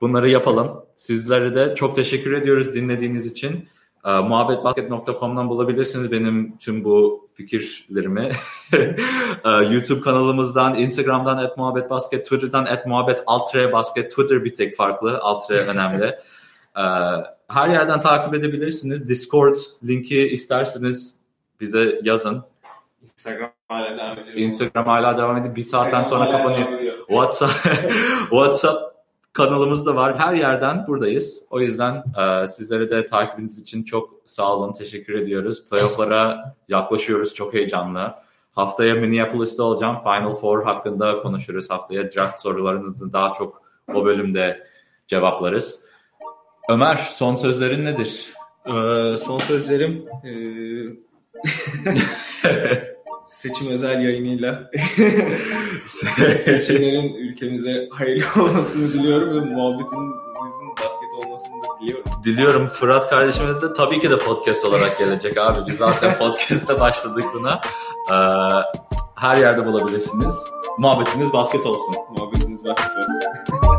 [0.00, 0.72] Bunları yapalım.
[0.96, 3.68] Sizlere de çok teşekkür ediyoruz dinlediğiniz için.
[4.06, 8.30] Ee, muhabbetbasket.com'dan bulabilirsiniz benim tüm bu fikirlerimi.
[9.44, 14.10] Ee, YouTube kanalımızdan, Instagram'dan at muhabbetbasket, Twitter'dan at muhabbet altre basket.
[14.10, 16.18] Twitter bir tek farklı, altre önemli.
[16.76, 16.80] Ee,
[17.48, 19.08] her yerden takip edebilirsiniz.
[19.08, 19.56] Discord
[19.88, 21.17] linki isterseniz
[21.60, 22.44] bize yazın.
[23.02, 24.36] Instagram hala devam ediyor.
[24.36, 25.56] Instagram hala devam ediyor.
[25.56, 26.68] Bir saatten Instagram sonra kapanıyor.
[26.98, 27.52] WhatsApp
[28.20, 28.88] WhatsApp
[29.32, 30.18] kanalımız da var.
[30.18, 31.44] Her yerden buradayız.
[31.50, 34.72] O yüzden e, sizlere de takibiniz için çok sağ olun.
[34.72, 35.68] Teşekkür ediyoruz.
[35.70, 37.34] Playoff'lara yaklaşıyoruz.
[37.34, 38.14] Çok heyecanlı.
[38.52, 39.98] Haftaya Minneapolis'te olacağım.
[40.02, 41.70] Final Four hakkında konuşuruz.
[41.70, 43.62] Haftaya draft sorularınızı daha çok
[43.94, 44.66] o bölümde
[45.06, 45.80] cevaplarız.
[46.70, 48.32] Ömer son sözlerin nedir?
[48.66, 51.07] Ee, son sözlerim ee,
[53.28, 54.70] seçim özel yayınıyla
[56.44, 62.04] seçimlerin ülkemize hayırlı olmasını diliyorum ve muhabbetimizin basket olmasını da diliyorum.
[62.24, 65.58] Diliyorum Fırat kardeşimiz de tabii ki de podcast olarak gelecek abi.
[65.66, 67.60] Biz zaten podcast'te başladık buna.
[68.10, 68.14] Ee,
[69.14, 70.34] her yerde bulabilirsiniz.
[70.78, 71.94] Muhabbetiniz basket olsun.
[72.16, 73.74] Muhabbetiniz basket olsun.